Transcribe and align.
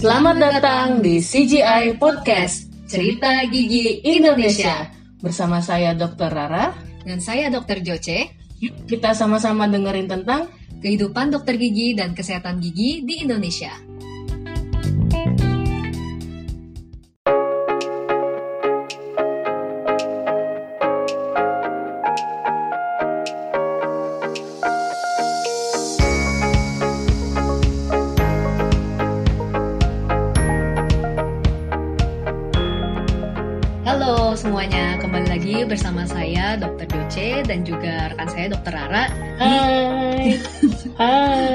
Selamat 0.00 0.40
datang 0.40 1.04
di 1.04 1.20
CGI 1.20 2.00
Podcast, 2.00 2.72
Cerita 2.88 3.44
Gigi 3.52 4.00
Indonesia. 4.08 4.88
Bersama 5.20 5.60
saya 5.60 5.92
Dr. 5.92 6.32
Rara. 6.32 6.72
Dan 7.04 7.20
saya 7.20 7.52
Dr. 7.52 7.84
Joce. 7.84 8.32
Yuk 8.64 8.88
kita 8.88 9.12
sama-sama 9.12 9.68
dengerin 9.68 10.08
tentang 10.08 10.48
kehidupan 10.80 11.36
dokter 11.36 11.60
gigi 11.60 11.92
dan 11.92 12.16
kesehatan 12.16 12.64
gigi 12.64 13.04
di 13.04 13.28
Indonesia. 13.28 13.76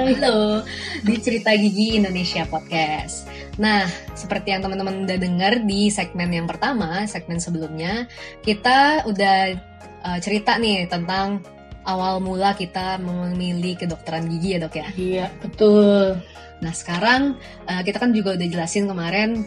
Halo, 0.06 0.62
di 1.02 1.18
Cerita 1.18 1.50
Gigi 1.58 1.98
Indonesia 1.98 2.46
Podcast. 2.46 3.26
Nah, 3.58 3.90
seperti 4.14 4.54
yang 4.54 4.62
teman-teman 4.62 5.02
udah 5.02 5.18
dengar 5.18 5.66
di 5.66 5.90
segmen 5.90 6.30
yang 6.30 6.46
pertama, 6.46 7.10
segmen 7.10 7.42
sebelumnya, 7.42 8.06
kita 8.46 9.02
udah 9.10 9.58
uh, 10.06 10.20
cerita 10.22 10.62
nih 10.62 10.86
tentang 10.86 11.42
awal 11.90 12.22
mula 12.22 12.54
kita 12.54 13.02
memilih 13.02 13.82
kedokteran 13.82 14.30
gigi 14.30 14.54
ya 14.54 14.60
dok 14.62 14.78
ya. 14.78 14.88
Iya, 14.94 15.26
betul. 15.42 16.22
Nah, 16.62 16.74
sekarang 16.78 17.42
uh, 17.66 17.82
kita 17.82 17.98
kan 17.98 18.14
juga 18.14 18.38
udah 18.38 18.46
jelasin 18.46 18.86
kemarin 18.86 19.42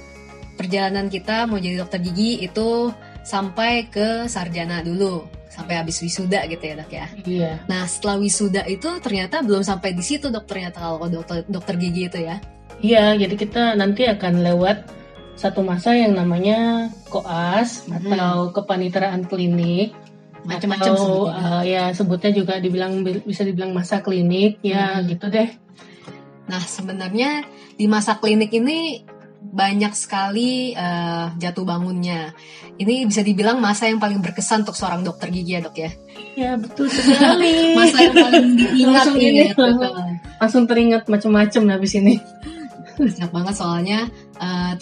perjalanan 0.59 1.07
kita 1.07 1.47
mau 1.47 1.63
jadi 1.63 1.87
dokter 1.87 2.03
gigi 2.03 2.43
itu 2.43 2.91
sampai 3.23 3.87
ke 3.87 4.27
sarjana 4.27 4.83
dulu 4.83 5.38
sampai 5.59 5.75
habis 5.75 5.99
wisuda 5.99 6.47
gitu 6.47 6.63
ya 6.63 6.75
dok 6.79 6.93
ya. 6.95 7.07
Iya. 7.27 7.53
Nah 7.67 7.83
setelah 7.91 8.23
wisuda 8.23 8.63
itu 8.71 8.87
ternyata 9.03 9.43
belum 9.43 9.67
sampai 9.67 9.91
di 9.91 10.07
situ 10.07 10.31
dok 10.31 10.47
ternyata 10.47 10.79
kalau 10.79 11.11
dokter 11.11 11.43
dokter 11.51 11.75
gigi 11.75 12.07
itu 12.07 12.23
ya. 12.23 12.39
Iya, 12.79 13.19
jadi 13.19 13.35
kita 13.35 13.75
nanti 13.75 14.07
akan 14.07 14.39
lewat 14.47 14.87
satu 15.35 15.67
masa 15.67 15.99
yang 15.99 16.15
namanya 16.15 16.87
koas 17.11 17.83
Hmm. 17.91 17.99
atau 18.15 18.55
kepanitraan 18.55 19.27
klinik. 19.27 19.99
Macam-macam 20.47 20.95
sebutnya. 20.95 21.35
uh, 21.59 21.63
ya 21.67 21.85
sebutnya 21.91 22.31
juga 22.31 22.55
dibilang 22.63 23.03
bisa 23.03 23.43
dibilang 23.43 23.75
masa 23.75 23.99
klinik 23.99 24.63
ya 24.63 25.03
Hmm. 25.03 25.11
gitu 25.11 25.27
deh. 25.27 25.51
Nah 26.47 26.63
sebenarnya 26.63 27.43
di 27.75 27.91
masa 27.91 28.15
klinik 28.17 28.55
ini 28.55 29.03
banyak 29.39 29.95
sekali 29.95 30.75
eh, 30.75 31.27
jatuh 31.39 31.65
bangunnya. 31.65 32.35
Ini 32.79 33.07
bisa 33.07 33.23
dibilang 33.23 33.59
masa 33.59 33.87
yang 33.87 33.99
paling 34.03 34.19
berkesan 34.19 34.63
untuk 34.67 34.75
seorang 34.75 35.03
dokter 35.03 35.31
gigi 35.31 35.57
ya 35.57 35.61
dok 35.63 35.77
ya. 35.79 35.91
Ya 36.35 36.53
betul 36.55 36.87
sekali. 36.91 37.55
Masa 37.79 37.99
yang 38.07 38.15
paling 38.15 38.47
diingat 38.55 39.07
Langsung 39.07 39.19
ini. 39.19 39.39
ya, 39.43 39.55
betul. 39.55 39.71
Langsung 40.39 40.63
teringat 40.71 41.03
macam-macam 41.07 41.63
habis 41.75 41.93
ini. 41.99 42.15
Banyak 42.99 43.31
banget 43.31 43.55
soalnya 43.55 43.99
eh, 44.39 44.73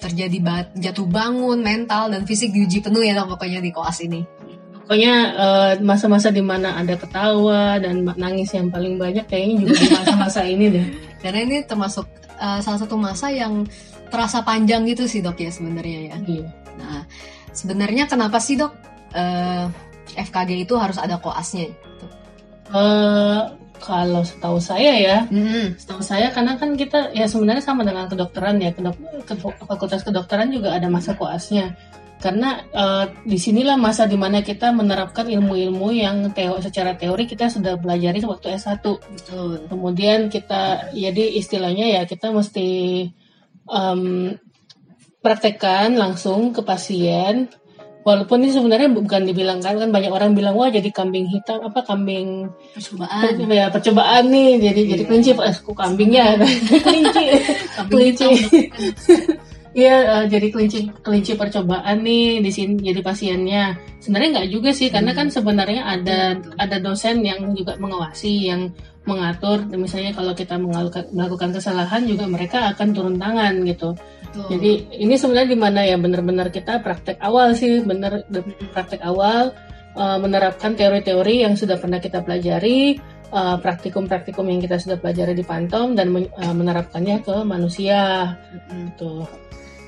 terjadi 0.00 0.38
ba- 0.42 0.70
jatuh 0.74 1.06
bangun, 1.06 1.58
mental 1.60 2.10
dan 2.10 2.22
fisik 2.26 2.50
diuji 2.54 2.80
penuh 2.80 3.02
ya 3.02 3.14
dok 3.14 3.34
pokoknya 3.38 3.58
di 3.58 3.70
koas 3.70 3.98
ini. 4.02 4.22
Pokoknya 4.86 5.14
eh, 5.34 5.72
masa-masa 5.82 6.34
di 6.34 6.42
mana 6.42 6.74
ada 6.74 6.98
ketawa 6.98 7.78
dan 7.78 8.02
nangis 8.18 8.50
yang 8.50 8.70
paling 8.70 8.98
banyak 8.98 9.26
kayaknya 9.26 9.66
juga 9.66 9.74
di 9.78 9.86
masa-masa 9.94 10.40
ini 10.42 10.66
deh. 10.70 10.86
Karena 11.22 11.38
ini 11.46 11.56
termasuk 11.62 12.06
eh, 12.40 12.60
salah 12.64 12.80
satu 12.80 12.96
masa 12.96 13.28
yang 13.28 13.68
terasa 14.10 14.42
panjang 14.42 14.82
gitu 14.88 15.04
sih 15.06 15.20
dok 15.20 15.38
ya 15.38 15.52
sebenarnya 15.52 16.00
ya. 16.10 16.16
Iya. 16.24 16.48
Nah, 16.80 17.04
sebenarnya 17.52 18.08
kenapa 18.08 18.40
sih 18.40 18.56
dok 18.56 18.72
eh, 19.12 19.68
FKG 20.16 20.66
itu 20.66 20.74
harus 20.74 20.98
ada 20.98 21.20
koasnya? 21.20 21.70
Eh, 22.70 23.40
kalau 23.80 24.22
setahu 24.22 24.60
saya 24.60 24.92
ya, 25.00 25.18
Hmm, 25.26 25.72
setahu 25.74 26.04
saya 26.04 26.28
karena 26.30 26.60
kan 26.60 26.76
kita 26.76 27.16
ya 27.16 27.24
sebenarnya 27.24 27.64
sama 27.64 27.80
dengan 27.82 28.06
kedokteran 28.06 28.60
ya, 28.60 28.76
kedok, 28.76 28.94
ke- 29.24 29.40
fakultas 29.64 30.04
kedokteran 30.04 30.52
juga 30.52 30.76
ada 30.76 30.86
masa 30.92 31.16
koasnya. 31.16 31.74
Karena 32.20 32.60
eh, 32.68 33.04
di 33.24 33.40
sinilah 33.40 33.80
masa 33.80 34.04
di 34.04 34.20
mana 34.20 34.44
kita 34.44 34.70
menerapkan 34.70 35.24
ilmu-ilmu 35.24 35.88
yang 35.90 36.28
teo 36.36 36.60
secara 36.60 36.92
teori 36.92 37.24
kita 37.24 37.48
sudah 37.48 37.80
pelajari 37.80 38.20
waktu 38.22 38.60
S1. 38.60 38.84
betul. 38.84 39.64
Kemudian 39.66 40.28
kita, 40.28 40.92
jadi 40.92 41.24
istilahnya 41.40 41.96
ya 41.96 42.02
kita 42.04 42.28
mesti 42.28 42.68
em, 43.66 44.02
praktekkan 45.20 45.96
langsung 45.96 46.52
ke 46.52 46.60
pasien. 46.60 47.48
Walaupun 48.00 48.40
ini 48.40 48.48
sebenarnya 48.56 48.88
bukan 48.88 49.28
dibilang 49.28 49.60
kan, 49.60 49.76
kan 49.76 49.92
banyak 49.92 50.08
orang 50.08 50.32
bilang 50.32 50.56
wah 50.56 50.72
jadi 50.72 50.88
kambing 50.88 51.28
hitam 51.28 51.60
apa 51.60 51.84
kambing 51.84 52.48
Percobaan. 52.72 53.36
ya 53.44 53.68
percobaan 53.68 54.24
nih 54.32 54.56
jadi 54.56 54.80
jadi 54.96 55.02
Iya. 55.04 55.08
kelinci 55.08 55.30
eh, 55.36 55.56
kambingnya 55.68 56.24
kelinci 56.80 57.22
kelinci. 57.92 58.28
Iya 59.70 59.96
eh, 60.02 60.24
jadi 60.26 60.50
kelinci 60.50 60.90
kelinci 60.98 61.38
percobaan 61.38 62.02
nih 62.02 62.42
di 62.42 62.50
sini 62.50 62.74
jadi 62.82 63.06
pasiennya 63.06 63.78
sebenarnya 64.02 64.30
nggak 64.34 64.50
juga 64.50 64.70
sih 64.74 64.90
karena 64.90 65.14
kan 65.14 65.30
sebenarnya 65.30 65.86
ada 65.86 66.34
ada 66.58 66.76
dosen 66.82 67.22
yang 67.22 67.54
juga 67.54 67.78
mengawasi 67.78 68.50
yang 68.50 68.74
mengatur 69.06 69.64
misalnya 69.70 70.10
kalau 70.10 70.34
kita 70.34 70.58
melakukan 70.58 71.54
kesalahan 71.54 72.02
juga 72.04 72.26
mereka 72.26 72.74
akan 72.74 72.88
turun 72.90 73.16
tangan 73.16 73.62
gitu 73.62 73.94
Betul. 73.94 74.58
jadi 74.58 74.72
ini 75.06 75.14
sebenarnya 75.14 75.50
di 75.54 75.58
mana 75.58 75.80
ya 75.86 75.96
benar-benar 75.96 76.50
kita 76.50 76.82
praktek 76.82 77.22
awal 77.22 77.54
sih 77.54 77.80
benar 77.86 78.26
praktek 78.74 79.06
awal 79.06 79.54
eh, 79.94 80.18
menerapkan 80.18 80.74
teori-teori 80.74 81.46
yang 81.46 81.54
sudah 81.54 81.78
pernah 81.78 82.02
kita 82.02 82.26
pelajari 82.26 82.98
eh, 83.30 83.56
praktikum-praktikum 83.62 84.50
yang 84.50 84.60
kita 84.60 84.82
sudah 84.82 84.98
pelajari 84.98 85.32
di 85.38 85.46
Pantom 85.46 85.94
dan 85.94 86.10
men- 86.10 86.30
eh, 86.34 86.54
menerapkannya 86.54 87.22
ke 87.22 87.46
manusia 87.46 88.34
Mm-mm. 88.34 88.98
gitu. 88.98 89.14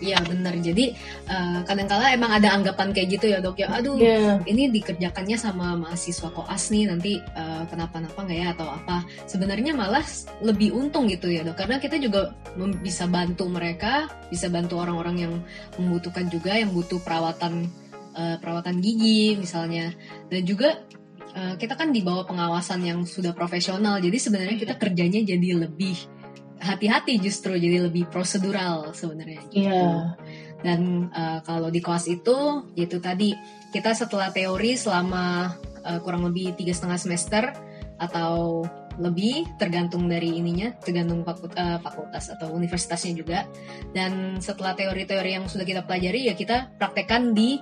Iya 0.03 0.19
benar. 0.27 0.59
Jadi 0.59 0.99
eh, 1.31 1.59
kadangkala 1.63 2.11
emang 2.11 2.35
ada 2.35 2.51
anggapan 2.51 2.91
kayak 2.91 3.09
gitu 3.15 3.27
ya 3.31 3.39
dok 3.39 3.63
ya. 3.63 3.71
Aduh, 3.71 3.95
Iya. 3.95 4.43
ini 4.51 4.67
dikerjakannya 4.75 5.39
sama 5.39 5.79
mahasiswa 5.79 6.29
koas 6.35 6.75
nih 6.75 6.91
nanti 6.91 7.23
eh, 7.23 7.63
kenapa-napa 7.71 8.19
nggak 8.19 8.39
ya 8.43 8.49
atau 8.51 8.67
apa 8.67 9.07
sebenarnya 9.31 9.73
malah 9.73 10.03
lebih 10.43 10.75
untung 10.75 11.07
gitu 11.07 11.31
ya 11.31 11.47
dok 11.47 11.55
karena 11.55 11.79
kita 11.79 12.03
juga 12.03 12.35
bisa 12.83 13.07
bantu 13.07 13.47
mereka 13.47 14.11
bisa 14.27 14.51
bantu 14.51 14.83
orang-orang 14.83 15.17
yang 15.23 15.35
membutuhkan 15.79 16.27
juga 16.27 16.59
yang 16.59 16.75
butuh 16.75 16.99
perawatan 16.99 17.71
eh, 18.19 18.37
perawatan 18.43 18.83
gigi 18.83 19.39
misalnya 19.39 19.95
dan 20.29 20.43
juga 20.43 20.83
eh, 21.33 21.55
kita 21.57 21.79
kan 21.79 21.95
di 21.95 22.03
bawah 22.03 22.27
pengawasan 22.27 22.83
yang 22.83 23.07
sudah 23.07 23.31
profesional 23.33 24.03
jadi 24.03 24.19
sebenarnya 24.19 24.57
kita 24.59 24.75
kerjanya 24.77 25.23
jadi 25.23 25.63
lebih 25.63 25.95
hati-hati 26.63 27.19
justru 27.19 27.59
jadi 27.59 27.91
lebih 27.91 28.07
prosedural 28.07 28.95
sebenarnya 28.95 29.43
gitu. 29.51 29.67
Iya. 29.67 30.15
Dan 30.63 31.11
uh, 31.11 31.43
kalau 31.43 31.75
di 31.75 31.83
kelas 31.83 32.07
itu, 32.07 32.71
yaitu 32.79 33.03
tadi 33.03 33.35
kita 33.75 33.99
setelah 33.99 34.31
teori 34.31 34.79
selama 34.79 35.59
uh, 35.83 35.99
kurang 36.07 36.23
lebih 36.31 36.55
tiga 36.55 36.71
setengah 36.71 36.99
semester 37.03 37.45
atau 37.99 38.63
lebih 39.01 39.49
tergantung 39.59 40.07
dari 40.07 40.39
ininya, 40.39 40.71
tergantung 40.79 41.27
fakul- 41.27 41.51
uh, 41.59 41.83
fakultas 41.83 42.31
atau 42.31 42.55
universitasnya 42.55 43.13
juga. 43.19 43.39
Dan 43.91 44.39
setelah 44.39 44.79
teori-teori 44.79 45.35
yang 45.35 45.51
sudah 45.51 45.67
kita 45.67 45.83
pelajari 45.83 46.31
ya 46.31 46.39
kita 46.39 46.79
praktekkan 46.79 47.35
di 47.35 47.59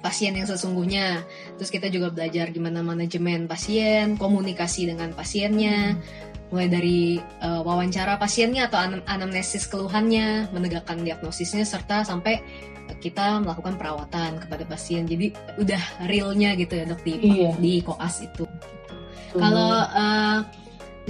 pasien 0.00 0.36
yang 0.36 0.48
sesungguhnya. 0.48 1.24
Terus 1.60 1.68
kita 1.72 1.92
juga 1.92 2.08
belajar 2.08 2.52
gimana 2.52 2.80
manajemen 2.80 3.48
pasien, 3.48 4.20
komunikasi 4.20 4.88
dengan 4.88 5.12
pasiennya, 5.16 5.96
mulai 6.54 6.70
dari 6.70 7.18
uh, 7.42 7.66
wawancara 7.66 8.14
pasiennya 8.14 8.70
atau 8.70 8.78
anam- 8.78 9.02
anamnesis 9.10 9.66
keluhannya, 9.66 10.46
menegakkan 10.54 11.02
diagnosisnya 11.02 11.66
serta 11.66 12.06
sampai 12.06 12.38
kita 13.02 13.42
melakukan 13.42 13.74
perawatan 13.74 14.38
kepada 14.38 14.62
pasien. 14.70 15.02
Jadi 15.02 15.34
udah 15.58 16.06
realnya 16.06 16.54
gitu 16.54 16.78
ya 16.78 16.86
dok 16.86 17.02
di 17.02 17.18
Iya. 17.18 17.50
di 17.58 17.82
koas 17.82 18.22
itu. 18.22 18.46
Kalau 19.34 19.82
uh, 19.82 20.46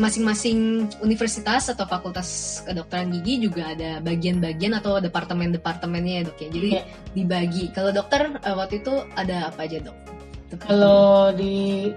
masing-masing 0.01 0.89
universitas 1.05 1.69
atau 1.71 1.85
fakultas 1.85 2.59
kedokteran 2.65 3.13
gigi 3.21 3.47
juga 3.47 3.77
ada 3.77 4.01
bagian-bagian 4.01 4.75
atau 4.81 4.97
departemen-departemennya 4.99 6.15
ya 6.19 6.23
dok 6.25 6.39
ya. 6.41 6.49
Jadi 6.49 6.69
Iya. 6.73 6.83
dibagi. 7.13 7.65
Kalau 7.77 7.93
dokter 7.93 8.33
uh, 8.33 8.55
waktu 8.57 8.81
itu 8.81 8.95
ada 9.13 9.53
apa 9.53 9.69
aja 9.69 9.85
dok? 9.85 9.97
kalau 10.55 11.35
di 11.35 11.91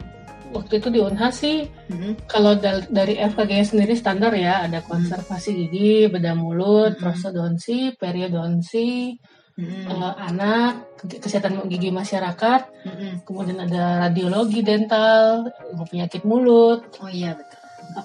waktu 0.52 0.80
itu 0.80 0.88
di 0.90 1.00
Unhas 1.00 1.36
sih 1.38 1.68
Mhm. 1.90 2.28
kalau 2.28 2.56
dal- 2.56 2.88
dari 2.88 3.16
FKG 3.16 3.64
sendiri 3.66 3.94
standar 3.94 4.32
ya 4.32 4.64
ada 4.64 4.80
konservasi 4.82 5.68
gigi, 5.68 6.08
bedah 6.08 6.34
mulut, 6.34 6.96
Mhm. 6.96 7.00
prostodonsi, 7.00 7.96
periodonsi, 7.96 9.16
Mhm. 9.58 9.84
eh, 9.88 10.14
anak, 10.24 10.72
ke- 10.98 11.20
kesehatan 11.20 11.66
gigi 11.66 11.90
masyarakat, 11.90 12.62
Mhm. 12.84 13.12
kemudian 13.24 13.60
ada 13.60 14.08
radiologi 14.08 14.62
dental, 14.62 15.50
penyakit 15.88 16.22
mulut, 16.24 16.86
Oh 16.98 17.10
iya 17.10 17.34
betul. 17.34 17.60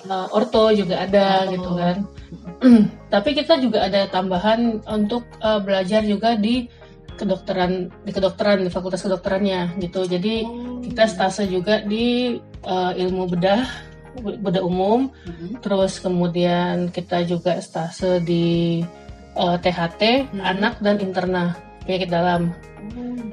uh, 0.08 0.28
orto 0.30 0.72
juga 0.72 1.02
ada 1.02 1.44
Orto. 1.44 1.52
gitu 1.52 1.70
kan. 1.76 1.96
Tapi 3.12 3.30
kita 3.34 3.58
juga 3.58 3.84
ada 3.84 4.06
tambahan 4.06 4.80
untuk 4.86 5.26
uh, 5.42 5.58
belajar 5.58 6.00
juga 6.00 6.32
di 6.34 6.70
kedokteran 7.16 7.90
di 8.02 8.10
kedokteran 8.10 8.62
di 8.62 8.70
fakultas 8.70 9.02
kedokterannya 9.02 9.76
gitu. 9.78 10.04
Jadi 10.04 10.44
kita 10.86 11.04
stase 11.06 11.46
juga 11.46 11.82
di 11.82 12.36
uh, 12.64 12.92
ilmu 12.92 13.28
bedah 13.28 13.62
bedah 14.12 14.60
umum 14.60 15.08
Mhm. 15.24 15.64
terus 15.64 15.96
kemudian 15.96 16.92
kita 16.92 17.24
juga 17.24 17.56
stase 17.64 18.20
di 18.20 18.84
uh, 19.32 19.56
THT 19.56 20.28
Hmm. 20.28 20.44
anak 20.44 20.84
dan 20.84 21.00
interna 21.00 21.56
penyakit 21.88 22.12
dalam 22.12 22.52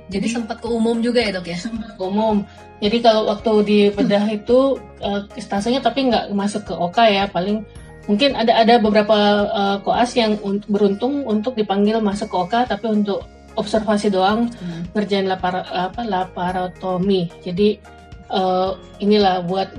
Jadi 0.09 0.25
sempat 0.25 0.57
ke 0.57 0.65
umum 0.71 1.01
juga 1.01 1.21
ya 1.21 1.35
dok 1.35 1.45
ya? 1.51 1.59
umum 1.99 2.45
jadi 2.79 2.97
kalau 3.03 3.27
waktu 3.27 3.51
di 3.67 3.79
bedah 3.91 4.23
itu 4.31 4.79
uh, 5.03 5.21
stasenya 5.35 5.83
tapi 5.83 6.07
nggak 6.07 6.31
masuk 6.31 6.63
ke 6.63 6.73
OK 6.73 6.95
ya 7.03 7.27
paling 7.27 7.67
mungkin 8.07 8.33
ada 8.33 8.55
ada 8.55 8.79
beberapa 8.79 9.17
uh, 9.51 9.77
koas 9.83 10.15
yang 10.15 10.39
un- 10.41 10.63
beruntung 10.65 11.27
untuk 11.27 11.59
dipanggil 11.59 11.99
masuk 11.99 12.31
ke 12.31 12.37
OK 12.39 12.53
tapi 12.71 12.87
untuk 12.87 13.27
observasi 13.55 14.09
doang 14.09 14.49
Hmm. 14.51 14.85
ngerjain 14.91 15.25
lapar 15.25 15.63
apa 15.63 16.01
laparotomi 16.03 17.29
jadi 17.41 17.77
uh, 18.27 18.73
inilah 18.97 19.41
buat 19.41 19.69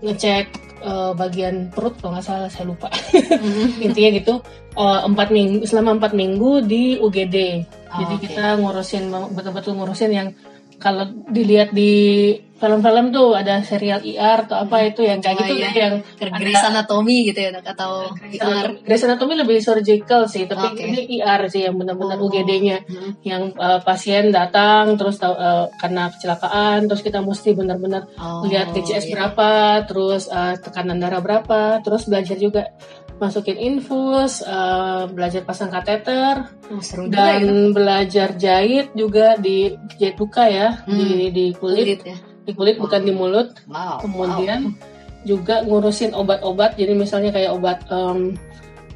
ngecek 0.00 0.46
uh, 0.80 1.12
bagian 1.12 1.68
perut 1.68 1.96
kalau 1.98 2.16
nggak 2.16 2.24
salah 2.24 2.48
saya 2.48 2.66
lupa 2.66 2.88
Mhm. 3.12 3.64
intinya 3.86 4.10
gitu 4.12 4.34
uh, 4.74 5.04
empat 5.04 5.28
minggu 5.28 5.64
selama 5.64 5.96
empat 5.96 6.12
minggu 6.12 6.64
di 6.64 6.96
UGD 6.96 7.36
Oh, 7.90 7.98
jadi 7.98 8.14
oke. 8.14 8.22
kita 8.22 8.44
ngurusin 8.54 9.04
betul-betul 9.34 9.74
ngurusin 9.74 10.10
yang 10.10 10.28
kalau 10.78 11.04
dilihat 11.26 11.74
di 11.74 12.38
film-film 12.60 13.08
tuh 13.08 13.32
ada 13.32 13.58
serial 13.60 13.98
IR 13.98 14.44
atau 14.44 14.60
apa 14.60 14.84
itu 14.84 15.00
yang 15.00 15.16
kayak 15.18 15.32
Oh, 15.32 15.42
gitu 15.42 15.54
iya. 15.56 15.70
yang 15.72 15.94
Grey's 16.36 16.60
Anatomy 16.60 17.24
gitu 17.24 17.40
ya 17.40 17.50
atau 17.56 18.12
Grey's 18.12 18.36
IR? 18.36 18.44
Anatomy- 18.44 18.80
Grey's 18.84 19.02
Anatomy 19.02 19.34
lebih 19.34 19.58
surgical 19.58 20.22
sih 20.26 20.44
tapi 20.44 20.66
Oke. 20.70 20.84
ini 20.84 21.00
IR 21.16 21.48
sih 21.48 21.64
yang 21.64 21.74
benar-benar 21.74 22.14
Oh. 22.14 22.28
UGD-nya 22.28 22.84
Mhm. 22.84 23.10
yang 23.22 23.42
uh, 23.56 23.80
pasien 23.80 24.28
datang 24.28 24.92
terus 24.94 25.16
uh, 25.18 25.72
karena 25.74 26.08
kecelakaan 26.10 26.84
terus 26.84 27.00
kita 27.00 27.18
mesti 27.20 27.50
benar-benar 27.52 28.12
Oh, 28.14 28.44
lihat 28.44 28.70
TCS 28.70 29.08
iya. 29.08 29.12
berapa, 29.16 29.50
terus 29.84 30.28
uh, 30.28 30.52
tekanan 30.54 31.00
darah 31.00 31.18
berapa, 31.18 31.80
terus 31.80 32.04
belajar 32.04 32.36
juga 32.36 32.68
masukin 33.16 33.56
infus, 33.56 34.40
uh, 34.42 35.04
belajar 35.06 35.42
pasang 35.42 35.68
kateter, 35.68 36.44
Oh, 36.66 36.80
seru 36.80 37.04
juga 37.04 37.24
ya 37.30 37.40
dan 37.40 37.48
belajar 37.70 38.28
jahit 38.34 38.92
juga 38.94 39.36
di 39.36 39.72
jahit 39.94 40.16
luka 40.16 40.44
ya 40.44 40.84
Hmm. 40.84 40.92
di 40.94 41.08
di 41.30 41.44
kulit, 41.52 41.84
Kulit 41.86 42.02
ya. 42.02 42.16
Di 42.50 42.52
kulit 42.58 42.76
bukan 42.82 43.06
di 43.06 43.14
mulut. 43.14 43.54
Wow. 43.70 44.02
Kemudian 44.02 44.74
juga 45.22 45.62
ngurusin 45.62 46.10
obat-obat, 46.16 46.74
jadi 46.74 46.96
misalnya 46.98 47.30
kayak 47.30 47.54
obat 47.54 47.78
em, 47.92 48.34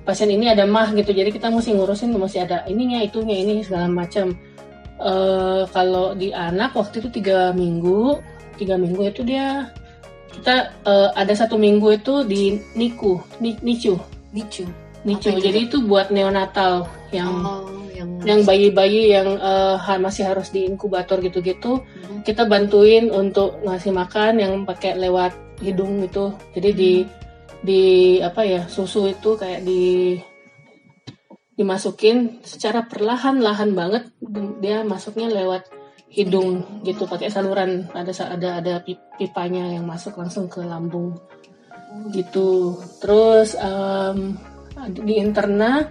pasien 0.02 0.28
ini 0.32 0.50
ada 0.50 0.66
mah 0.66 0.90
gitu, 0.92 1.14
jadi 1.14 1.30
kita 1.30 1.48
mesti 1.52 1.76
ngurusin 1.76 2.10
mesti 2.16 2.42
ada 2.42 2.66
ininya, 2.66 2.98
itunya, 3.00 3.38
ini 3.40 3.62
segala 3.62 3.86
macam. 3.86 4.34
Eh, 4.94 5.62
kalau 5.74 6.14
di 6.14 6.30
anak 6.30 6.72
waktu 6.78 7.02
itu 7.02 7.10
tiga 7.20 7.50
minggu, 7.52 8.18
tiga 8.56 8.78
minggu 8.78 9.10
itu 9.10 9.20
dia 9.26 9.68
kita 10.32 10.70
eh, 10.86 11.10
ada 11.14 11.34
satu 11.34 11.54
minggu 11.60 11.98
itu 11.98 12.24
di 12.24 12.56
NICU, 12.74 13.38
Ni- 13.42 13.60
NICU, 13.60 13.94
Nicu. 14.32 14.64
NICU. 15.04 15.28
Apa 15.28 15.36
itu? 15.36 15.44
Jadi 15.44 15.58
itu 15.68 15.76
buat 15.84 16.08
neonatal 16.08 16.88
yang 17.12 17.44
Oh, 17.44 17.83
yang 18.04 18.24
yang 18.24 18.40
bayi-bayi 18.44 19.12
yang 19.12 19.40
ha- 19.40 20.00
masih 20.00 20.28
harus 20.28 20.52
di 20.52 20.64
inkubator 20.68 21.20
gitu-gitu 21.20 21.80
Mhm. 21.80 22.22
kita 22.24 22.44
bantuin 22.44 23.08
untuk 23.08 23.60
ngasih 23.64 23.92
makan 23.92 24.40
yang 24.40 24.52
pakai 24.64 24.96
lewat 24.96 25.32
hidung 25.60 26.00
itu. 26.02 26.32
Jadi 26.52 26.70
di 26.72 26.92
di 27.64 27.82
apa 28.20 28.44
ya 28.44 28.68
susu 28.68 29.08
itu 29.08 29.36
kayak 29.36 29.64
di 29.64 30.16
dimasukin 31.54 32.42
secara 32.42 32.82
perlahan-lahan 32.84 33.70
banget 33.72 34.10
dia 34.58 34.82
masuknya 34.82 35.30
lewat 35.30 35.70
hidung 36.10 36.82
gitu 36.82 37.06
pakai 37.06 37.30
saluran. 37.30 37.86
Ada 37.94 38.34
ada 38.34 38.48
ada 38.58 38.74
pi- 38.82 38.98
pipanya 39.18 39.70
yang 39.70 39.86
masuk 39.86 40.18
langsung 40.18 40.50
ke 40.50 40.62
lambung 40.62 41.14
gitu. 42.10 42.74
Terus 42.98 43.54
em, 43.54 44.34
di 44.90 45.14
interna 45.22 45.86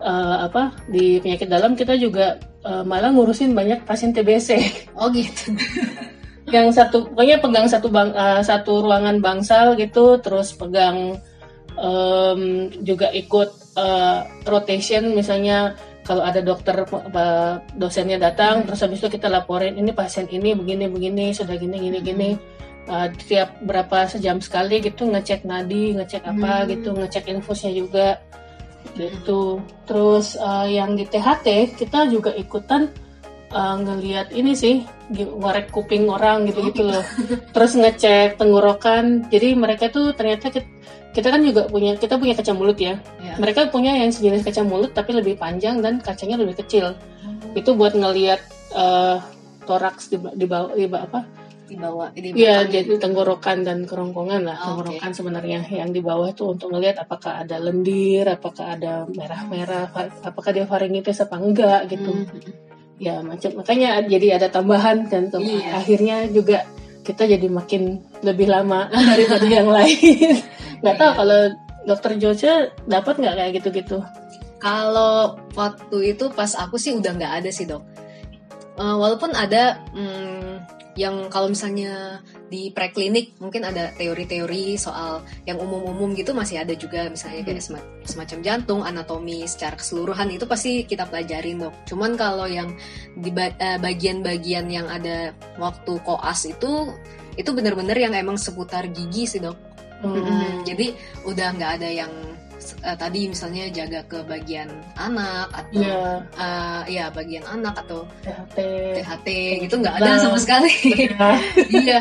eh, 0.00 0.36
apa 0.46 0.72
di 0.88 1.18
penyakit 1.22 1.48
dalam 1.50 1.74
kita 1.74 1.94
juga 1.98 2.38
eh, 2.64 2.82
malah 2.86 3.10
ngurusin 3.12 3.52
banyak 3.52 3.82
pasien 3.84 4.14
TBC 4.14 4.58
Oh 5.00 5.10
gitu. 5.12 5.54
yang 6.54 6.72
satu 6.72 7.04
pokoknya 7.12 7.36
pegang 7.44 7.68
satu 7.68 7.92
bang 7.92 8.08
eh, 8.16 8.40
satu 8.40 8.80
ruangan 8.80 9.20
bangsal 9.20 9.76
gitu 9.76 10.16
terus 10.24 10.56
pegang 10.56 11.20
em, 11.76 12.40
juga 12.82 13.12
ikut 13.12 13.50
eh, 13.76 14.18
rotation 14.48 15.12
misalnya 15.12 15.76
kalau 16.08 16.24
ada 16.24 16.40
dokter 16.40 16.72
dosennya 17.76 18.16
datang 18.16 18.64
terus 18.64 18.80
habis 18.80 18.96
itu 19.04 19.12
kita 19.12 19.28
laporin 19.28 19.76
ini 19.76 19.92
pasien 19.92 20.24
ini 20.32 20.56
begini 20.56 20.88
begini 20.88 21.36
sudah 21.36 21.52
gini 21.60 21.76
gini 21.76 21.98
gini. 22.00 22.30
Eh, 22.88 23.08
tiap 23.28 23.60
berapa 23.68 24.08
sejam 24.08 24.40
sekali 24.40 24.80
gitu 24.80 25.04
ngecek 25.04 25.44
nadi 25.44 25.92
ngecek 26.00 26.24
apa 26.24 26.64
Hmm. 26.64 26.68
gitu 26.72 26.90
ngecek 26.96 27.28
infusnya 27.28 27.76
juga 27.76 28.16
gitu. 28.98 29.62
Terus 29.86 30.34
eh, 30.34 30.76
yang 30.76 30.98
di 30.98 31.06
THT 31.06 31.78
kita 31.78 32.10
juga 32.10 32.34
ikutan 32.34 32.90
eh, 33.54 33.76
ngelihat 33.78 34.34
ini 34.34 34.52
sih 34.58 34.82
ngorek 35.14 35.70
kuping 35.70 36.10
orang 36.10 36.50
gitu 36.50 36.68
gitu. 36.68 36.90
loh. 36.90 37.04
Terus 37.54 37.72
ngecek 37.78 38.36
tenggorokan. 38.36 39.30
Jadi 39.30 39.54
mereka 39.54 39.88
tuh 39.88 40.12
ternyata 40.12 40.50
kita, 40.50 40.66
kita 41.14 41.28
kan 41.30 41.40
juga 41.40 41.70
punya 41.70 41.94
kita 41.96 42.18
punya 42.18 42.34
kaca 42.34 42.52
mulut 42.52 42.76
ya. 42.76 43.00
Ya. 43.22 43.38
mereka 43.38 43.70
punya 43.70 43.94
yang 43.94 44.10
sejenis 44.10 44.44
kaca 44.44 44.66
mulut 44.66 44.92
tapi 44.92 45.14
lebih 45.14 45.38
panjang 45.38 45.80
dan 45.80 46.02
kacanya 46.02 46.36
lebih 46.36 46.58
kecil. 46.58 46.98
Itu 47.54 47.78
buat 47.78 47.94
ngelihat 47.94 48.42
eh, 48.74 49.16
toraks 49.64 50.10
di, 50.10 50.16
di 50.36 50.46
bawah 50.48 50.74
di 50.74 50.88
apa 50.90 51.47
Di 51.68 51.76
bawah. 51.76 52.08
Di 52.10 52.32
belakang. 52.32 52.72
jadi 52.72 52.92
tenggorokan 52.96 53.58
dan 53.60 53.78
kerongkongan 53.84 54.40
lah. 54.42 54.56
Oh, 54.58 54.66
tenggorokan 54.72 55.12
sebenarnya 55.12 55.60
yang 55.68 55.92
di 55.92 56.00
bawah 56.00 56.26
itu 56.26 56.48
untuk 56.48 56.72
melihat 56.72 57.04
apakah 57.04 57.44
ada 57.44 57.60
lendir, 57.60 58.24
apakah 58.24 58.72
ada 58.72 59.04
merah-merah, 59.06 59.92
apakah 60.24 60.50
dia 60.50 60.64
faringitis 60.64 61.20
apa 61.20 61.36
enggak 61.36 61.86
gitu. 61.86 62.08
Mhm. 62.08 62.40
Ya 62.98 63.20
macam 63.20 63.52
makanya 63.54 64.02
jadi 64.02 64.40
ada 64.40 64.48
tambahan 64.48 65.06
kan 65.06 65.28
ke- 65.28 65.38
Iya. 65.38 65.70
akhirnya 65.76 66.16
juga 66.26 66.64
kita 67.04 67.24
jadi 67.24 67.46
makin 67.46 68.00
lebih 68.20 68.48
lama 68.48 68.88
daripada 69.12 69.46
yang 69.46 69.68
lain. 69.68 70.34
Nggak 70.82 70.96
tahu 70.96 71.10
Iya. 71.10 71.16
kalau 71.16 71.40
dokter 71.84 72.12
Joce 72.16 72.52
dapat 72.84 73.14
nggak 73.16 73.34
kayak 73.34 73.52
gitu-gitu? 73.60 73.98
Kalau 74.58 75.38
waktu 75.54 76.16
itu 76.16 76.26
pas 76.32 76.50
aku 76.52 76.74
sih 76.74 76.90
udah 76.92 77.14
nggak 77.14 77.32
ada 77.38 77.50
sih 77.50 77.64
dok. 77.64 77.86
Eh, 78.74 78.94
walaupun 78.94 79.30
ada 79.30 79.78
hmm, 79.90 80.57
yang 80.98 81.30
kalau 81.30 81.46
misalnya 81.46 82.18
di 82.50 82.74
preklinik 82.74 83.38
mungkin 83.38 83.62
ada 83.62 83.94
teori-teori 83.94 84.74
soal 84.74 85.22
yang 85.46 85.62
umum-umum 85.62 86.10
gitu 86.18 86.34
masih 86.34 86.58
ada 86.66 86.74
juga 86.74 87.06
misalnya 87.06 87.46
kayak 87.46 87.62
sema- 87.62 87.86
semacam 88.02 88.38
jantung, 88.42 88.82
anatomi 88.82 89.46
secara 89.46 89.78
keseluruhan 89.78 90.34
itu 90.34 90.42
pasti 90.50 90.82
kita 90.82 91.06
pelajarin 91.06 91.62
dok. 91.62 91.86
Cuman 91.86 92.18
kalau 92.18 92.50
yang 92.50 92.74
di 93.14 93.30
eh, 93.30 93.78
bagian-bagian 93.78 94.66
yang 94.66 94.90
ada 94.90 95.30
waktu 95.62 96.02
koas 96.02 96.50
itu 96.50 96.90
itu 97.38 97.50
benar-benar 97.54 97.94
yang 97.94 98.10
emang 98.18 98.34
seputar 98.34 98.90
gigi 98.90 99.30
sih 99.30 99.38
dok. 99.38 99.54
Hmm. 100.02 100.18
Mm-mm. 100.18 100.66
Jadi 100.66 100.98
udah 101.30 101.54
nggak 101.54 101.72
ada 101.78 101.88
yang 101.90 102.10
eh, 102.80 102.96
tadi 102.96 103.28
misalnya 103.28 103.68
jaga 103.70 104.00
ke 104.04 104.20
bagian 104.24 104.68
anak 104.94 105.48
atau 105.52 105.80
Iya, 105.80 106.00
eh, 106.34 106.82
ya 106.92 107.04
bagian 107.10 107.44
anak 107.44 107.84
atau 107.84 108.04
THT. 108.20 108.58
THT 109.00 109.26
gitu 109.64 109.74
nggak 109.78 109.96
ada 109.98 110.18
sama 110.18 110.38
sekali. 110.40 110.72
Ya. 111.08 111.28
iya. 111.86 112.00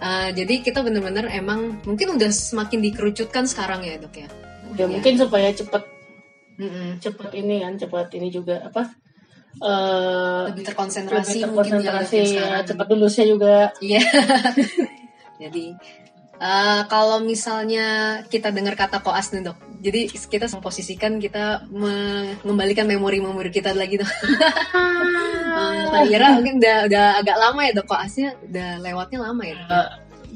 Eh, 0.00 0.28
jadi 0.36 0.54
kita 0.60 0.84
bener-bener 0.84 1.24
emang 1.32 1.80
mungkin 1.82 2.14
udah 2.14 2.28
semakin 2.28 2.84
dikerucutkan 2.84 3.48
sekarang 3.48 3.80
ya 3.80 3.96
dok 3.96 4.12
ya. 4.14 4.28
Ya 4.74 4.84
mungkin 4.90 5.14
supaya 5.16 5.48
cepet 5.50 5.82
Mm-mm. 6.54 7.02
cepet 7.02 7.30
ini 7.34 7.62
kan 7.62 7.74
cepet 7.74 8.08
ini 8.14 8.28
juga 8.30 8.62
apa? 8.62 8.86
eh 9.54 10.42
Lebih 10.50 10.64
terkonsentrasi 10.66 11.46
lebih 11.46 11.54
mungkin 11.54 11.78
ya, 11.78 12.02
terkonsentrasi 12.02 12.14
ya 12.14 12.22
ya, 12.22 12.26
sekarang. 12.26 12.64
cepat 12.66 12.86
lulusnya 12.90 13.24
juga 13.30 13.54
Iya. 13.78 14.02
jadi 15.42 15.64
eh, 16.36 16.80
kalau 16.86 17.18
misalnya 17.20 18.20
kita 18.26 18.50
dengar 18.50 18.74
kata 18.74 18.98
koas 18.98 19.30
nih 19.30 19.44
dok, 19.44 19.56
jadi 19.78 20.08
kita 20.08 20.46
memposisikan 20.50 21.18
kita 21.18 21.66
mengembalikan 21.68 22.86
memori-memori 22.86 23.48
kita 23.48 23.72
lagi 23.72 23.98
dok. 23.98 24.08
Eh, 25.54 25.86
tak 25.86 26.10
kira 26.10 26.34
mungkin 26.34 26.58
udah 26.58 26.76
udah 26.90 27.04
agak 27.22 27.36
lama 27.38 27.60
ya 27.62 27.72
dok 27.72 27.86
koasnya, 27.86 28.34
udah 28.42 28.68
lewatnya 28.82 29.18
lama 29.22 29.42
ya. 29.46 29.54
Dok? 29.54 29.70
Eh, 29.70 29.88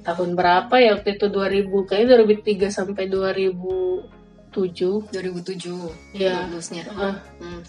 tahun 0.06 0.30
berapa 0.38 0.74
ya 0.78 0.94
waktu 0.94 1.18
itu 1.18 1.26
2000 1.26 1.84
kayaknya 1.84 2.22
2003 2.22 2.70
sampai 2.70 3.10
2007 3.10 5.10
2007 5.10 5.90
Iya. 6.14 6.46
lulusnya. 6.46 6.86
Heeh, 6.86 7.14
Hmm. 7.42 7.60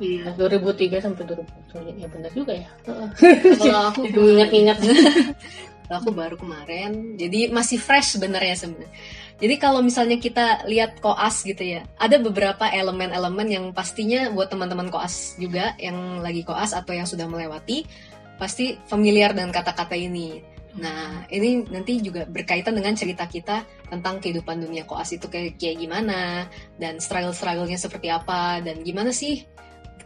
iya 0.00 0.32
2003 0.40 1.04
sampai 1.04 1.28
2007 1.28 2.00
ya 2.00 2.08
benar 2.08 2.32
juga 2.32 2.52
ya. 2.56 2.68
Kalau 2.80 3.92
aku 3.92 4.00
ingat-ingat 4.32 4.78
aku 5.90 6.10
baru 6.10 6.36
kemarin, 6.38 7.14
jadi 7.14 7.50
masih 7.54 7.78
fresh 7.78 8.18
sebenarnya 8.18 8.56
sebenarnya. 8.58 8.92
Jadi 9.36 9.54
kalau 9.60 9.84
misalnya 9.84 10.16
kita 10.16 10.64
lihat 10.64 11.04
koas 11.04 11.44
gitu 11.44 11.60
ya, 11.60 11.84
ada 12.00 12.16
beberapa 12.16 12.72
elemen-elemen 12.72 13.48
yang 13.48 13.64
pastinya 13.76 14.32
buat 14.32 14.48
teman-teman 14.48 14.88
koas 14.88 15.36
juga 15.36 15.76
yang 15.76 16.24
lagi 16.24 16.40
koas 16.40 16.72
atau 16.72 16.96
yang 16.96 17.04
sudah 17.04 17.28
melewati 17.28 17.84
pasti 18.40 18.80
familiar 18.88 19.36
dengan 19.36 19.52
kata-kata 19.52 19.92
ini. 19.92 20.40
Nah, 20.76 21.24
ini 21.32 21.64
nanti 21.72 22.00
juga 22.04 22.28
berkaitan 22.28 22.76
dengan 22.76 22.92
cerita 22.92 23.24
kita 23.24 23.64
tentang 23.88 24.20
kehidupan 24.20 24.60
dunia 24.60 24.84
koas 24.84 25.12
itu 25.12 25.24
kayak, 25.28 25.56
kayak 25.56 25.84
gimana 25.84 26.48
dan 26.76 27.00
struggle-strugglenya 27.00 27.80
seperti 27.80 28.12
apa 28.12 28.60
dan 28.60 28.84
gimana 28.84 29.08
sih 29.12 29.44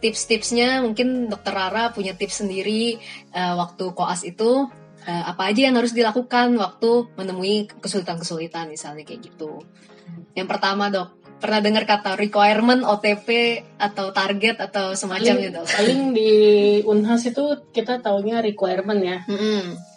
tips-tipsnya 0.00 0.80
mungkin 0.80 1.28
dokter 1.28 1.52
Rara 1.52 1.92
punya 1.92 2.16
tips 2.16 2.42
sendiri 2.42 2.96
uh, 3.36 3.54
waktu 3.60 3.84
koas 3.92 4.24
itu 4.24 4.66
uh, 5.06 5.24
apa 5.30 5.52
aja 5.52 5.70
yang 5.70 5.76
harus 5.76 5.92
dilakukan 5.94 6.56
waktu 6.56 7.08
menemui 7.16 7.70
kesulitan-kesulitan 7.80 8.68
misalnya 8.68 9.04
kayak 9.06 9.32
gitu. 9.32 9.62
Yang 10.34 10.48
pertama 10.50 10.90
dok, 10.90 11.20
pernah 11.40 11.60
dengar 11.64 11.88
kata 11.88 12.14
requirement 12.20 12.84
OTP 12.84 13.60
atau 13.80 14.12
target 14.12 14.60
atau 14.60 14.92
semacam 14.92 15.34
paling, 15.40 15.48
itu? 15.48 15.62
Paling 15.64 16.00
di 16.12 16.32
Unhas 16.84 17.24
itu 17.24 17.44
kita 17.72 18.04
taunya 18.04 18.44
requirement 18.44 19.00
ya. 19.00 19.18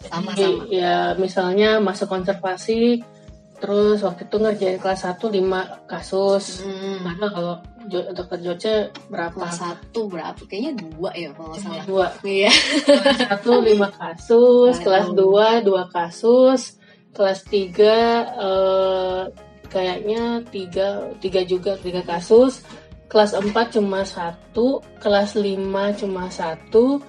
Sama-sama. 0.08 0.64
Ya 0.72 1.12
misalnya 1.20 1.78
masuk 1.84 2.08
konservasi, 2.08 3.04
terus 3.64 4.04
waktu 4.04 4.28
itu 4.28 4.36
ngerjain 4.36 4.76
kelas 4.76 5.08
1 5.08 5.16
5 5.24 5.88
kasus. 5.88 6.60
Hmm. 6.60 7.00
Mana 7.00 7.32
kalau 7.32 7.56
dokter 7.88 8.38
Joce 8.40 8.74
berapa? 9.12 9.36
Kelas 9.36 9.60
satu 9.60 10.08
berapa? 10.08 10.40
Kayaknya 10.48 10.72
dua 10.80 11.10
ya 11.12 11.30
kalau 11.36 11.56
salah. 11.56 11.84
Dua. 11.84 12.06
Iya. 12.24 12.52
kelas 12.84 13.18
satu 13.28 13.52
lima 13.60 13.88
kasus, 13.92 14.74
Waduh. 14.80 14.84
kelas 14.84 15.06
dua 15.12 15.46
dua 15.60 15.82
kasus, 15.92 16.80
kelas 17.12 17.40
tiga 17.48 18.24
eh, 18.36 19.22
kayaknya 19.68 20.44
tiga 20.48 21.12
tiga 21.20 21.40
juga 21.44 21.76
tiga 21.80 22.00
kasus, 22.04 22.64
kelas 23.10 23.36
empat 23.36 23.76
cuma 23.76 24.02
satu, 24.06 24.80
kelas 25.00 25.36
lima 25.36 25.92
cuma 25.96 26.32
satu, 26.32 27.00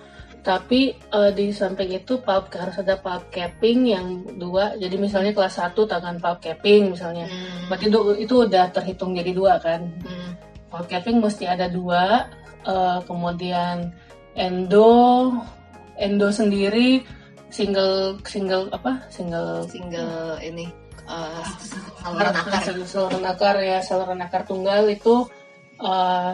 tapi 0.45 0.93
eh, 0.93 1.31
di 1.33 1.49
samping 1.49 1.89
itu 1.89 2.21
pulp 2.21 2.53
harus 2.53 2.77
ada 2.77 3.01
pulp 3.01 3.33
capping 3.33 3.89
yang 3.89 4.05
dua, 4.37 4.77
jadi 4.77 4.93
misalnya 4.95 5.33
kelas 5.33 5.57
satu 5.57 5.89
tangan 5.89 6.21
pulp 6.21 6.37
capping 6.37 6.93
misalnya, 6.93 7.25
Hmm. 7.25 7.65
berarti 7.65 7.89
itu, 7.89 7.99
itu 8.21 8.35
udah 8.45 8.69
terhitung 8.69 9.17
jadi 9.17 9.33
dua 9.33 9.57
kan? 9.57 9.81
Hmm. 10.05 10.37
Pulp 10.69 10.85
capping 10.85 11.17
mesti 11.17 11.49
ada 11.49 11.65
dua, 11.65 12.29
eh, 12.61 12.99
kemudian 13.03 13.89
endo, 14.37 15.33
endo 15.97 16.27
sendiri 16.29 17.01
single 17.49 18.19
single 18.27 18.67
apa 18.69 18.99
single 19.09 19.63
Single 19.65 20.37
ini 20.43 20.67
uh, 21.07 21.39
saluran 22.03 22.35
akar. 22.35 22.59
Sal- 22.61 22.83
saluran 22.85 23.23
akar 23.23 23.55
ya 23.63 23.79
saluran 23.79 24.19
akar 24.19 24.43
tunggal 24.43 24.85
itu 24.91 25.23
eh, 25.79 26.33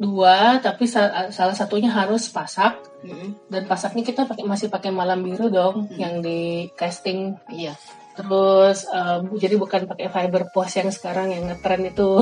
dua 0.00 0.56
tapi 0.64 0.88
sa- 0.88 1.28
salah 1.28 1.52
satunya 1.52 1.92
harus 1.92 2.32
pasak 2.32 2.80
Mm-mm. 3.06 3.30
dan 3.46 3.62
pasaknya 3.64 4.02
kita 4.02 4.26
pakai 4.26 4.42
masih 4.42 4.66
pakai 4.66 4.90
malam 4.90 5.22
biru 5.22 5.46
dong 5.46 5.86
Hmm. 5.86 5.96
yang 5.96 6.14
di 6.18 6.66
casting 6.74 7.38
Iya. 7.46 7.78
terus 8.12 8.82
eh, 8.84 9.18
jadi 9.38 9.54
bukan 9.54 9.86
pakai 9.86 10.08
fiber 10.08 10.50
post 10.50 10.74
yang 10.74 10.90
sekarang 10.90 11.30
yang 11.30 11.46
ngetren 11.46 11.84
itu 11.84 12.18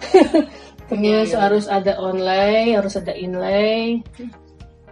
terus 0.88 1.30
iya. 1.32 1.38
harus 1.40 1.64
ada 1.66 1.96
online 1.98 2.74
harus 2.74 2.94
ada 2.94 3.12
inlay 3.12 4.00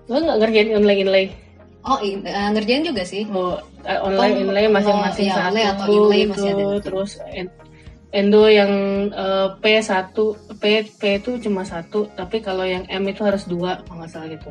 lo 0.05 0.17
nggak 0.19 0.39
ngerjain 0.39 0.71
inlay 0.73 0.99
inlay 1.01 1.27
Oh, 1.83 1.99
in- 1.99 2.23
uh, 2.23 2.47
ngerjain 2.55 2.87
juga 2.87 3.03
sih. 3.03 3.27
oh, 3.27 3.59
online 3.83 4.39
Oh, 4.39 4.43
inlay 4.47 4.71
masing-masing 4.71 5.27
oh, 5.27 5.29
iya, 5.29 5.35
satu 5.35 5.49
online 5.51 5.67
atau 5.67 5.87
inlay 5.91 6.21
gitu. 6.21 6.31
masih 6.31 6.49
ada. 6.49 6.67
terus 6.79 7.11
en- 7.27 7.57
endo 8.13 8.43
yang 8.47 8.73
eh, 9.11 9.49
P 9.59 9.65
satu 9.83 10.25
P 10.63 10.63
P 10.95 11.19
itu 11.19 11.43
cuma 11.43 11.67
satu 11.67 12.07
tapi 12.15 12.39
kalau 12.39 12.63
yang 12.63 12.87
M 12.87 13.03
itu 13.05 13.27
harus 13.27 13.43
dua 13.45 13.83
kalau 13.83 13.99
nggak 13.99 14.11
salah 14.11 14.31
gitu 14.31 14.51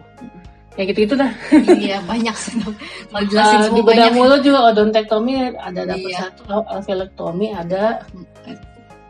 ya 0.71 0.83
gitu 0.85 0.99
gitu 1.03 1.15
dah 1.15 1.31
iya, 1.75 1.99
banyak. 2.01 2.31
Kalau 2.31 3.23
jelasin 3.27 3.57
Eh, 3.59 3.63
semua 3.67 3.75
di 3.75 3.83
bedah 3.83 4.07
banyak. 4.07 4.15
mulut 4.15 4.41
juga 4.41 4.59
odontektomi 4.67 5.33
ada 5.53 5.81
dapat 5.83 6.09
Iya. 6.09 6.19
satu 6.25 6.41
al- 6.47 6.67
alveolektomi 6.71 7.47
ada 7.51 7.83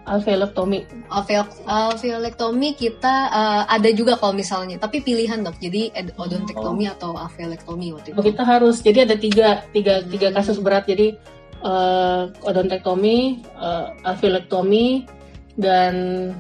alveolektomi 0.02 0.80
Alveol- 1.08 1.62
alveolektomi 1.64 2.74
kita 2.74 3.14
uh, 3.30 3.64
ada 3.68 3.90
juga 3.92 4.18
kalau 4.18 4.34
misalnya, 4.34 4.76
tapi 4.76 5.00
pilihan 5.00 5.38
dok. 5.40 5.62
Jadi 5.62 5.94
ed- 5.94 6.18
odontektomi 6.18 6.90
atau 6.90 7.14
alveolektomi 7.14 7.94
waktu 7.94 8.08
itu. 8.10 8.18
Oh, 8.18 8.26
kita 8.26 8.42
harus 8.42 8.82
jadi 8.82 9.06
ada 9.06 9.16
tiga 9.16 9.62
tiga 9.70 10.02
tiga 10.04 10.28
Hmm. 10.30 10.36
kasus 10.36 10.58
berat 10.58 10.86
jadi 10.86 11.14
eh, 11.62 12.24
odontektomi 12.42 13.18
eh, 13.46 13.86
alveolektomi 14.02 15.06
dan 15.54 15.94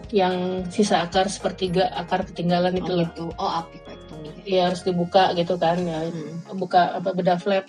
yang 0.09 0.35
sisa 0.67 1.03
akar 1.03 1.27
sepertiga 1.27 1.91
akar 1.91 2.23
ketinggalan 2.23 2.73
itu 2.73 2.87
Oh, 2.87 2.95
loh 2.95 3.07
gitu. 3.07 3.25
Oh, 3.35 3.51
apikektomi. 3.59 4.29
ya 4.43 4.67
harus 4.67 4.81
dibuka 4.81 5.33
gitu 5.33 5.55
kan 5.55 5.77
ya 5.79 6.07
Hmm. 6.07 6.57
buka 6.57 6.97
apa 6.97 7.11
bedah 7.11 7.37
flap 7.37 7.65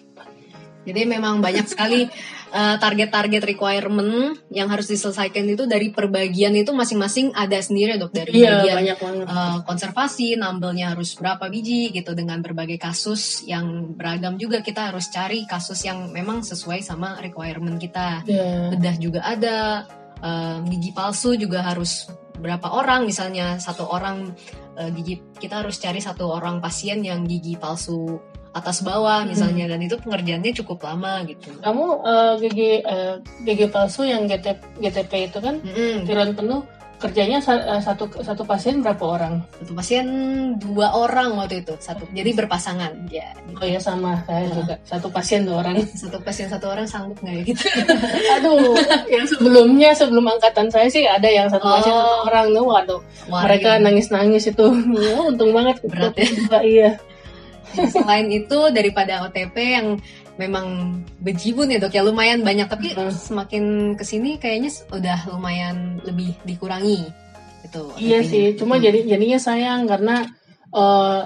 Jadi 0.82 1.06
memang 1.06 1.38
banyak 1.38 1.70
sekali 1.70 2.10
uh, 2.50 2.74
target-target 2.82 3.46
requirement 3.46 4.34
yang 4.50 4.66
harus 4.66 4.90
diselesaikan 4.90 5.46
itu 5.46 5.62
dari 5.62 5.94
perbagian 5.94 6.50
itu 6.52 6.74
masing-masing 6.74 7.30
ada 7.32 7.54
sendiri 7.54 7.94
dok 7.96 8.10
dari 8.10 8.34
iya 8.34 8.66
bagian 8.66 8.98
uh, 9.22 9.62
konservasi, 9.62 10.34
nambelnya 10.34 10.90
harus 10.90 11.14
berapa 11.14 11.46
biji 11.46 11.94
gitu 11.94 12.18
dengan 12.18 12.42
berbagai 12.42 12.82
kasus 12.82 13.46
yang 13.46 13.94
beragam 13.94 14.34
juga 14.34 14.58
kita 14.58 14.90
harus 14.90 15.06
cari 15.06 15.46
kasus 15.46 15.86
yang 15.86 16.10
memang 16.10 16.42
sesuai 16.42 16.82
sama 16.82 17.14
requirement 17.22 17.78
kita. 17.78 18.26
Iya. 18.26 18.74
Bedah 18.74 18.96
juga 18.98 19.22
ada, 19.22 19.86
um, 20.22 20.64
gigi 20.70 20.90
palsu 20.94 21.34
juga 21.36 21.66
harus 21.66 22.08
berapa 22.38 22.72
orang 22.72 23.04
misalnya 23.06 23.60
satu 23.60 23.86
orang 23.86 24.32
uh, 24.78 24.90
gigi 24.94 25.20
kita 25.38 25.62
harus 25.62 25.76
cari 25.78 26.00
satu 26.00 26.26
orang 26.30 26.58
pasien 26.62 27.04
yang 27.04 27.26
gigi 27.28 27.58
palsu 27.58 28.18
atas 28.52 28.84
bawah 28.84 29.24
misalnya 29.24 29.64
dan 29.64 29.80
itu 29.80 29.96
pengerjaannya 29.96 30.52
cukup 30.52 30.84
lama 30.84 31.24
gitu. 31.24 31.56
kamu 31.64 31.86
eh, 32.04 32.32
gigi 32.44 32.72
eh, 32.84 33.14
gigi 33.48 33.66
palsu 33.72 34.04
yang 34.04 34.28
GT, 34.28 34.76
GTP 34.76 35.32
itu 35.32 35.38
kan 35.40 35.56
Mm-mm. 35.64 36.04
tiruan 36.04 36.36
penuh 36.36 36.60
kerjanya 37.02 37.42
eh, 37.42 37.82
satu 37.82 38.06
satu 38.22 38.46
pasien 38.46 38.78
berapa 38.78 39.02
orang? 39.02 39.42
Satu 39.58 39.74
pasien 39.74 40.06
dua 40.62 40.94
orang 40.94 41.34
waktu 41.34 41.66
itu. 41.66 41.74
Satu 41.82 42.06
jadi 42.14 42.30
berpasangan. 42.38 43.10
Ya 43.10 43.34
oh 43.58 43.66
ya 43.66 43.82
sama 43.82 44.22
saya 44.22 44.46
Iya. 44.46 44.54
juga. 44.54 44.74
Satu 44.86 45.10
pasien 45.10 45.42
dua 45.42 45.66
orang. 45.66 45.82
Satu 46.02 46.22
pasien 46.22 46.46
satu 46.46 46.70
orang 46.70 46.86
sanggup 46.86 47.18
nggak 47.18 47.34
ya 47.34 47.42
gitu? 47.42 47.64
Aduh, 48.38 48.78
yang 49.14 49.26
sebelumnya 49.26 49.90
sebelum 49.98 50.24
angkatan 50.30 50.70
saya 50.70 50.86
sih 50.86 51.02
ada 51.02 51.26
yang 51.26 51.50
satu 51.50 51.66
Oh. 51.66 51.74
pasien 51.74 51.92
satu 51.92 52.14
orang. 52.30 52.46
Tuh, 52.54 52.66
waduh, 52.70 53.00
mereka 53.28 53.70
iya. 53.76 53.82
nangis-nangis 53.82 54.44
itu, 54.46 54.66
ya, 55.02 55.14
untung 55.18 55.50
banget. 55.50 55.82
Berat 55.82 56.14
ya. 56.14 56.28
Iya. 56.62 56.90
selain 57.72 58.28
itu 58.28 58.58
daripada 58.68 59.24
OTP 59.24 59.56
yang 59.56 59.96
memang 60.34 60.96
bejibun 61.20 61.68
ya 61.68 61.76
dok 61.76 61.92
ya 61.92 62.00
lumayan 62.00 62.40
banyak 62.40 62.64
tapi 62.66 62.92
Hmm. 62.92 63.12
semakin 63.12 63.64
ke 63.94 64.02
sini 64.02 64.36
kayaknya 64.36 64.72
udah 64.88 65.18
lumayan 65.28 66.00
lebih 66.02 66.32
dikurangi 66.42 67.04
gitu 67.62 67.92
Iya 67.96 68.24
sih, 68.24 68.56
cuma 68.56 68.76
Hmm. 68.76 68.84
jadi 68.84 68.98
jadinya 69.06 69.38
sayang 69.38 69.84
karena 69.84 70.24
eh, 70.72 71.20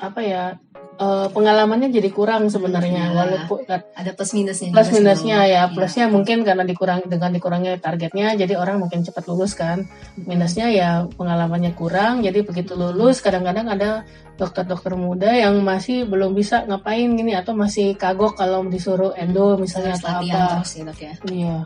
apa 0.00 0.20
ya 0.20 0.58
eh, 1.00 1.26
pengalamannya 1.32 1.88
jadi 1.88 2.12
kurang 2.12 2.52
sebenarnya, 2.52 3.08
Hmm, 3.08 3.12
ya. 3.12 3.18
walaupun 3.18 3.58
kan 3.64 3.80
ada 3.96 4.12
plus 4.12 4.36
minusnya 4.36 4.68
plus 4.68 4.92
minusnya 4.92 5.38
ya, 5.42 5.64
Iya. 5.64 5.72
plusnya 5.72 6.06
mungkin 6.06 6.44
karena 6.44 6.60
dikurang 6.62 7.08
dengan 7.08 7.32
dikurangnya 7.32 7.80
targetnya, 7.80 8.36
jadi 8.36 8.60
orang 8.60 8.84
mungkin 8.84 9.00
cepat 9.00 9.24
lulus 9.24 9.56
kan. 9.56 9.88
Minusnya 10.20 10.68
ya 10.68 11.08
pengalamannya 11.16 11.72
kurang, 11.72 12.20
jadi 12.20 12.44
begitu 12.44 12.76
lulus 12.76 13.24
kadang-kadang 13.24 13.64
ada 13.66 14.04
dokter-dokter 14.36 14.92
muda 14.92 15.32
yang 15.32 15.56
masih 15.60 16.04
belum 16.04 16.32
bisa 16.32 16.64
ngapain 16.64 17.08
gini 17.12 17.32
atau 17.32 17.52
masih 17.52 17.96
kagok 17.96 18.36
kalau 18.36 18.60
disuruh 18.64 19.12
endo 19.16 19.56
misalnya 19.56 19.96
harus 19.96 20.04
atau 20.04 20.20
apa. 20.20 20.60
terus 20.60 20.72
ya 20.76 20.82
dok 20.84 20.98
ya 21.00 21.12
Iya. 21.28 21.56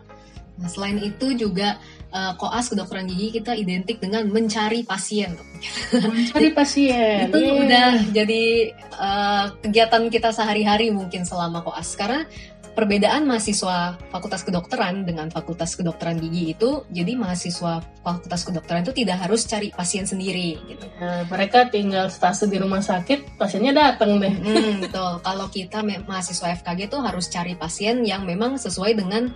Nah, 0.55 0.71
selain 0.71 1.03
itu 1.03 1.35
juga 1.35 1.83
eh, 2.09 2.33
koas 2.39 2.71
kedokteran 2.71 3.11
gigi 3.11 3.43
kita 3.43 3.59
identik 3.59 3.99
dengan 3.99 4.23
mencari 4.31 4.87
pasien 4.87 5.35
dok. 5.35 5.47
Cari 6.31 6.55
pasien. 6.59 7.27
itu 7.27 7.39
Iya. 7.41 7.53
udah 7.65 7.91
jadi 8.13 8.43
uh, 8.95 9.45
kegiatan 9.65 10.03
kita 10.09 10.31
sehari-hari 10.31 10.93
mungkin 10.93 11.25
selama 11.25 11.65
koas 11.65 11.97
karena 11.97 12.23
perbedaan 12.75 13.23
mahasiswa 13.23 13.95
fakultas 14.11 14.43
kedokteran 14.43 15.07
dengan 15.07 15.31
fakultas 15.31 15.79
kedokteran 15.79 16.19
gigi 16.19 16.59
itu 16.59 16.83
jadi 16.91 17.15
mahasiswa 17.15 17.79
fakultas 18.03 18.43
kedokteran 18.43 18.83
itu 18.83 18.91
tidak 18.91 19.23
harus 19.23 19.47
cari 19.47 19.71
pasien 19.71 20.05
sendiri 20.05 20.59
gitu. 20.67 20.83
Nah, 20.99 21.23
mereka 21.31 21.71
tinggal 21.71 22.11
stase 22.11 22.51
di 22.51 22.59
rumah 22.59 22.83
sakit, 22.83 23.39
pasiennya 23.39 23.73
datang 23.73 24.19
deh. 24.19 24.35
Hmm, 24.35 24.83
betul. 24.83 25.23
Kalau 25.23 25.47
kita 25.49 25.87
mahasiswa 25.87 26.51
FKG 26.61 26.91
itu 26.91 26.99
harus 26.99 27.31
cari 27.31 27.55
pasien 27.55 28.03
yang 28.03 28.27
memang 28.27 28.59
sesuai 28.59 28.99
dengan 28.99 29.31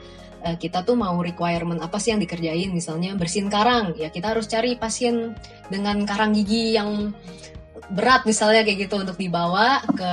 uh, 0.44 0.56
kita 0.56 0.82
tuh 0.86 0.94
mau 0.94 1.16
requirement 1.18 1.80
apa 1.80 1.96
sih 2.02 2.14
yang 2.14 2.20
dikerjain 2.22 2.70
misalnya 2.70 3.14
bersihin 3.14 3.50
karang 3.50 3.94
ya 3.96 4.12
kita 4.12 4.34
harus 4.34 4.46
cari 4.46 4.76
pasien 4.76 5.34
dengan 5.72 6.02
karang 6.04 6.34
gigi 6.34 6.76
yang 6.76 7.14
berat 7.88 8.28
misalnya 8.28 8.66
kayak 8.66 8.88
gitu 8.88 9.00
untuk 9.00 9.16
dibawa 9.16 9.80
ke 9.96 10.12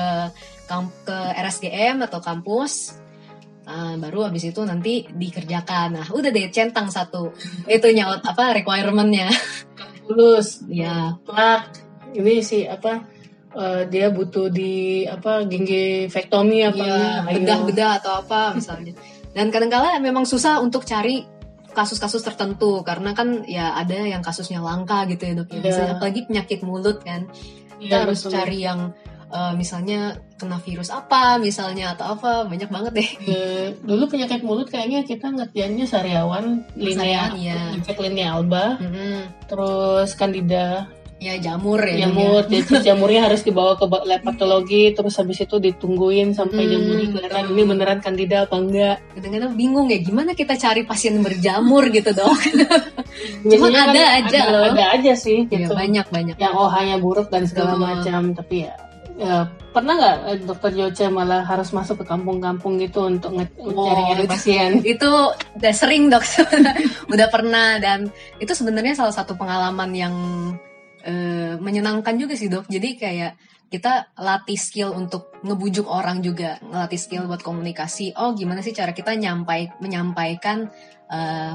ke 1.06 1.18
RSGM 1.38 2.02
atau 2.10 2.20
kampus 2.24 3.06
Nah, 3.66 3.98
baru 3.98 4.30
habis 4.30 4.46
itu 4.46 4.62
nanti 4.62 5.10
dikerjakan. 5.10 5.98
Nah, 5.98 6.08
udah 6.14 6.30
deh 6.30 6.54
centang 6.54 6.94
satu. 6.94 7.34
Itu 7.66 7.90
nyaut 7.90 8.22
apa 8.22 8.54
requirementnya. 8.62 9.26
lulus 10.06 10.62
Ya, 10.70 11.18
plak 11.26 11.74
ini 12.14 12.46
sih 12.46 12.70
apa 12.70 13.02
eh, 13.58 13.90
dia 13.90 14.14
butuh 14.14 14.54
di 14.54 15.02
apa 15.10 15.50
gingivektomi 15.50 16.62
apa 16.62 16.78
Iya, 16.78 17.02
Ayo. 17.26 17.42
bedah-bedah 17.42 17.92
atau 18.06 18.14
apa 18.22 18.54
misalnya. 18.54 18.94
Dan 19.36 19.52
kadang-kala 19.52 20.00
memang 20.00 20.24
susah 20.24 20.64
untuk 20.64 20.88
cari 20.88 21.28
kasus-kasus 21.76 22.24
tertentu 22.24 22.80
karena 22.88 23.12
kan 23.12 23.44
ya 23.44 23.76
ada 23.76 24.08
yang 24.08 24.24
kasusnya 24.24 24.64
langka 24.64 25.04
gitu 25.12 25.28
ya 25.28 25.34
dok 25.36 25.52
ya. 25.52 25.60
Iya. 25.60 25.64
Misalnya 25.68 25.92
apalagi 26.00 26.22
penyakit 26.24 26.60
mulut 26.64 27.04
kan 27.04 27.28
kita 27.76 27.92
Iya, 27.92 28.02
harus 28.08 28.20
betul. 28.24 28.32
cari 28.32 28.58
yang 28.64 28.80
eh, 29.28 29.54
misalnya 29.60 30.00
kena 30.40 30.56
virus 30.64 30.88
apa 30.88 31.36
misalnya 31.36 31.92
atau 32.00 32.16
apa 32.16 32.48
banyak 32.48 32.72
banget 32.72 32.92
deh. 32.96 33.10
Eh, 33.28 33.68
dulu 33.84 34.08
penyakit 34.08 34.40
mulut 34.48 34.72
kayaknya 34.72 35.04
kita 35.04 35.28
ngerjainnya 35.36 35.84
sariawan 35.84 36.64
linea 36.80 37.28
Sariawan, 37.28 37.32
iya. 37.36 37.60
infek 37.76 38.00
linea 38.00 38.40
alba 38.40 38.80
Mm-mm. 38.80 39.48
terus 39.52 40.16
candida 40.16 40.88
Ya 41.16 41.32
jamur 41.38 41.80
ya. 41.80 41.96
Ya. 41.96 42.00
jamur 42.06 42.44
jadi 42.44 42.84
jamurnya 42.84 43.22
harus 43.24 43.40
dibawa 43.40 43.74
ke 43.74 43.88
lab 43.88 44.20
patologi 44.22 44.92
terus 44.92 45.16
habis 45.16 45.40
itu 45.40 45.56
ditungguin 45.58 46.32
sampai 46.32 46.62
Hmm, 46.62 46.72
jamurnya 46.72 47.08
kelihatan 47.10 47.46
ini 47.50 47.62
beneran 47.64 48.00
candida 48.00 48.44
apa 48.44 48.56
enggak 48.56 48.96
Kadang-kadang 49.12 49.52
bingung 49.54 49.88
ya 49.88 49.98
gimana 49.98 50.32
kita 50.32 50.54
cari 50.56 50.84
pasien 50.84 51.16
berjamur 51.20 51.88
gitu 51.90 52.12
dok. 52.12 52.30
Biasanya 53.42 53.64
kan 53.72 53.90
ada 53.90 54.04
aja 54.14 54.40
ada, 54.40 54.52
loh. 54.52 54.64
ada 54.70 54.84
aja 54.92 55.14
sih 55.14 55.48
Ya, 55.48 55.56
gitu 55.58 55.72
banyak 55.74 56.06
banyak. 56.06 56.36
yang 56.36 56.52
OH-nya 56.54 56.98
buruk 56.98 57.28
dan 57.30 57.44
segala 57.46 57.74
Betul. 57.74 57.86
macam 57.86 58.22
tapi 58.34 58.56
ya, 58.62 58.74
ya 59.16 59.36
pernah 59.72 59.94
nggak 59.94 60.16
eh, 60.26 60.38
dokter 60.42 60.72
Joce 60.74 61.06
malah 61.10 61.42
harus 61.42 61.72
masuk 61.72 61.96
ke 61.98 62.06
kampung-kampung 62.06 62.76
gitu 62.78 63.08
untuk 63.08 63.32
Oh, 63.56 63.88
cari-cari 63.88 64.20
itu- 64.20 64.30
pasien 64.30 64.72
itu 64.94 65.10
udah 65.32 65.74
sering 65.74 66.08
dok 66.08 66.24
udah 67.14 67.28
pernah 67.30 67.76
dan 67.78 68.12
itu 68.38 68.52
sebenarnya 68.52 68.94
salah 68.94 69.12
satu 69.12 69.32
pengalaman 69.34 69.92
yang 69.92 70.16
eh, 71.06 71.54
menyenangkan 71.62 72.18
juga 72.18 72.34
sih 72.34 72.50
dok. 72.50 72.66
Jadi 72.66 72.98
kayak 72.98 73.34
kita 73.70 74.14
latih 74.18 74.58
skill 74.58 74.94
untuk 74.94 75.42
ngebujuk 75.42 75.90
orang 75.90 76.22
juga 76.22 76.62
ngelatih 76.62 77.02
skill 77.02 77.24
buat 77.30 77.46
komunikasi. 77.46 78.18
Oh 78.18 78.34
gimana 78.34 78.62
sih 78.66 78.74
cara 78.74 78.94
kita 78.94 79.14
nyampai 79.14 79.78
menyampaikan 79.82 80.70
eh, 81.10 81.54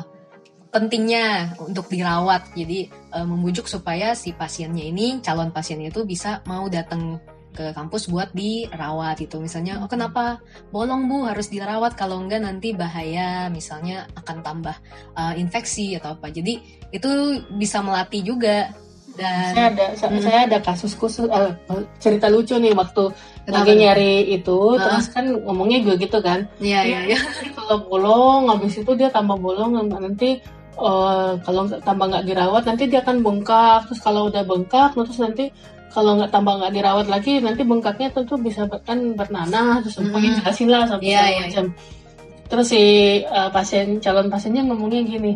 pentingnya 0.70 1.58
untuk 1.58 1.90
dirawat. 1.90 2.54
Jadi 2.54 2.86
eh, 2.90 3.26
membujuk 3.26 3.66
supaya 3.66 4.14
si 4.14 4.34
pasiennya 4.34 4.86
ini 4.86 5.18
calon 5.18 5.50
pasiennya 5.50 5.90
itu 5.90 6.06
bisa 6.06 6.42
mau 6.46 6.70
datang 6.70 7.18
ke 7.50 7.74
kampus 7.74 8.06
buat 8.06 8.30
dirawat 8.30 9.26
gitu. 9.26 9.42
Misalnya 9.42 9.82
oh 9.82 9.90
kenapa 9.90 10.38
bolong 10.70 11.10
bu? 11.10 11.26
Harus 11.26 11.50
dirawat. 11.50 11.98
Kalau 11.98 12.22
enggak 12.22 12.46
nanti 12.46 12.70
bahaya. 12.74 13.50
Misalnya 13.50 14.06
akan 14.14 14.38
tambah 14.46 14.76
uh, 15.18 15.34
infeksi 15.34 15.98
atau 15.98 16.14
apa. 16.14 16.30
Jadi 16.30 16.62
itu 16.94 17.10
bisa 17.58 17.82
melatih 17.82 18.22
juga 18.22 18.70
dan 19.20 19.52
saya 19.52 19.64
ada 19.68 19.84
Hmm. 20.08 20.18
saya 20.18 20.38
ada 20.48 20.58
kasus 20.58 20.92
khusus 20.96 21.28
eh, 21.28 21.52
cerita 21.96 22.26
lucu 22.26 22.56
nih 22.56 22.72
waktu 22.72 23.12
Kenapa 23.44 23.60
lagi 23.60 23.72
nyari 23.76 24.14
itu 24.32 24.58
Hah? 24.74 24.80
terus 24.96 25.06
kan 25.10 25.24
ngomongnya 25.44 25.78
juga 25.80 25.94
gitu 25.98 26.18
kan. 26.20 26.40
Ya 26.58 26.80
ya 26.82 27.04
ya 27.04 27.20
kalau 27.52 27.84
bolong 27.84 28.48
habis 28.48 28.74
itu 28.74 28.92
dia 28.96 29.08
tambah 29.08 29.36
bolong 29.36 29.76
nanti 29.86 30.40
eh, 30.74 31.30
kalau 31.44 31.62
tambah 31.80 32.06
nggak 32.08 32.24
dirawat 32.24 32.62
nanti 32.64 32.88
dia 32.88 33.04
akan 33.04 33.20
bengkak. 33.20 33.84
Terus 33.86 34.00
kalau 34.00 34.32
udah 34.32 34.42
bengkak 34.42 34.96
terus 34.96 35.18
nanti 35.18 35.52
kalau 35.90 36.14
nggak 36.16 36.30
tambah 36.30 36.54
nggak 36.54 36.72
dirawat 36.72 37.06
lagi 37.10 37.42
nanti 37.42 37.66
bengkaknya 37.66 38.14
tentu 38.14 38.38
bisa 38.38 38.62
kan 38.86 39.12
bernanah 39.12 39.82
terus 39.82 39.98
Hmm. 39.98 40.08
pokoknya 40.08 40.30
jelasin 40.38 40.68
lah 40.70 40.82
sampai 40.86 41.04
Iya, 41.04 41.18
segala 41.18 41.30
iya, 41.30 41.42
macam. 41.44 41.66
terus 42.46 42.66
si 42.66 42.82
eh, 43.22 43.48
pasien 43.50 43.86
calon 43.98 44.26
pasiennya 44.26 44.62
ngomongnya 44.64 45.02
gini 45.02 45.32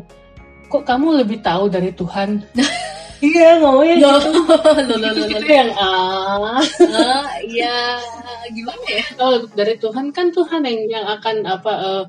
kok 0.66 0.82
kamu 0.82 1.22
lebih 1.22 1.42
tahu 1.42 1.66
dari 1.66 1.90
Tuhan 1.90 2.38
iya 3.24 3.48
ngomongnya 3.60 3.94
Loh, 4.04 4.20
gitu. 4.20 4.30
Loh, 4.88 4.96
loh, 5.00 5.10
loh, 5.16 5.26
itu 5.32 5.46
yang 5.48 5.70
ah. 5.80 6.60
Ah, 6.92 7.26
ya 7.48 7.78
gimana 8.52 8.84
ya? 8.86 9.04
Oh 9.16 9.34
dari 9.56 9.74
Tuhan 9.80 10.12
kan 10.12 10.28
Tuhan 10.28 10.60
yang 10.68 10.80
yang 10.92 11.06
akan 11.08 11.36
apa 11.48 11.72
eh, 11.80 12.02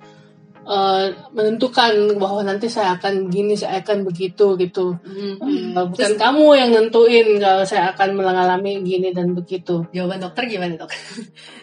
eh, 0.65 1.05
menentukan 1.31 2.17
bahwa 2.17 2.41
nanti 2.41 2.67
saya 2.67 2.97
akan 2.97 3.29
gini 3.29 3.53
saya 3.53 3.85
akan 3.85 4.03
begitu 4.03 4.57
gitu. 4.57 4.97
Hmm, 5.01 5.77
bukan 5.93 5.93
Terus 5.95 6.17
kamu 6.17 6.45
yang 6.57 6.69
nentuin 6.73 7.27
kalau 7.37 7.63
saya 7.63 7.93
akan 7.93 8.09
mengalami 8.17 8.81
gini 8.81 9.13
dan 9.13 9.37
begitu. 9.37 9.85
Jawaban 9.93 10.25
dokter 10.25 10.49
gimana 10.49 10.75
dok? 10.75 10.91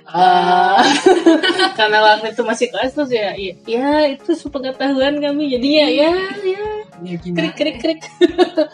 Eh, 0.02 0.82
karena 1.78 2.04
waktu 2.04 2.34
itu 2.34 2.42
masih 2.42 2.68
kelas 2.68 2.92
terus 2.92 3.14
ya 3.14 3.32
ya, 3.38 3.54
ya 3.64 3.88
itu 4.12 4.34
sepengetahuan 4.34 5.16
kami 5.22 5.48
jadinya. 5.48 5.86
Ya 5.88 6.12
ya. 6.42 6.64
Ya 7.00 7.16
krik 7.22 7.54
krik 7.54 7.76
krik. 7.80 8.00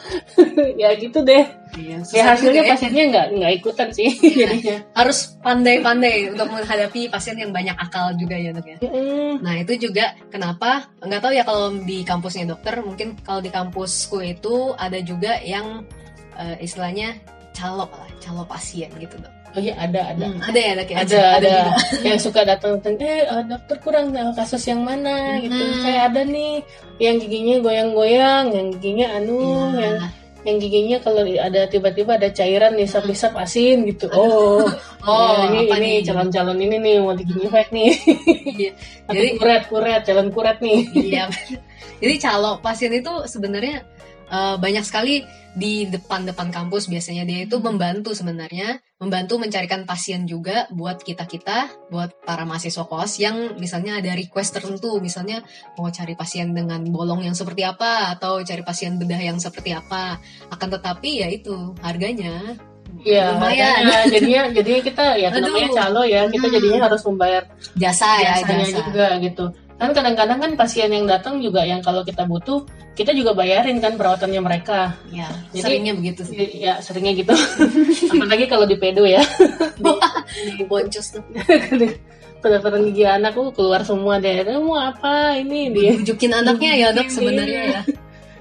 Ya 0.83 0.97
gitu 0.99 1.23
deh 1.23 1.47
Iya, 1.71 1.97
ya 2.09 2.23
hasilnya 2.27 2.53
juga 2.55 2.63
ya. 2.63 2.73
pasiennya 2.73 3.05
nggak 3.07 3.27
nggak 3.35 3.53
ikutan 3.55 3.89
sih 3.91 4.09
Iya. 4.09 4.47
jadinya 4.47 4.77
harus 4.99 5.19
pandai-pandai 5.39 6.17
untuk 6.31 6.49
menghadapi 6.49 7.01
pasien 7.07 7.37
yang 7.37 7.51
banyak 7.51 7.75
akal 7.75 8.15
juga 8.15 8.35
ya 8.35 8.51
dok 8.51 8.65
ya 8.65 8.77
Mm, 8.81 9.33
Nah 9.41 9.55
itu 9.57 9.73
juga 9.81 10.05
kenapa 10.29 10.71
nggak 10.99 11.21
tahu 11.21 11.33
ya 11.33 11.43
kalau 11.43 11.67
di 11.79 12.03
kampusnya 12.03 12.49
dokter 12.49 12.81
mungkin 12.81 13.19
kalau 13.21 13.39
di 13.39 13.49
kampusku 13.49 14.19
itu 14.21 14.55
ada 14.75 14.99
juga 14.99 15.37
yang 15.41 15.85
eh, 16.35 16.57
istilahnya 16.59 17.19
calo 17.51 17.85
lah 17.87 18.09
calo 18.19 18.43
pasien 18.45 18.87
gitu 18.95 19.17
dok. 19.17 19.33
oh 19.49 19.59
iya 19.59 19.75
ada 19.77 20.13
ada 20.13 20.25
Hmm, 20.25 20.45
ada 20.45 20.61
ya 20.61 20.73
dok 20.75 20.89
ya? 20.89 20.97
ada 21.01 21.21
ada 21.35 21.49
juga. 21.49 21.73
yang 22.09 22.19
suka 22.19 22.41
datang 22.43 22.71
datang 22.77 22.95
eh 23.01 23.25
eh, 23.25 23.43
dokter 23.45 23.77
kurang 23.79 24.07
eh, 24.11 24.33
kasus 24.33 24.63
yang 24.63 24.81
mana 24.81 25.41
gitu 25.41 25.57
Hmm. 25.57 25.81
saya 25.81 25.99
ada 26.07 26.21
nih 26.23 26.61
yang 26.99 27.17
giginya 27.17 27.57
goyang-goyang 27.59 28.45
yang 28.51 28.67
giginya 28.73 29.07
anu 29.17 29.39
Iya. 29.73 29.81
yang 29.81 29.97
yang 30.47 30.57
giginya 30.63 30.99
kalau 31.03 31.27
ada 31.27 31.67
tiba-tiba 31.67 32.15
ada 32.15 32.31
cairan 32.31 32.79
hisap-hisap 32.79 33.35
asin 33.35 33.83
gitu. 33.91 34.07
Oh. 34.15 34.63
Oh, 35.03 35.31
ya, 35.35 35.51
ini 35.51 35.59
apa 35.67 35.77
ini 35.81 35.89
nih? 35.99 36.07
calon-calon 36.07 36.59
ini 36.63 36.77
nih 36.79 36.95
mau 37.03 37.15
digigifek 37.17 37.69
nih. 37.75 37.91
Iya. 38.59 38.73
Jadi 39.09 39.29
kuret 39.41 39.65
kuret 39.67 40.03
calon 40.07 40.29
kuret 40.31 40.59
nih. 40.63 40.81
Iya. 40.95 41.25
Jadi 41.99 42.15
calo 42.23 42.63
pasien 42.63 42.95
itu 42.95 43.11
sebenarnya 43.27 43.83
eh, 44.29 44.57
banyak 44.57 44.85
sekali 44.85 45.25
di 45.59 45.91
depan-depan 45.91 46.55
kampus 46.55 46.87
biasanya. 46.87 47.27
Dia 47.27 47.45
itu 47.49 47.59
membantu 47.59 48.15
sebenarnya 48.15 48.79
membantu 48.99 49.39
mencarikan 49.43 49.87
pasien 49.87 50.27
juga 50.27 50.67
buat 50.71 51.03
kita 51.03 51.27
kita 51.27 51.91
buat 51.91 52.15
para 52.23 52.43
mahasiswa 52.47 52.87
kos 52.87 53.19
yang 53.19 53.59
misalnya 53.59 53.99
ada 53.99 54.15
request 54.15 54.55
tertentu. 54.55 54.99
Misalnya 55.03 55.43
mau 55.75 55.91
cari 55.91 56.15
pasien 56.15 56.55
dengan 56.55 56.83
bolong 56.87 57.27
yang 57.27 57.35
seperti 57.35 57.67
apa 57.67 58.15
atau 58.15 58.39
cari 58.43 58.63
pasien 58.63 58.99
bedah 58.99 59.19
yang 59.19 59.39
seperti 59.43 59.75
apa. 59.75 60.19
Akan 60.51 60.71
tetapi 60.71 61.23
ya 61.23 61.29
itu 61.31 61.75
harganya 61.83 62.55
Iya, 62.99 63.37
Lumayan. 63.37 64.11
jadinya 64.11 64.43
jadinya 64.51 64.81
kita 64.83 65.05
ya 65.21 65.29
Aduh. 65.31 65.45
namanya 65.55 65.71
calo 65.77 66.03
ya. 66.03 66.27
Kita 66.27 66.47
Hmm. 66.51 66.55
jadinya 66.59 66.81
harus 66.91 67.03
membayar 67.07 67.43
jasa 67.79 68.11
ya 68.19 68.33
jasanya 68.43 68.67
jasa. 68.67 68.79
juga 68.83 69.07
gitu 69.23 69.45
kan 69.79 69.95
kadang-kadang 69.95 70.39
kan 70.43 70.51
pasien 70.59 70.91
yang 70.91 71.07
datang 71.07 71.39
juga 71.39 71.63
yang 71.63 71.79
kalau 71.79 72.03
kita 72.03 72.27
butuh 72.27 72.67
kita 72.99 73.15
juga 73.15 73.31
bayarin 73.31 73.79
kan 73.79 73.95
perawatannya 73.95 74.43
mereka. 74.43 74.99
Ya 75.15 75.31
Jadi- 75.55 75.63
seringnya 75.63 75.95
begitu 75.95 76.27
sih. 76.27 76.35
ya 76.59 76.83
seringnya 76.83 77.15
gitu. 77.15 77.31
Apalagi 78.19 78.51
kalau 78.51 78.67
di 78.67 78.75
pedo 78.75 79.07
ya. 79.07 79.23
Di 80.59 80.65
boncos 80.67 81.07
tuh. 81.15 81.23
Kedokteran 82.43 82.91
gigi 82.91 83.03
anak 83.03 83.35
tuh 83.35 83.51
keluar 83.51 83.83
semua 83.83 84.19
deh. 84.19 84.43
"Eh, 84.43 84.59
mau 84.59 84.79
apa 84.79 85.35
ini 85.35 85.71
dia 85.71 85.95
bujukin 85.95 86.31
anaknya 86.35 86.73
ya 86.75 86.89
dok 86.91 87.07
sebenarnya 87.11 87.63
ya. 87.79 87.81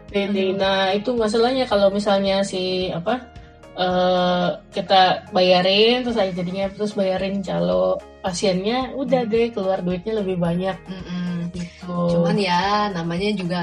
Di- 0.09 0.53
nah 0.57 0.89
itu 0.93 1.13
masalahnya 1.13 1.65
kalau 1.69 1.93
misalnya 1.93 2.41
si 2.41 2.89
apa 2.89 3.29
eh 3.77 4.49
kita 4.73 5.29
bayarin 5.29 6.01
terus 6.01 6.17
aja 6.17 6.33
jadinya 6.33 6.65
terus 6.73 6.97
bayarin 6.97 7.45
calo. 7.45 8.01
Pasiennya 8.25 8.97
udah 8.97 9.23
deh 9.29 9.53
keluar 9.53 9.79
duitnya 9.85 10.19
lebih 10.19 10.41
banyak. 10.41 10.75
Mm-mm. 10.89 11.53
gitu. 11.53 12.17
Cuman 12.17 12.35
ya 12.35 12.91
namanya 12.91 13.29
juga 13.37 13.61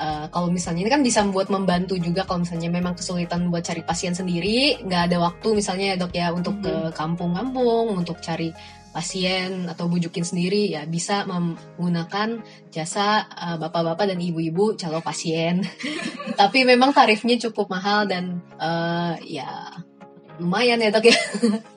eh, 0.00 0.26
kalau 0.32 0.48
misalnya 0.50 0.88
ini 0.88 0.90
kan 0.90 1.02
bisa 1.04 1.20
membuat 1.22 1.52
membantu 1.52 1.94
juga 2.00 2.24
kalau 2.24 2.42
misalnya 2.42 2.72
memang 2.72 2.96
kesulitan 2.96 3.52
buat 3.52 3.62
cari 3.62 3.84
pasien 3.84 4.16
sendiri, 4.16 4.80
nggak 4.82 5.12
ada 5.12 5.16
waktu 5.20 5.48
misalnya 5.54 5.94
ya 5.94 5.96
dok 6.00 6.12
ya 6.16 6.26
untuk 6.32 6.56
ke 6.64 6.74
kampung-kampung 6.96 7.94
untuk 7.94 8.18
cari 8.24 8.50
pasien 8.90 9.70
atau 9.70 9.86
bujukin 9.86 10.26
sendiri 10.26 10.74
ya 10.74 10.82
bisa 10.82 11.22
menggunakan 11.26 12.42
jasa 12.74 13.26
eh, 13.30 13.56
bapak-bapak 13.56 14.10
dan 14.10 14.18
ibu-ibu 14.18 14.74
calo 14.74 14.98
pasien. 15.00 15.62
Tapi 16.40 16.66
memang 16.66 16.90
tarifnya 16.90 17.38
cukup 17.38 17.70
mahal 17.70 18.10
dan 18.10 18.42
eh, 18.58 19.40
ya 19.40 19.48
lumayan 20.42 20.82
ya 20.82 20.90
dok 20.90 21.06
ya. 21.06 21.18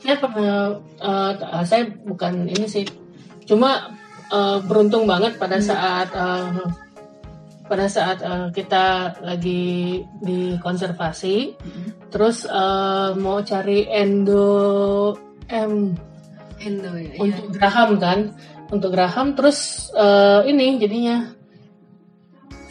saya 0.01 0.17
pernah 0.23 0.81
eh, 0.81 1.63
saya 1.69 1.83
bukan 2.01 2.49
ini 2.49 2.65
sih. 2.65 2.85
Cuma 3.45 3.93
eh, 4.33 4.57
beruntung 4.65 5.05
banget 5.05 5.37
pada 5.37 5.61
saat 5.61 6.09
eh, 6.09 6.65
pada 7.69 7.85
saat 7.85 8.25
eh, 8.25 8.49
kita 8.57 9.17
lagi 9.21 10.01
di 10.17 10.57
konservasi. 10.57 11.53
Terus 12.09 12.49
eh, 12.49 13.09
mau 13.21 13.37
cari 13.45 13.85
endo 13.85 15.13
M 15.53 15.93
Endo 16.63 16.91
ya. 16.95 17.19
untuk 17.19 17.45
Graham 17.51 17.89
kan 17.99 18.19
untuk 18.71 18.89
Graham 18.89 19.35
terus 19.35 19.59
eh, 19.93 20.47
ini 20.47 20.79
jadinya 20.79 21.29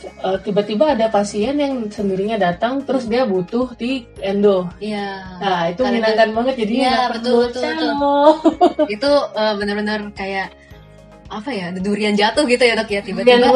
eh, 0.03 0.39
tiba-tiba 0.43 0.97
ada 0.97 1.07
pasien 1.09 1.55
yang 1.59 1.87
sendirinya 1.87 2.41
datang 2.41 2.83
terus 2.83 3.07
dia 3.07 3.23
butuh 3.23 3.71
di 3.77 4.03
endo 4.19 4.67
Iya. 4.83 5.39
nah 5.39 5.61
itu 5.71 5.83
menyenangkan 5.85 6.31
banget 6.35 6.55
jadinya 6.67 6.91
Iya, 6.91 7.03
betul, 7.15 7.37
betul, 7.49 7.63
calo. 7.63 8.19
itu 8.95 9.11
eh, 9.37 9.53
benar-benar 9.59 10.01
kayak 10.17 10.49
apa 11.33 11.49
ya 11.49 11.73
durian 11.73 12.13
jatuh 12.13 12.45
gitu 12.45 12.61
ya 12.61 12.75
dok 12.75 12.87
ya. 12.87 13.01
Tiba-tiba 13.01 13.49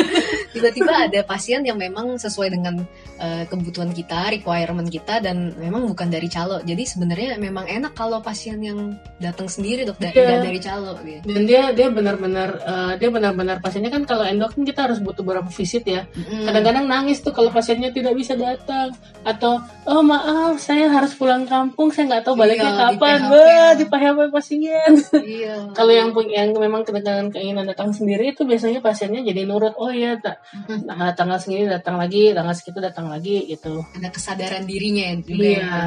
tiba-tiba 0.52 0.92
ada 1.08 1.20
pasien 1.22 1.60
yang 1.60 1.76
memang 1.76 2.16
sesuai 2.16 2.48
dengan 2.50 2.84
eh, 3.16 3.44
kebutuhan 3.46 3.90
kita 3.90 4.28
requirement 4.30 4.84
kita 4.86 5.18
dan 5.18 5.52
memang 5.54 5.84
bukan 5.86 6.08
dari 6.08 6.26
calo. 6.26 6.60
Jadi 6.60 6.82
sebenarnya 6.82 7.36
memang 7.36 7.64
enak 7.66 7.92
kalau 7.92 8.20
pasien 8.20 8.58
yang 8.58 8.92
datang 9.18 9.46
sendiri 9.46 9.84
dok 9.84 9.96
da- 9.96 10.10
Iya. 10.10 10.24
nggak 10.26 10.42
dari 10.42 10.60
calo 10.60 10.92
gitu. 11.00 11.24
Dan 11.26 11.42
dia 11.44 11.62
dia 11.72 11.88
benar-benar 11.88 12.48
eh, 12.58 12.92
dia 12.96 13.08
benar-benar 13.08 13.56
pasiennya 13.58 13.90
kan 13.90 14.04
kalau 14.04 14.24
endo 14.24 14.44
kan 14.46 14.62
kita 14.62 14.80
harus 14.86 14.98
butuh 14.98 15.20
beberapa 15.22 15.48
visit 15.48 15.84
ya. 15.84 16.04
Kadang-kadang 16.42 16.84
nangis 16.84 17.20
tuh 17.20 17.32
kalau 17.32 17.48
pasiennya 17.48 17.90
tidak 17.90 18.12
bisa 18.12 18.32
datang. 18.34 18.92
Atau 19.22 19.56
oh 19.84 20.02
maaf 20.02 20.58
saya 20.58 20.88
harus 20.88 21.12
pulang 21.12 21.44
kampung 21.44 21.88
saya 21.88 22.08
nggak 22.08 22.24
tahu 22.24 22.34
baliknya 22.34 22.60
Iya, 22.62 22.72
di 22.72 22.96
kapan. 22.98 23.18
PHP. 23.18 23.32
wah 23.32 23.72
di 23.72 23.84
PHP 23.86 24.18
pasien. 24.30 24.92
Iya. 25.14 25.54
Kalau 25.78 25.92
yang 25.92 26.10
punya 26.10 26.42
yang 26.42 26.52
memang 26.54 26.82
dengan 27.02 27.28
keinginan 27.28 27.66
datang 27.66 27.90
sendiri 27.90 28.32
itu 28.32 28.46
biasanya 28.46 28.78
pasiennya 28.78 29.26
jadi 29.26 29.44
nurut 29.44 29.74
oh 29.76 29.90
ya 29.90 30.16
tak 30.16 30.38
Mhm. 30.64 30.86
tanggal 30.86 31.10
tanggal 31.18 31.38
segini 31.42 31.66
datang 31.66 31.98
lagi 31.98 32.30
tanggal 32.32 32.54
segitu 32.54 32.78
datang 32.80 33.10
lagi 33.10 33.44
gitu 33.44 33.82
ada 33.92 34.08
kesadaran 34.08 34.64
dirinya 34.64 35.04
ya 35.10 35.14
juga 35.20 35.42
ya. 35.44 35.50
iya 35.58 35.82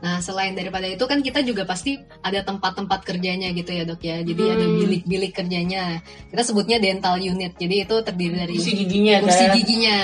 Nah, 0.00 0.16
selain 0.24 0.56
daripada 0.56 0.88
itu 0.88 1.04
kan 1.04 1.20
kita 1.20 1.44
juga 1.44 1.68
pasti 1.68 2.00
ada 2.24 2.40
tempat-tempat 2.40 3.04
kerjanya 3.04 3.52
gitu 3.52 3.68
ya, 3.68 3.84
Dok 3.84 4.00
ya. 4.00 4.24
Jadi 4.24 4.42
Hmm. 4.48 4.54
ada 4.56 4.66
bilik-bilik 4.80 5.32
kerjanya. 5.36 6.00
Kita 6.32 6.40
sebutnya 6.40 6.80
dental 6.80 7.20
unit. 7.20 7.52
Jadi 7.60 7.84
itu 7.84 7.96
terdiri 8.00 8.32
dari 8.40 8.56
kursi 8.56 8.80
giginya 8.80 9.20
kursi 9.20 9.44
kan 9.44 9.52
giginya. 9.60 9.98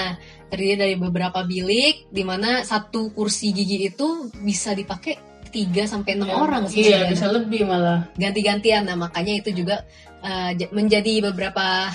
Terdiri 0.52 0.74
dari 0.76 0.94
beberapa 1.00 1.40
bilik 1.48 2.12
di 2.12 2.22
mana 2.28 2.60
satu 2.60 3.08
kursi 3.16 3.56
gigi 3.56 3.88
itu 3.88 4.28
bisa 4.44 4.76
dipakai 4.76 5.16
3 5.48 5.58
sampai 5.84 6.14
6 6.14 6.26
orang 6.26 6.62
iya 6.66 6.70
sebenarnya. 7.00 7.10
bisa 7.10 7.26
lebih 7.28 7.62
malah 7.62 8.00
ganti-gantian. 8.14 8.82
Nah, 8.82 8.96
makanya 8.96 9.34
itu 9.36 9.50
juga 9.54 9.82
uh, 10.20 10.50
menjadi 10.70 11.24
beberapa 11.24 11.90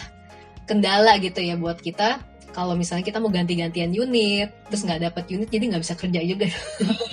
kendala 0.63 1.17
gitu 1.17 1.39
ya 1.39 1.55
buat 1.55 1.77
kita. 1.77 2.19
Kalau 2.49 2.75
misalnya 2.75 3.03
kita 3.03 3.17
mau 3.17 3.29
ganti-gantian 3.29 3.89
unit, 3.89 4.51
terus 4.67 4.83
nggak 4.83 5.01
dapat 5.05 5.23
unit, 5.29 5.47
jadi 5.47 5.63
nggak 5.69 5.81
bisa 5.81 5.95
kerja 5.95 6.19
juga. 6.21 6.47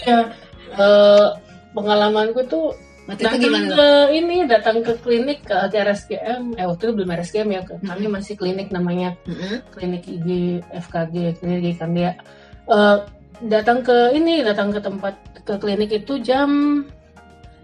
ya 0.03 0.19
eh, 0.73 1.27
pengalamanku 1.71 2.43
tuh 2.45 2.75
Waktu 3.07 3.23
itu 3.23 3.25
datang 3.25 3.41
gimana? 3.41 3.65
Dok? 3.65 3.73
ke 3.73 3.89
ini 4.13 4.37
datang 4.45 4.77
ke 4.83 4.93
klinik 4.99 5.39
ke 5.41 5.57
ke 5.65 5.77
RSGM 5.79 6.43
eh 6.55 6.67
waktu 6.67 6.83
itu 6.83 6.93
belum 6.93 7.09
RSGM 7.11 7.49
ya 7.49 7.61
ke- 7.63 7.81
kami 7.81 8.05
Hmm. 8.05 8.13
masih 8.13 8.35
klinik 8.35 8.69
namanya 8.69 9.17
Mm-mm. 9.25 9.65
klinik 9.71 10.05
IG 10.05 10.29
FKG 10.69 11.15
klinik 11.35 11.61
IG 11.63 11.69
Kandia 11.79 12.13
Eh, 12.69 12.97
datang 13.41 13.81
ke 13.81 14.13
ini 14.13 14.43
datang 14.43 14.69
ke 14.69 14.79
tempat 14.79 15.15
ke 15.43 15.55
klinik 15.57 15.91
itu 15.95 16.19
jam 16.19 16.83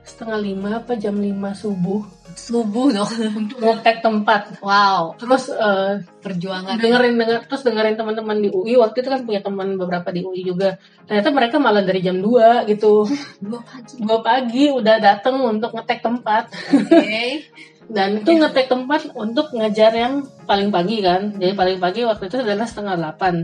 setengah 0.00 0.36
lima 0.38 0.68
apa 0.78 0.94
jam 0.94 1.16
lima 1.16 1.50
subuh 1.52 2.04
Subuh 2.34 2.90
dong. 2.90 3.06
untuk 3.38 3.56
ngetek 3.56 4.02
tempat 4.02 4.58
Wow, 4.58 5.14
terus 5.14 5.48
eh, 5.48 6.02
perjuangan. 6.18 6.76
dengerin 6.76 7.14
denger 7.14 7.46
terus 7.46 7.62
dengerin 7.62 7.94
teman-teman 7.94 8.36
di 8.36 8.50
UI 8.50 8.74
waktu 8.74 9.00
itu 9.00 9.08
kan 9.08 9.22
punya 9.22 9.38
teman 9.38 9.78
beberapa 9.78 10.10
di 10.10 10.20
UI 10.20 10.42
juga 10.42 10.74
ternyata 11.04 11.30
mereka 11.30 11.56
malah 11.56 11.80
dari 11.80 12.00
jam 12.00 12.18
2 12.18 12.66
gitu 12.66 13.06
Dua 13.38 13.60
pagi. 13.62 13.94
dua 13.96 14.18
pagi 14.20 14.64
udah 14.68 14.96
datang 14.98 15.36
untuk 15.40 15.72
ngetek 15.72 16.00
tempat 16.00 16.50
Oke. 16.68 17.22
dan 17.86 18.18
itu 18.18 18.30
ngetek 18.32 18.66
tempat 18.66 19.12
untuk 19.12 19.52
ngejar 19.52 19.92
yang 19.92 20.14
paling 20.44 20.68
pagi 20.68 21.00
kan. 21.00 21.36
Jadi 21.36 21.52
paling 21.52 21.78
pagi 21.78 22.02
waktu 22.02 22.26
itu 22.26 22.40
adalah 22.40 22.64
setengah 22.64 22.94
delapan. 22.96 23.34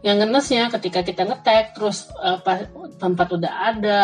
Yang 0.00 0.16
ngenesnya 0.20 0.62
ketika 0.70 1.00
kita 1.00 1.22
ngetek 1.24 1.72
terus 1.72 2.10
pa- 2.42 2.68
tempat 2.96 3.28
udah 3.32 3.52
ada 3.66 4.02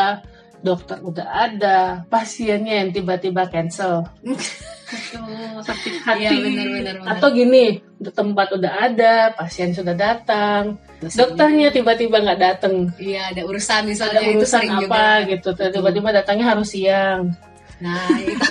dokter 0.62 1.02
udah 1.02 1.26
ada 1.26 1.76
pasiennya 2.06 2.80
yang 2.80 2.90
tiba-tiba 2.90 3.50
cancel. 3.50 4.06
Aduh, 4.22 5.58
sakit 5.68 5.92
hati. 6.00 6.22
Iya, 6.22 6.30
benar, 6.38 6.66
benar, 6.68 6.94
benar. 7.02 7.12
atau 7.12 7.28
gini 7.28 7.64
tempat 8.02 8.48
udah 8.52 8.72
ada 8.82 9.14
pasien 9.32 9.70
sudah 9.70 9.94
datang 9.94 10.76
dokternya 11.02 11.70
tiba-tiba 11.70 12.18
nggak 12.18 12.40
datang 12.40 12.90
Iya, 12.94 13.34
ada 13.34 13.42
urusan 13.42 13.82
ada 13.82 13.88
misalnya 13.90 14.20
itu 14.22 14.38
urusan 14.38 14.58
sering 14.62 14.72
apa 14.72 15.02
juga. 15.18 15.30
gitu. 15.34 15.48
Tiba-tiba 15.54 16.08
datangnya 16.12 16.46
harus 16.48 16.68
siang 16.70 17.34
Nah, 17.82 17.98
itu. 18.16 18.46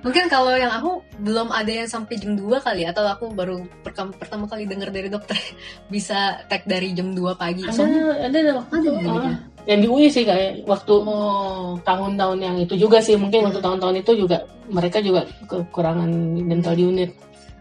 Mungkin 0.00 0.28
kalau 0.28 0.52
yang 0.52 0.68
aku 0.70 1.00
belum 1.18 1.48
ada 1.48 1.68
yang 1.68 1.84
sampai 1.86 2.16
jam 2.16 2.32
2 2.34 2.44
kali 2.58 2.84
atau 2.84 3.04
aku 3.04 3.32
baru 3.32 3.64
pertama, 3.80 4.12
pertama 4.12 4.44
kali 4.44 4.64
dengar 4.64 4.88
dari 4.88 5.08
dokter 5.08 5.36
bisa 5.92 6.40
tag 6.46 6.64
dari 6.64 6.92
jam 6.92 7.10
2 7.10 7.32
pagi. 7.34 7.64
ada 7.64 7.72
Soalnya- 7.72 8.20
ada 8.22 8.36
ada 8.38 8.52
waktu 8.54 8.72
Ada 8.74 8.88
itu, 8.90 9.00
juga. 9.02 9.20
ah. 9.24 9.36
yang 9.62 9.78
di 9.78 9.88
UI 9.88 10.06
sih 10.06 10.24
kayak 10.24 10.64
waktu 10.64 10.92
Oh, 10.92 11.78
tahun-tahun 11.80 12.38
yang 12.38 12.56
itu 12.58 12.74
juga 12.76 12.98
sih 12.98 13.14
mungkin 13.14 13.46
waktu 13.46 13.60
tahun-tahun 13.60 13.94
itu 14.00 14.12
juga 14.18 14.42
mereka 14.66 14.98
juga 14.98 15.22
kekurangan 15.46 16.10
dental 16.42 16.74
unit 16.74 17.14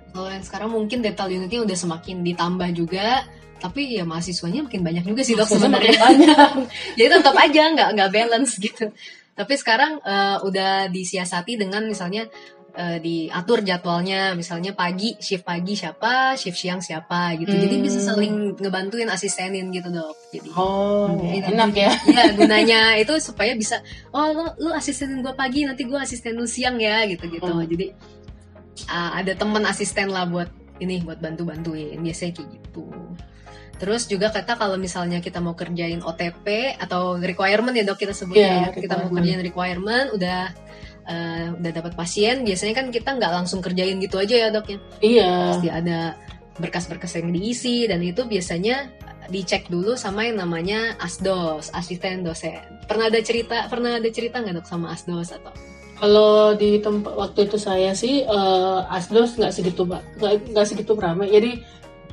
kalau 0.10 0.28
yang 0.28 0.42
sekarang 0.42 0.70
mungkin 0.70 1.00
dental 1.00 1.30
unitnya 1.30 1.62
udah 1.62 1.78
semakin 1.78 2.20
ditambah 2.20 2.68
juga, 2.74 3.24
tapi 3.58 3.96
ya 3.96 4.04
mahasiswanya 4.04 4.68
makin 4.68 4.84
banyak 4.84 5.08
juga 5.08 5.24
sih 5.24 5.40
dok 5.40 5.48
sebenarnya. 5.48 5.96
Jadi 7.00 7.08
tetap 7.08 7.32
aja 7.32 7.64
nggak 7.72 7.90
nggak 7.96 8.10
balance 8.12 8.60
gitu. 8.60 8.92
Tapi 9.42 9.54
sekarang 9.58 9.98
eh, 10.06 10.38
udah 10.46 10.86
disiasati 10.94 11.58
dengan 11.58 11.90
misalnya 11.90 12.30
eh, 12.72 13.02
diatur 13.02 13.66
jadwalnya, 13.66 14.32
misalnya 14.32 14.72
pagi 14.72 15.18
shift 15.20 15.44
pagi 15.44 15.74
siapa, 15.74 16.38
shift 16.38 16.56
siang 16.56 16.80
siapa 16.80 17.34
gitu. 17.36 17.50
Jadi 17.52 17.76
Hmm. 17.82 17.84
bisa 17.84 18.00
saling 18.00 18.54
ngebantuin 18.56 19.10
asistenin 19.10 19.74
gitu 19.74 19.90
dok. 19.90 20.16
Jadi 20.32 20.48
oh 20.54 21.20
Iya, 21.26 21.52
enak 21.52 21.74
ya 21.74 21.92
ya 22.16 22.24
gunanya 22.32 22.82
itu 22.96 23.12
supaya 23.20 23.58
bisa 23.58 23.82
oh 24.14 24.30
lu, 24.32 24.46
lu 24.62 24.70
asistenin 24.72 25.20
gue 25.20 25.34
pagi 25.34 25.66
nanti 25.66 25.84
gue 25.84 26.00
asisten 26.00 26.38
lu 26.38 26.46
siang 26.46 26.78
ya 26.78 27.04
gitu 27.10 27.26
gitu. 27.28 27.50
Hmm. 27.50 27.66
Jadi 27.66 27.92
ah, 28.88 29.20
ada 29.20 29.36
teman 29.36 29.66
asisten 29.68 30.08
lah 30.14 30.24
buat 30.30 30.48
ini 30.80 31.04
buat 31.04 31.20
bantu 31.20 31.46
bantuin 31.50 32.00
biasanya 32.00 32.40
kayak 32.40 32.50
gitu. 32.56 32.88
Terus 33.82 34.06
juga 34.06 34.30
kata 34.30 34.62
kalau 34.62 34.78
misalnya 34.78 35.18
kita 35.18 35.42
mau 35.42 35.58
kerjain 35.58 36.06
OTP 36.06 36.78
atau 36.78 37.18
requirement 37.18 37.74
ya 37.74 37.82
dok 37.82 37.98
kita 37.98 38.14
sebutnya 38.14 38.70
Iya, 38.70 38.70
ya. 38.70 38.78
Kita 38.78 38.94
mau 39.02 39.10
kerjain 39.10 39.42
requirement 39.42 40.14
udah 40.14 40.54
eh, 41.10 41.48
udah 41.58 41.72
dapat 41.74 41.98
pasien 41.98 42.46
biasanya 42.46 42.78
kan 42.78 42.88
kita 42.94 43.18
nggak 43.18 43.34
langsung 43.42 43.58
kerjain 43.66 43.98
gitu 43.98 44.22
aja 44.22 44.36
ya 44.38 44.48
dok 44.54 44.70
ya. 44.70 44.78
iya 45.02 45.32
Pasti 45.58 45.70
ada 45.74 46.14
berkas-berkas 46.62 47.18
yang 47.18 47.34
diisi 47.34 47.90
dan 47.90 48.06
itu 48.06 48.22
biasanya 48.30 48.94
dicek 49.34 49.66
dulu 49.66 49.98
sama 49.98 50.30
yang 50.30 50.38
namanya 50.38 50.94
asdos, 51.02 51.74
asisten 51.74 52.22
dosen. 52.22 52.62
Pernah 52.86 53.10
ada 53.10 53.18
cerita, 53.26 53.66
pernah 53.66 53.98
ada 53.98 54.10
cerita 54.14 54.46
nggak 54.46 54.62
dok 54.62 54.68
sama 54.70 54.94
asdos 54.94 55.34
atau? 55.34 55.50
kalau 56.02 56.58
di 56.58 56.82
tempat 56.82 57.14
waktu 57.14 57.46
itu 57.46 57.62
saya 57.62 57.94
sih 57.94 58.26
eh, 58.26 58.80
asdos 58.90 59.38
nggak 59.38 59.54
segitu 59.54 59.86
nggak 59.86 60.66
segitu 60.66 60.98
ramai 60.98 61.30
jadi 61.30 61.62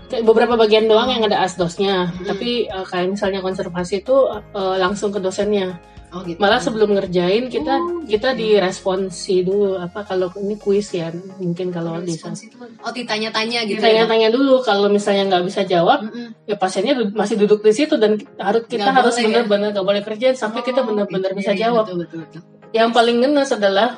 kayak 0.08 0.24
beberapa 0.24 0.54
bagian 0.54 0.84
doang 0.84 1.08
yang 1.08 1.22
ada 1.22 1.40
asdosnya 1.40 2.08
Hmm. 2.08 2.26
tapi 2.26 2.64
eh, 2.64 2.84
kayak 2.84 3.12
misalnya 3.12 3.38
konservasi 3.38 4.00
itu 4.00 4.16
eh, 4.32 4.76
langsung 4.76 5.08
ke 5.08 5.18
dosennya 5.18 5.76
Oh 6.08 6.24
gitu. 6.24 6.40
malah 6.40 6.56
sebelum 6.56 6.96
ngerjain 6.96 7.46
kita 7.46 7.76
Oh, 7.76 8.00
gitu. 8.00 8.16
kita 8.16 8.32
diresponsi 8.32 9.44
dulu 9.44 9.76
apa 9.76 10.02
kalau 10.02 10.32
ini 10.36 10.56
kuis 10.56 10.88
ya 10.90 11.12
mungkin 11.36 11.68
kalau 11.68 12.00
di 12.00 12.16
itu, 12.16 12.32
oh 12.80 12.88
ditanya-tanya 12.88 13.68
gitu. 13.68 13.76
ya, 13.76 14.08
ditanya-tanya 14.08 14.28
dulu 14.28 14.64
kalau 14.64 14.88
misalnya 14.88 15.28
nggak 15.28 15.44
bisa 15.44 15.62
jawab 15.62 16.08
Mm-mm. 16.08 16.32
ya 16.44 16.56
pasiennya 16.56 16.96
du- 16.96 17.12
masih 17.12 17.36
duduk 17.36 17.60
di 17.60 17.76
situ 17.76 17.94
dan 17.94 18.16
harus 18.36 18.64
kita 18.64 18.88
Nggak 18.88 19.04
harus 19.04 19.14
ya? 19.14 19.28
benar-benar 19.28 19.68
nggak 19.70 19.84
boleh 19.84 20.00
kerjain 20.02 20.32
sampai 20.32 20.64
kita 20.64 20.80
Oh, 20.80 20.88
benar-benar 20.88 21.30
gitu. 21.30 21.40
bisa 21.44 21.52
Iya, 21.52 21.60
jawab 21.68 21.84
Betul, 21.84 21.98
betul, 22.00 22.18
betul. 22.24 22.40
yang 22.72 22.88
paling 22.90 23.16
ngenes 23.20 23.50
adalah 23.52 23.88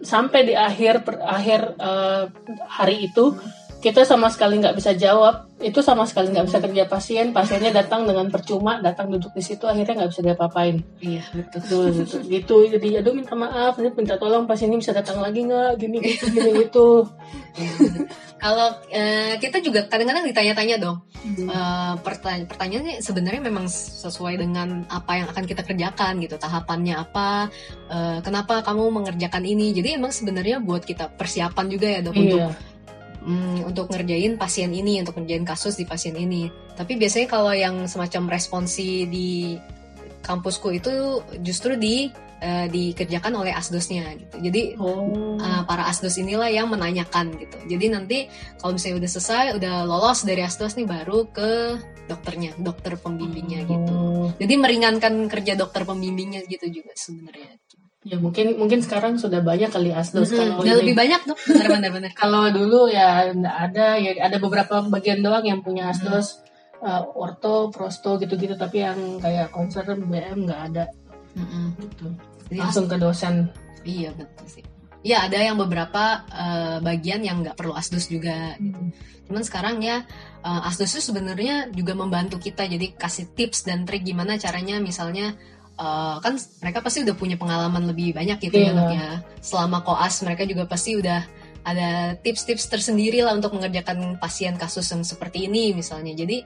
sampai 0.00 0.40
di 0.44 0.54
akhir 0.56 0.94
per, 1.02 1.20
akhir 1.20 1.60
eh, 1.76 2.22
hari 2.70 3.04
itu 3.04 3.36
kita 3.84 4.00
sama 4.08 4.32
sekali 4.32 4.64
nggak 4.64 4.80
bisa 4.80 4.96
jawab. 4.96 5.44
Itu 5.60 5.84
sama 5.84 6.08
sekali 6.08 6.32
nggak 6.32 6.48
bisa 6.48 6.56
kerja 6.56 6.88
pasien. 6.88 7.36
Pasiennya 7.36 7.68
datang 7.68 8.08
dengan 8.08 8.32
percuma 8.32 8.80
datang 8.80 9.12
duduk 9.12 9.36
di 9.36 9.44
situ 9.44 9.68
akhirnya 9.68 10.00
nggak 10.00 10.10
bisa 10.16 10.24
diapa-apain. 10.24 10.80
Iya 11.04 11.20
betul. 11.36 11.92
gitu, 11.92 12.16
gitu, 12.24 12.56
jadi 12.72 13.04
aduh 13.04 13.12
minta 13.12 13.36
maaf 13.36 13.76
ini 13.76 13.92
minta 13.92 14.16
tolong 14.16 14.48
pasiennya 14.48 14.80
bisa 14.80 14.96
datang 14.96 15.20
lagi 15.20 15.44
nggak? 15.44 15.76
Gini 15.76 16.00
gitu 16.00 16.32
gini 16.32 16.50
gitu. 16.64 17.04
Kalau 18.44 18.72
eh, 18.88 19.36
kita 19.36 19.60
juga 19.60 19.84
kadang-kadang 19.84 20.24
ditanya-tanya 20.32 20.76
dong. 20.80 21.04
Eh, 21.24 21.94
pertanya- 22.00 22.48
pertanyaannya 22.48 23.04
sebenarnya 23.04 23.42
memang 23.44 23.68
sesuai 23.68 24.40
dengan 24.40 24.88
apa 24.88 25.20
yang 25.20 25.28
akan 25.28 25.44
kita 25.44 25.60
kerjakan 25.60 26.24
gitu 26.24 26.40
tahapannya 26.40 26.96
apa 26.96 27.52
eh, 27.92 28.18
kenapa 28.24 28.64
kamu 28.64 28.96
mengerjakan 28.96 29.44
ini. 29.44 29.76
Jadi 29.76 30.00
emang 30.00 30.08
sebenarnya 30.08 30.64
buat 30.64 30.88
kita 30.88 31.12
persiapan 31.20 31.66
juga 31.68 31.86
ya 31.92 32.00
dok 32.00 32.16
untuk 32.16 32.48
mm, 33.24 33.66
untuk 33.66 33.90
ngerjain 33.90 34.36
pasien 34.36 34.70
ini 34.70 35.00
untuk 35.00 35.18
ngerjain 35.18 35.44
kasus 35.48 35.74
di 35.74 35.88
pasien 35.88 36.14
ini 36.14 36.48
tapi 36.76 36.94
biasanya 37.00 37.26
kalau 37.26 37.52
yang 37.52 37.88
semacam 37.88 38.30
responsi 38.30 39.08
di 39.08 39.58
kampusku 40.24 40.72
itu 40.72 41.20
justru 41.44 41.76
di 41.76 42.08
eh, 42.44 42.66
dikerjakan 42.68 43.40
oleh 43.40 43.52
asdosnya 43.56 44.04
gitu. 44.20 44.36
Jadi 44.40 44.62
Oh. 44.76 45.40
uh, 45.40 45.62
para 45.64 45.88
asdos 45.88 46.20
inilah 46.20 46.52
yang 46.52 46.68
menanyakan 46.68 47.36
gitu. 47.40 47.56
Jadi 47.68 47.86
nanti 47.88 48.18
kalau 48.60 48.76
misalnya 48.76 49.04
udah 49.04 49.10
selesai, 49.16 49.46
udah 49.56 49.74
lolos 49.88 50.28
dari 50.28 50.44
asdos 50.44 50.76
nih 50.76 50.84
baru 50.84 51.28
ke 51.32 51.80
dokternya, 52.04 52.52
dokter 52.60 53.00
pembimbingnya 53.00 53.64
gitu. 53.64 53.94
Oh. 53.96 54.28
Jadi 54.36 54.54
meringankan 54.60 55.14
kerja 55.32 55.56
dokter 55.56 55.88
pembimbingnya 55.88 56.44
gitu 56.44 56.68
juga 56.68 56.92
sebenarnya. 56.92 57.56
Ya 58.04 58.20
mungkin 58.20 58.60
mungkin 58.60 58.84
sekarang 58.84 59.16
sudah 59.16 59.40
banyak 59.40 59.72
kali 59.72 59.88
asdos 59.88 60.28
Mm-mm. 60.28 60.36
kalau 60.36 60.54
Udah 60.60 60.76
ini. 60.76 60.80
lebih 60.84 60.94
banyak 60.94 61.20
dok, 61.24 61.38
benar-benar 61.48 61.90
benar. 61.90 62.10
Kalau 62.20 62.44
dulu 62.52 62.92
ya 62.92 63.32
ada 63.32 63.96
ya 63.96 64.12
ada 64.20 64.36
beberapa 64.36 64.84
bagian 64.84 65.24
doang 65.24 65.40
yang 65.40 65.64
punya 65.64 65.88
asdos 65.88 66.44
uh, 66.84 67.00
orto, 67.16 67.72
prosto 67.72 68.20
gitu-gitu 68.20 68.60
tapi 68.60 68.84
yang 68.84 69.16
kayak 69.16 69.48
concern 69.48 70.04
BM 70.04 70.44
nggak 70.44 70.60
ada 70.68 70.84
gitu. 71.80 72.12
Jadi 72.52 72.60
Langsung 72.60 72.86
ke 72.92 73.00
dosen. 73.00 73.48
Iya 73.88 74.12
betul 74.12 74.46
sih. 74.52 74.64
Iya 75.04 75.28
ada 75.28 75.40
yang 75.40 75.56
beberapa 75.56 76.24
uh, 76.28 76.78
bagian 76.84 77.24
yang 77.24 77.40
nggak 77.40 77.56
perlu 77.56 77.72
asdos 77.72 78.08
juga. 78.12 78.56
Gitu. 78.60 78.92
Cuman 79.32 79.40
sekarang 79.44 79.80
ya 79.80 80.04
uh, 80.44 80.68
asdos 80.68 80.92
itu 80.92 81.12
sebenarnya 81.12 81.72
juga 81.72 81.96
membantu 81.96 82.36
kita 82.36 82.68
jadi 82.68 82.92
kasih 82.96 83.32
tips 83.32 83.64
dan 83.64 83.88
trik 83.88 84.04
gimana 84.04 84.36
caranya 84.36 84.76
misalnya 84.80 85.36
uh, 85.78 86.16
kan 86.20 86.34
mereka 86.62 86.78
pasti 86.82 87.02
udah 87.02 87.14
punya 87.16 87.36
pengalaman 87.38 87.88
lebih 87.90 88.14
banyak 88.14 88.38
gitu 88.40 88.56
ya 88.58 88.70
Iya. 88.70 88.78
dok 88.78 88.90
ya. 88.92 89.10
Selama 89.40 89.78
koas 89.82 90.20
mereka 90.22 90.42
juga 90.46 90.64
pasti 90.66 90.96
udah 90.98 91.20
ada 91.64 92.12
tips-tips 92.20 92.68
tersendiri 92.68 93.24
lah 93.24 93.32
untuk 93.32 93.56
mengerjakan 93.56 94.20
pasien 94.20 94.54
kasus 94.60 94.84
yang 94.92 95.00
seperti 95.00 95.48
ini 95.48 95.72
misalnya. 95.72 96.12
Jadi 96.12 96.44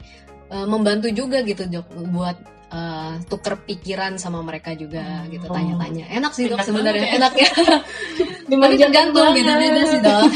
uh, 0.54 0.66
membantu 0.68 1.10
juga 1.10 1.42
gitu 1.42 1.66
dok 1.66 1.90
buat 2.14 2.38
uh, 2.70 3.18
tuker 3.26 3.58
pikiran 3.66 4.14
sama 4.16 4.40
mereka 4.46 4.72
juga 4.78 5.26
gitu 5.26 5.44
Oh. 5.50 5.54
tanya-tanya. 5.54 6.06
Enak 6.12 6.32
sih 6.32 6.46
dok 6.46 6.62
sebenarnya 6.62 7.02
ya. 7.04 7.16
enak 7.18 7.32
ya. 7.34 7.50
Tapi 8.48 8.74
tergantung 8.80 9.28
beda-beda 9.36 9.82
sih 9.90 10.00
dong. 10.00 10.30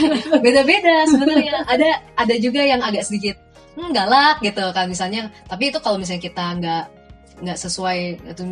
Beda-beda 0.44 0.94
sebenarnya. 1.08 1.54
Ada 1.64 1.90
ada 2.18 2.34
juga 2.42 2.60
yang 2.66 2.82
agak 2.84 3.06
sedikit 3.08 3.36
hmm, 3.78 3.90
galak 3.94 4.42
gitu 4.42 4.66
kan 4.74 4.90
misalnya. 4.90 5.30
Tapi 5.48 5.70
itu 5.70 5.78
kalau 5.80 5.96
misalnya 5.96 6.22
kita 6.26 6.44
nggak 6.58 6.84
nggak 7.42 7.58
sesuai 7.58 7.98
itu 8.32 8.44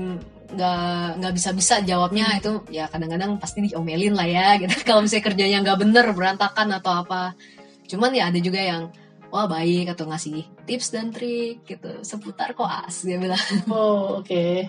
nggak 0.50 1.22
nggak 1.22 1.34
bisa 1.38 1.50
bisa 1.54 1.74
jawabnya 1.86 2.26
itu 2.42 2.66
ya 2.74 2.90
kadang-kadang 2.90 3.38
pasti 3.38 3.62
diomelin 3.62 4.18
lah 4.18 4.26
ya 4.26 4.48
gitu. 4.58 4.74
Kalau 4.88 5.06
misalnya 5.06 5.24
kerjanya 5.30 5.58
nggak 5.62 5.78
bener 5.78 6.06
berantakan 6.10 6.68
atau 6.74 6.92
apa. 7.06 7.38
Cuman 7.86 8.10
ya 8.10 8.28
ada 8.28 8.38
juga 8.42 8.58
yang 8.58 8.90
wah 9.30 9.46
baik 9.46 9.94
atau 9.94 10.10
ngasih 10.10 10.42
tips 10.66 10.90
dan 10.90 11.14
trik 11.14 11.62
gitu 11.64 12.02
seputar 12.02 12.52
koas 12.58 13.06
dia 13.06 13.16
bilang. 13.16 13.38
Oh, 13.70 14.20
oke. 14.20 14.66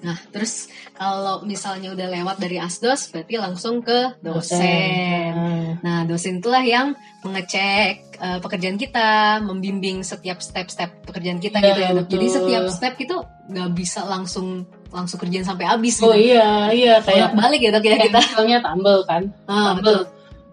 Nah, 0.00 0.16
terus 0.32 0.72
kalau 0.96 1.44
misalnya 1.44 1.92
udah 1.92 2.08
lewat 2.08 2.40
dari 2.40 2.56
asdos, 2.56 3.12
berarti 3.12 3.36
langsung 3.36 3.84
ke 3.84 4.16
dosen. 4.24 5.36
Nah, 5.36 5.76
Nah, 5.84 6.00
dosen 6.08 6.40
itulah 6.40 6.64
yang 6.64 6.96
mengecek 7.20 8.09
eh, 8.20 8.38
pekerjaan 8.38 8.76
kita, 8.76 9.10
membimbing 9.40 10.00
setiap 10.00 10.38
step-step 10.38 11.02
pekerjaan 11.02 11.36
kita 11.36 11.56
Iya, 11.56 11.66
gitu 11.66 11.80
ya. 11.80 11.90
Dok. 11.94 12.06
Jadi 12.08 12.26
setiap 12.28 12.64
step 12.68 12.94
itu 12.98 13.16
nggak 13.48 13.70
bisa 13.72 14.04
langsung 14.04 14.62
langsung 14.90 15.16
kerjain 15.16 15.42
sampai 15.42 15.64
habis 15.64 15.96
Oh 15.98 16.10
gitu. 16.10 16.28
iya, 16.28 16.68
iya 16.68 16.94
kayak 16.98 17.32
balik 17.32 17.62
ya 17.62 17.70
dok 17.70 17.82
ya 17.82 17.96
kita. 17.96 18.18
misalnya 18.20 18.58
tambel 18.60 18.98
kan. 19.04 19.22
Ah, 19.44 19.72
Tambel. 19.72 19.80
betul. 19.80 20.00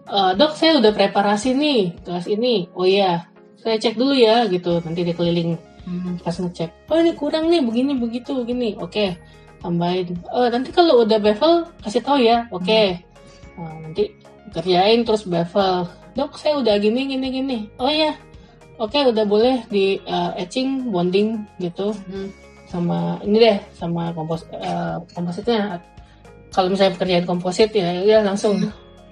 Eh, 0.08 0.30
dok, 0.34 0.52
saya 0.54 0.72
udah 0.78 0.90
preparasi 0.90 1.52
nih 1.52 1.80
kelas 2.00 2.26
ini. 2.26 2.70
Oh 2.72 2.82
iya, 2.82 3.28
saya 3.56 3.76
cek 3.76 3.94
dulu 3.94 4.14
ya 4.14 4.46
gitu. 4.46 4.80
Nanti 4.80 5.02
dia 5.02 5.12
keliling 5.12 5.58
Hmm. 5.82 6.16
pas 6.18 6.32
ngecek. 6.32 6.68
Oh 6.86 6.96
ini 6.96 7.12
kurang 7.12 7.48
nih, 7.48 7.60
begini 7.60 7.92
begitu 7.94 8.36
begini. 8.36 8.76
Oke, 8.76 9.16
tambahin. 9.58 10.20
Oh 10.28 10.44
nanti 10.46 10.68
kalau 10.68 11.00
udah 11.00 11.16
bevel 11.16 11.64
kasih 11.80 12.00
tahu 12.00 12.20
ya. 12.20 12.44
Oke. 12.48 13.00
Nah, 13.56 13.74
nanti 13.82 14.12
kerjain 14.50 15.00
terus 15.02 15.24
bevel. 15.24 15.88
Dok, 16.18 16.34
saya 16.34 16.58
udah 16.58 16.74
gini 16.76 17.06
gini 17.06 17.26
gini. 17.30 17.58
Oh 17.78 17.86
iya. 17.86 18.10
Oke, 18.76 18.98
udah 19.02 19.22
boleh 19.22 19.62
di 19.70 19.98
eh, 19.98 20.30
etching, 20.36 20.90
bonding 20.90 21.46
gitu 21.58 21.94
Hmm. 22.10 22.30
sama 22.66 23.22
ini 23.22 23.38
deh, 23.38 23.56
sama 23.72 24.10
kompos 24.10 24.42
eh, 24.50 24.96
kompositnya. 25.14 25.78
Kalau 26.50 26.68
misalnya 26.68 26.98
pekerjaan 26.98 27.22
komposit 27.24 27.70
ya, 27.70 28.02
ya 28.02 28.18
langsung. 28.20 28.58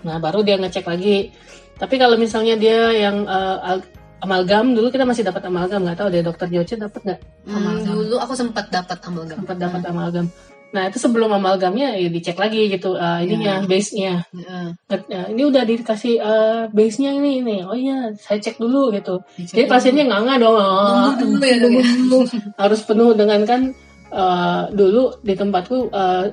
Nah, 0.03 0.19
baru 0.19 0.43
dia 0.43 0.59
ngecek 0.59 0.83
lagi. 0.83 1.31
Tapi 1.77 1.95
kalau 1.95 2.17
misalnya 2.17 2.57
dia 2.57 2.91
yang 2.91 3.23
al- 3.29 3.85
amalgam 4.19 4.73
dulu 4.73 4.89
kita 4.89 5.05
masih 5.05 5.23
dapat 5.23 5.45
amalgam 5.45 5.85
nggak 5.85 5.99
tahu 6.01 6.09
deh 6.09 6.25
dokter 6.25 6.49
Joce 6.49 6.75
dapat 6.75 7.01
nggak 7.05 7.21
Hmm, 7.45 7.57
Amalgam. 7.61 7.95
dulu 8.01 8.17
aku 8.17 8.33
sempat 8.33 8.65
dapat 8.73 8.99
amalgam. 9.05 9.37
sempat 9.39 9.57
dapat 9.61 9.83
amalgam 9.85 10.27
nah 10.75 10.91
itu 10.91 10.99
sebelum 10.99 11.31
amalgamnya 11.31 11.95
ya 11.95 12.11
dicek 12.11 12.37
lagi 12.37 12.67
gitu 12.67 12.99
eh, 12.99 13.25
ininya 13.25 13.63
base-nya. 13.65 14.27
Heeh. 14.35 14.67
Nah, 15.09 15.25
ini 15.31 15.43
udah 15.47 15.63
dikasih 15.63 16.15
eh, 16.19 16.63
base-nya 16.75 17.15
ini 17.15 17.41
ini. 17.41 17.57
Oh 17.63 17.77
iya 17.77 18.11
saya 18.19 18.43
cek 18.43 18.59
dulu 18.59 18.91
gitu. 18.91 19.23
Dicek 19.39 19.55
jadi 19.55 19.67
pasiennya 19.71 20.05
nganga 20.11 20.35
dong. 20.43 20.57
Oh, 20.59 21.15
dulu 21.17 21.45
ya, 21.45 21.57
ya. 21.57 21.67
dulu. 21.71 22.19
harus 22.59 22.81
penuh 22.83 23.11
dengan 23.15 23.41
kan 23.47 23.61
eh, 24.11 24.63
dulu 24.75 25.23
di 25.23 25.35
tempatku 25.39 25.77
eh, 25.95 26.25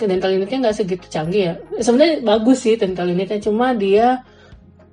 ke 0.00 0.04
dental 0.08 0.34
unitnya 0.34 0.58
nggak 0.68 0.76
segitu 0.76 1.06
canggih 1.12 1.42
ya. 1.52 1.54
Sebenarnya 1.78 2.24
bagus 2.24 2.64
sih 2.64 2.74
dental 2.80 3.06
unitnya 3.12 3.38
cuma 3.38 3.76
dia 3.76 4.24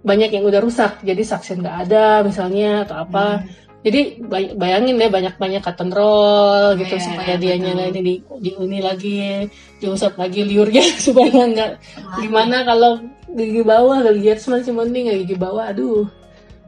banyak 0.03 0.29
yang 0.35 0.43
udah 0.43 0.59
rusak. 0.59 1.01
Jadi 1.01 1.21
suction 1.23 1.63
nggak 1.63 1.77
ada 1.87 2.21
misalnya 2.21 2.83
atau 2.83 3.03
apa 3.07 3.47
jadi 3.79 4.19
bay- 4.21 4.53
bayangin 4.53 4.95
deh 4.95 5.07
banyak 5.07 5.35
banyak 5.35 5.61
cotton 5.61 5.87
roll 5.89 6.75
gitu 6.75 6.95
Iya, 6.95 7.03
supaya 7.03 7.33
dianya 7.35 7.71
betul. 7.71 7.75
nggak 7.75 7.89
ini 7.89 8.01
di, 8.01 8.13
di 8.37 8.51
uni 8.55 8.79
lagi 8.79 9.47
diusap 9.77 10.13
lagi 10.15 10.43
liurnya 10.43 10.83
supaya 11.05 11.31
nggak 11.45 11.71
gimana 12.19 12.63
kalau 12.63 12.99
gigi 13.29 13.61
bawah 13.61 14.03
gigi 14.09 14.29
atas 14.29 14.47
masih 14.47 14.73
mending 14.73 15.05
ya 15.07 15.15
gigi 15.17 15.35
bawah 15.35 15.65
aduh 15.65 16.03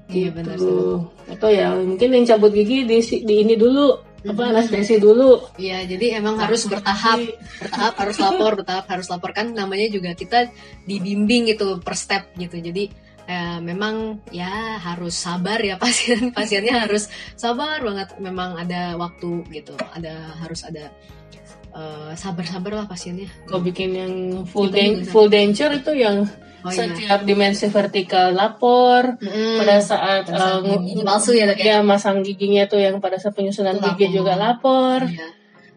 Iya 0.07 0.27
benar 0.29 0.55
gitu 0.55 1.07
atau 1.27 1.47
ya 1.47 1.71
mungkin 1.73 2.11
yang 2.11 2.25
cabut 2.25 2.51
gigi 2.51 2.83
di, 2.83 2.99
di 2.99 3.35
ini 3.39 3.55
dulu 3.55 3.95
apa 4.21 4.37
Mhm. 4.37 4.51
anestesi 4.53 4.95
dulu 4.95 5.49
Iya, 5.57 5.81
jadi 5.87 6.21
emang 6.21 6.37
harus 6.37 6.69
bertahap, 6.69 7.25
bertahap 7.57 7.93
harus 7.97 8.17
lapor, 8.19 8.51
bertahap 8.53 8.85
harus 8.85 9.09
lapor 9.09 9.33
kan 9.33 9.49
namanya 9.49 9.89
juga 9.89 10.13
kita 10.13 10.45
dibimbing 10.85 11.49
gitu 11.49 11.81
per 11.81 11.97
step 11.97 12.29
gitu. 12.35 12.53
Jadi 12.53 12.93
eh, 13.31 13.57
memang 13.59 13.95
ya 14.29 14.51
harus 14.77 15.15
sabar 15.15 15.55
ya 15.57 15.79
pasien 15.83 16.35
pasiennya 16.35 16.83
harus 16.83 17.07
sabar 17.33 17.79
banget. 17.79 18.19
Memang 18.19 18.59
ada 18.59 18.93
waktu 18.95 19.47
gitu, 19.49 19.71
ada 19.89 20.35
harus 20.37 20.61
ada 20.61 20.91
eh, 21.71 22.11
sabar-sabar 22.13 22.71
lah 22.75 22.85
pasiennya. 22.85 23.31
kalau 23.47 23.63
bikin 23.63 23.89
yang 23.93 24.13
full 24.43 24.67
juga. 24.67 25.07
full 25.07 25.27
denture 25.27 25.71
itu 25.73 25.93
yang 25.95 26.27
Oh 26.61 26.69
iya. 26.69 26.93
setiap 26.93 27.25
dimensi 27.25 27.65
vertikal 27.67 28.37
lapor 28.37 29.17
Mm-mm. 29.17 29.57
pada 29.57 29.81
saat 29.81 30.29
Pada 30.29 30.61
gigi 30.61 31.01
palsu 31.01 31.33
ya, 31.33 31.49
ya? 31.49 31.57
ya 31.57 31.77
masang 31.81 32.21
giginya 32.21 32.69
tuh 32.69 32.77
yang 32.77 33.01
pada 33.01 33.17
saat 33.17 33.33
penyusunan 33.33 33.81
Itu 33.81 33.97
gigi 33.97 34.05
lapor. 34.05 34.13
juga 34.13 34.33
lapor 34.37 34.99
Iya. 35.09 35.27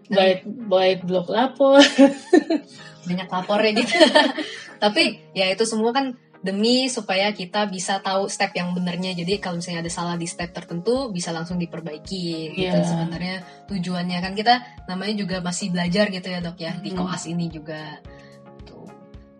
bite 0.05 0.43
bite 0.45 1.03
block 1.09 1.33
lapor 1.33 1.81
banyak 3.09 3.29
lapornya 3.29 3.71
gitu. 3.75 3.97
Tapi 4.85 5.03
ya 5.33 5.49
itu 5.49 5.65
semua 5.65 5.97
kan 5.97 6.21
demi 6.45 6.93
supaya 6.93 7.33
kita 7.33 7.65
bisa 7.73 8.05
tahu 8.05 8.29
step 8.29 8.53
yang 8.53 8.77
benernya. 8.77 9.17
Jadi 9.17 9.41
kalau 9.41 9.57
misalnya 9.65 9.81
ada 9.81 9.93
salah 9.93 10.21
di 10.21 10.29
step 10.29 10.53
tertentu 10.53 11.09
bisa 11.09 11.33
langsung 11.33 11.57
diperbaiki 11.57 12.53
gitu. 12.53 12.69
Iya. 12.69 12.85
Sebenarnya 12.85 13.37
tujuannya 13.65 14.19
kan 14.21 14.33
kita 14.37 14.85
namanya 14.85 15.15
juga 15.17 15.41
masih 15.41 15.73
belajar 15.73 16.13
gitu 16.13 16.29
ya 16.29 16.45
dok 16.45 16.61
ya 16.61 16.77
di 16.85 16.93
Hmm. 16.93 17.01
koas 17.01 17.25
ini 17.25 17.49
juga. 17.49 17.97
Tuh. 18.69 18.85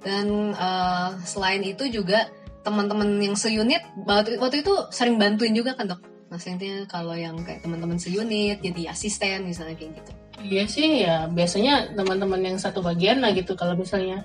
Dan 0.01 0.57
eh, 0.57 1.09
selain 1.29 1.61
itu 1.61 1.85
juga 1.93 2.33
teman-teman 2.65 3.21
yang 3.21 3.37
seunit 3.37 3.85
waktu, 4.09 4.41
waktu 4.41 4.65
itu 4.65 4.73
sering 4.89 5.21
bantuin 5.21 5.53
juga 5.53 5.77
kan 5.77 5.85
dok. 5.93 6.01
Maksudnya 6.33 6.89
kalau 6.89 7.13
yang 7.13 7.37
kayak 7.45 7.61
teman-teman 7.61 8.01
seunit 8.01 8.65
jadi 8.65 8.97
asisten 8.97 9.45
misalnya 9.45 9.77
kayak 9.77 10.01
gitu. 10.01 10.13
Iya 10.41 10.65
sih 10.67 11.05
ya 11.05 11.29
biasanya 11.29 11.93
teman-teman 11.95 12.41
yang 12.43 12.57
satu 12.57 12.81
bagian 12.81 13.21
lah 13.21 13.31
gitu 13.37 13.55
kalau 13.55 13.77
misalnya 13.77 14.25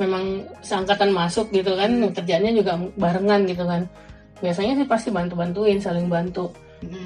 memang 0.00 0.48
seangkatan 0.64 1.12
masuk 1.12 1.52
gitu 1.52 1.76
kan 1.76 1.92
kerjanya 2.16 2.50
juga 2.56 2.80
barengan 2.96 3.44
gitu 3.44 3.68
kan. 3.68 3.84
Biasanya 4.40 4.72
sih 4.80 4.86
pasti 4.88 5.08
bantu-bantuin 5.12 5.76
saling 5.76 6.08
bantu. 6.08 6.48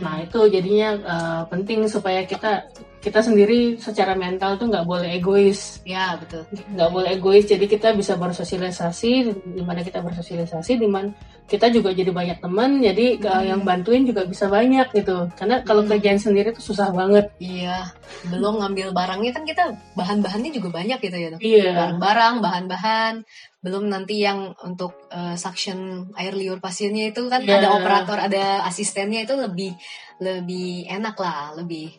Nah 0.00 0.22
itu 0.22 0.46
jadinya 0.46 0.88
eh, 0.94 1.42
penting 1.50 1.90
supaya 1.90 2.22
kita 2.22 2.70
kita 3.04 3.20
sendiri 3.20 3.76
secara 3.76 4.16
mental 4.16 4.56
tuh 4.56 4.66
nggak 4.66 4.82
boleh 4.82 5.12
egois 5.12 5.84
Ya 5.84 6.16
betul. 6.16 6.48
nggak 6.48 6.88
boleh 6.88 7.10
egois 7.12 7.44
jadi 7.44 7.60
kita 7.62 7.92
bisa 7.92 8.16
bersosialisasi 8.16 9.10
di 9.52 9.60
mana 9.60 9.84
kita 9.84 10.00
bersosialisasi 10.00 10.80
di 10.80 10.88
mana 10.88 11.12
kita 11.44 11.68
juga 11.68 11.92
jadi 11.92 12.08
banyak 12.08 12.40
teman 12.40 12.80
jadi 12.80 13.20
Hmm. 13.20 13.44
yang 13.44 13.60
bantuin 13.62 14.02
juga 14.02 14.24
bisa 14.24 14.48
banyak 14.48 14.88
gitu 14.90 15.28
karena 15.36 15.60
kalau 15.60 15.84
Hmm. 15.84 15.92
kerjaan 15.92 16.16
sendiri 16.16 16.50
tuh 16.50 16.64
susah 16.64 16.88
banget 16.90 17.28
Iya, 17.36 17.92
belum 18.24 18.56
ngambil 18.56 18.90
barangnya 18.90 19.30
kan 19.30 19.44
kita 19.44 19.64
bahan-bahannya 19.92 20.50
juga 20.50 20.72
banyak 20.72 20.98
gitu 20.98 21.12
ya 21.14 21.28
dok. 21.28 21.40
iya 21.40 21.68
Barang-barang, 21.76 22.34
bahan-bahan, 22.40 23.14
belum 23.60 23.84
nanti 23.86 24.22
yang 24.22 24.56
untuk 24.62 24.96
eh, 25.10 25.36
suction 25.36 25.78
air 26.14 26.32
liur 26.32 26.56
pasiennya 26.58 27.12
itu 27.12 27.28
kan 27.28 27.44
Iya. 27.44 27.60
ada 27.60 27.68
operator, 27.74 28.16
ada 28.18 28.64
asistennya 28.64 29.22
itu 29.22 29.36
lebih 29.36 29.76
lebih 30.18 30.88
enak 30.88 31.16
lah, 31.16 31.52
lebih 31.52 31.90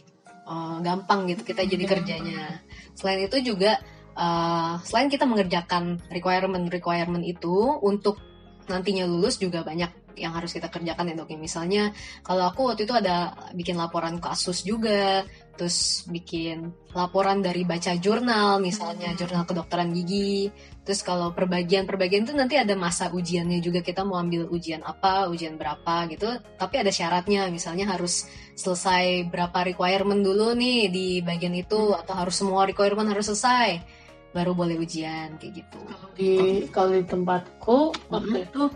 eh, 0.45 0.77
gampang 0.85 1.27
gitu 1.27 1.41
kita 1.43 1.65
jadi 1.65 1.85
kerjanya. 1.89 2.61
Selain 2.95 3.19
itu 3.25 3.41
juga 3.43 3.81
uh, 4.15 4.79
selain 4.87 5.11
kita 5.11 5.27
mengerjakan 5.27 5.99
requirement-requirement 6.09 7.23
itu 7.27 7.75
untuk 7.83 8.17
nantinya 8.65 9.05
lulus 9.05 9.37
juga 9.37 9.61
banyak 9.61 10.15
yang 10.15 10.31
harus 10.31 10.55
kita 10.55 10.71
kerjakan 10.71 11.11
ya 11.11 11.15
dok. 11.19 11.29
Ya 11.29 11.37
misalnya 11.37 11.83
kalau 12.23 12.47
aku 12.47 12.71
waktu 12.71 12.87
itu 12.87 12.95
ada 12.95 13.35
bikin 13.51 13.75
laporan 13.75 14.17
kasus 14.23 14.63
juga 14.63 15.27
terus 15.55 16.03
bikin 16.11 16.71
laporan 16.91 17.39
dari 17.39 17.63
baca 17.63 17.95
jurnal 17.95 18.59
misalnya 18.59 19.15
jurnal 19.15 19.47
kedokteran 19.47 19.95
gigi 19.95 20.51
terus 20.85 21.01
kalau 21.01 21.33
perbagian-perbagian 21.33 22.29
itu 22.29 22.33
nanti 22.37 22.55
ada 22.61 22.77
masa 22.77 23.09
ujiannya 23.09 23.57
juga 23.59 23.81
kita 23.81 24.05
mau 24.05 24.21
ambil 24.21 24.45
ujian 24.53 24.85
apa 24.85 25.25
ujian 25.33 25.57
berapa 25.57 26.05
gitu 26.13 26.29
tapi 26.61 26.75
ada 26.77 26.93
syaratnya 26.93 27.49
misalnya 27.49 27.89
harus 27.89 28.29
selesai 28.53 29.27
berapa 29.27 29.65
requirement 29.65 30.21
dulu 30.21 30.53
nih 30.53 30.93
di 30.93 31.07
bagian 31.25 31.57
itu 31.57 31.91
atau 31.97 32.13
harus 32.13 32.37
semua 32.37 32.69
requirement 32.69 33.09
harus 33.09 33.33
selesai 33.33 33.81
baru 34.35 34.51
boleh 34.51 34.75
ujian 34.75 35.39
kayak 35.39 35.63
gitu. 35.63 35.79
Di 36.11 36.31
kalau 36.67 36.91
di 36.91 37.07
tempatku 37.07 37.95
waktu 38.11 38.43
itu 38.43 38.67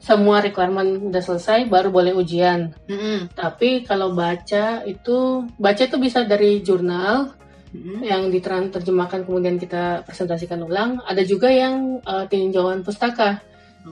semua 0.00 0.40
requirement 0.40 1.12
udah 1.12 1.20
selesai 1.22 1.68
baru 1.68 1.92
boleh 1.92 2.16
ujian. 2.16 2.72
Mm-hmm. 2.88 3.36
Tapi 3.36 3.84
kalau 3.84 4.16
baca 4.16 4.82
itu 4.88 5.44
baca 5.60 5.82
itu 5.84 5.96
bisa 6.00 6.24
dari 6.24 6.64
jurnal 6.64 7.36
Mm-hmm. 7.72 7.98
yang 8.04 8.22
diterjemahkan 8.28 9.24
kemudian 9.24 9.56
kita 9.56 10.04
presentasikan 10.04 10.60
ulang. 10.60 11.00
Ada 11.08 11.24
juga 11.24 11.48
yang 11.48 12.04
uh, 12.04 12.28
tinjauan 12.28 12.84
pustaka. 12.84 13.40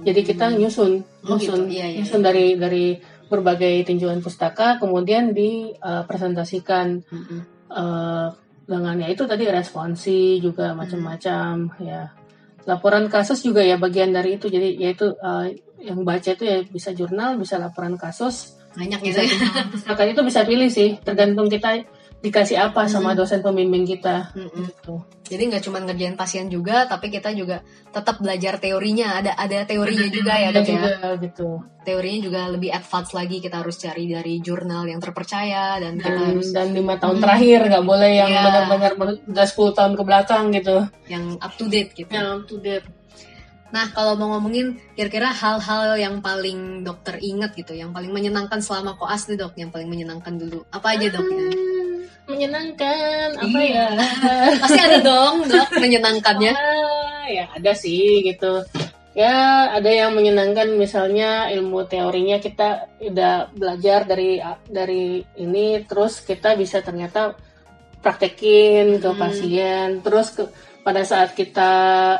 Jadi 0.05 0.21
kita 0.23 0.53
nyusun, 0.55 1.03
Oh, 1.27 1.35
nyusun, 1.35 1.67
gitu. 1.67 1.81
Iya, 1.81 1.87
iya, 1.89 1.99
nyusun 2.05 2.21
iya. 2.23 2.27
dari 2.29 2.47
dari 2.61 2.87
berbagai 3.31 3.89
tinjauan 3.89 4.21
pustaka 4.21 4.77
kemudian 4.83 5.33
dipresentasikan 5.33 7.01
Mm-mm. 7.09 7.41
eh 7.71 8.29
dengan 8.71 8.95
ya 9.03 9.11
itu 9.11 9.27
tadi 9.27 9.51
responsi 9.51 10.39
juga 10.39 10.79
macam-macam 10.79 11.75
ya 11.83 12.07
laporan 12.71 13.11
kasus 13.11 13.43
juga 13.43 13.67
ya 13.67 13.83
bagian 13.83 14.15
dari 14.15 14.39
itu 14.39 14.47
jadi 14.47 14.79
yaitu 14.79 15.11
eh, 15.19 15.59
yang 15.83 16.07
baca 16.07 16.31
itu 16.31 16.47
ya 16.47 16.63
bisa 16.63 16.95
jurnal 16.95 17.35
bisa 17.35 17.59
laporan 17.59 17.99
kasus 17.99 18.55
banyak 18.79 19.03
gitu 19.11 19.27
ya. 19.27 19.67
pustaka 19.75 20.07
itu 20.07 20.23
bisa 20.23 20.47
pilih 20.47 20.71
sih 20.71 21.03
tergantung 21.03 21.51
kita 21.51 21.83
dikasih 22.21 22.61
apa 22.61 22.85
sama 22.85 23.17
dosen 23.17 23.41
pembimbing 23.41 23.89
kita 23.89 24.29
Mm-mm. 24.37 24.69
gitu. 24.69 25.01
Jadi 25.25 25.43
nggak 25.49 25.63
cuma 25.65 25.81
ngerjain 25.81 26.19
pasien 26.19 26.53
juga, 26.53 26.85
tapi 26.85 27.09
kita 27.09 27.33
juga 27.33 27.65
tetap 27.89 28.21
belajar 28.21 28.61
teorinya. 28.61 29.17
Ada 29.17 29.41
ada 29.41 29.65
teorinya 29.65 30.05
juga 30.11 30.33
ya 30.37 30.53
Ada 30.53 30.61
dok 30.61 30.67
ya. 30.67 30.73
juga 30.75 30.93
gitu 31.23 31.49
Teorinya 31.81 32.21
juga 32.21 32.41
lebih 32.53 32.71
advance 32.71 33.17
lagi. 33.17 33.41
Kita 33.41 33.65
harus 33.65 33.81
cari 33.81 34.05
dari 34.05 34.37
jurnal 34.45 34.85
yang 34.85 35.01
terpercaya 35.01 35.81
dan 35.81 35.97
kita 35.97 36.13
dan 36.13 36.29
harus 36.37 36.49
dan 36.53 36.69
lima 36.77 37.01
tahun 37.01 37.25
terakhir 37.25 37.61
nggak 37.73 37.85
boleh 37.89 38.11
yang 38.13 38.29
Iya. 38.29 38.43
benar-benar 38.45 38.93
udah 39.25 39.47
10 39.49 39.73
tahun 39.73 39.93
ke 39.97 40.03
belakang 40.05 40.45
gitu 40.53 40.77
yang 41.09 41.25
up 41.41 41.57
to 41.57 41.65
date 41.73 41.97
gitu. 41.97 42.11
yang 42.13 42.45
to 42.45 42.61
date 42.61 42.85
Nah 43.71 43.87
kalau 43.95 44.19
mau 44.19 44.35
ngomongin 44.35 44.83
kira-kira 44.99 45.31
hal-hal 45.31 45.95
yang 45.95 46.19
paling 46.19 46.83
dokter 46.83 47.23
ingat 47.23 47.55
gitu, 47.55 47.71
yang 47.71 47.95
paling 47.95 48.11
menyenangkan 48.11 48.59
selama 48.59 48.99
koas 48.99 49.31
nih 49.31 49.39
dok, 49.39 49.55
yang 49.55 49.71
paling 49.71 49.87
menyenangkan 49.87 50.35
dulu. 50.35 50.67
Apa 50.75 50.99
aja 50.99 51.07
dok? 51.07 51.23
Menyenangkan 52.31 53.35
apa 53.35 53.59
Iya. 53.59 53.87
ya 53.93 54.09
Pasti 54.57 54.79
ada 54.79 54.99
dong 55.01 55.35
dok 55.51 55.69
menyenangkannya. 55.75 56.53
Ah, 56.53 57.27
ya 57.27 57.45
ada 57.51 57.73
sih 57.75 58.23
gitu 58.23 58.63
ya 59.11 59.35
ada 59.71 59.91
yang 59.91 60.15
menyenangkan 60.15 60.71
misalnya 60.73 61.51
ilmu 61.51 61.83
teorinya 61.85 62.39
kita 62.39 62.69
udah 63.03 63.51
belajar 63.51 64.07
dari 64.07 64.39
dari 64.65 65.19
ini 65.37 65.83
terus 65.83 66.23
kita 66.23 66.55
bisa 66.55 66.79
ternyata 66.79 67.35
praktekin 68.01 68.97
ke 68.97 69.09
Hmm. 69.09 69.19
pasien 69.19 69.89
terus 70.01 70.31
ke, 70.31 70.47
pada 70.81 71.03
saat 71.03 71.35
kita 71.35 71.73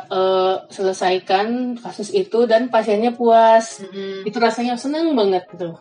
eh, 0.05 0.55
selesaikan 0.69 1.47
kasus 1.75 2.11
itu 2.11 2.43
dan 2.43 2.67
pasiennya 2.67 3.09
puas 3.11 3.81
Mm-mm. 3.81 4.21
itu 4.23 4.37
rasanya 4.37 4.75
seneng 4.75 5.11
banget 5.11 5.47
gitu 5.49 5.73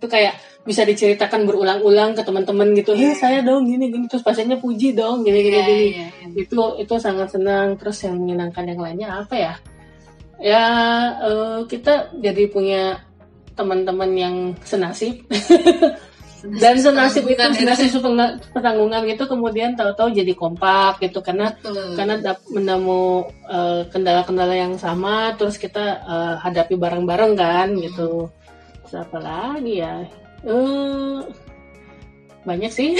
itu 0.00 0.06
kayak 0.08 0.40
bisa 0.64 0.88
diceritakan 0.88 1.44
berulang-ulang 1.44 2.16
ke 2.16 2.24
teman-teman 2.24 2.72
gitu. 2.72 2.96
"Eh, 2.96 3.12
saya 3.12 3.44
dong 3.44 3.68
gini 3.68 3.92
gini. 3.92 4.08
Terus 4.08 4.24
pasiennya 4.24 4.56
puji 4.56 4.96
dong 4.96 5.20
gini 5.20 5.44
gini 5.44 5.58
Iya, 5.60 5.66
gini. 5.68 5.84
iya, 5.92 6.06
iya. 6.08 6.28
itu 6.40 6.56
itu 6.80 6.94
sangat 6.96 7.28
senang. 7.36 7.76
Terus 7.76 8.00
yang 8.08 8.16
menyenangkan 8.16 8.64
yang 8.64 8.80
lainnya 8.80 9.08
apa 9.20 9.34
ya? 9.36 9.54
Ya 10.40 10.64
eh, 11.20 11.58
kita 11.68 12.16
jadi 12.16 12.48
punya 12.48 12.96
teman-teman 13.52 14.10
yang 14.16 14.36
senasib. 14.64 15.20
Dan 16.40 16.80
senasib 16.80 17.28
itu 17.28 17.36
ya, 17.36 17.52
senasib 17.52 18.00
pertanggungan 18.56 19.04
gitu 19.04 19.28
kemudian 19.28 19.76
tahu-tahu 19.76 20.08
jadi 20.08 20.32
kompak 20.32 20.96
gitu 21.04 21.20
karena 21.20 21.52
Betul. 21.52 21.92
karena 22.00 22.14
menemu 22.48 23.28
eh, 23.44 23.80
kendala-kendala 23.92 24.56
yang 24.56 24.72
sama 24.80 25.36
terus 25.36 25.60
kita 25.60 26.00
eh, 26.00 26.34
hadapi 26.40 26.80
bareng-bareng 26.80 27.36
kan 27.36 27.68
gitu. 27.76 28.32
terus 28.32 28.39
apa 28.94 29.18
lagi 29.18 29.82
ya? 29.82 30.04
Eh, 30.44 31.20
banyak 32.44 32.72
sih. 32.72 32.96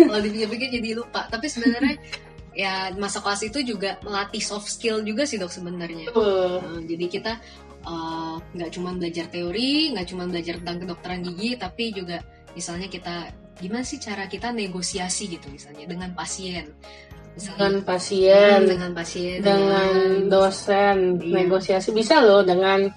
Kalau 0.00 0.20
dipikir-pikir 0.24 0.68
jadi 0.80 0.96
lupa. 0.96 1.28
Tapi 1.28 1.46
sebenarnya 1.46 1.96
ya 2.62 2.90
masa 2.98 3.22
kelas 3.22 3.46
itu 3.46 3.62
juga 3.62 4.00
melatih 4.02 4.42
soft 4.42 4.68
skill 4.68 5.04
juga 5.04 5.28
sih 5.28 5.36
dok 5.36 5.52
sebenarnya. 5.52 6.10
Betul. 6.10 6.60
Nah, 6.64 6.80
jadi 6.88 7.06
kita 7.06 7.32
uh, 7.86 8.36
nggak 8.56 8.70
cuma 8.74 8.96
belajar 8.96 9.26
teori 9.30 9.94
nggak 9.94 10.06
cuma 10.08 10.24
belajar 10.26 10.60
tentang 10.60 10.78
kedokteran 10.84 11.20
gigi 11.24 11.56
tapi 11.56 11.84
juga 11.94 12.20
misalnya 12.52 12.90
kita 12.90 13.30
gimana 13.60 13.84
sih 13.84 14.00
cara 14.00 14.24
kita 14.26 14.50
negosiasi 14.50 15.30
gitu 15.30 15.46
misalnya 15.52 15.84
dengan 15.86 16.10
pasien. 16.16 16.72
Misalnya 17.36 17.60
dengan 17.60 17.76
pasien. 17.86 18.58
Hmm, 18.58 18.68
dengan 18.68 18.90
pasien 18.96 19.38
dengan 19.44 19.92
dosen. 20.26 20.96
Iya. 21.20 21.34
negosiasi. 21.44 21.88
Bisa 21.92 22.24
loh 22.24 22.42
dengan 22.42 22.88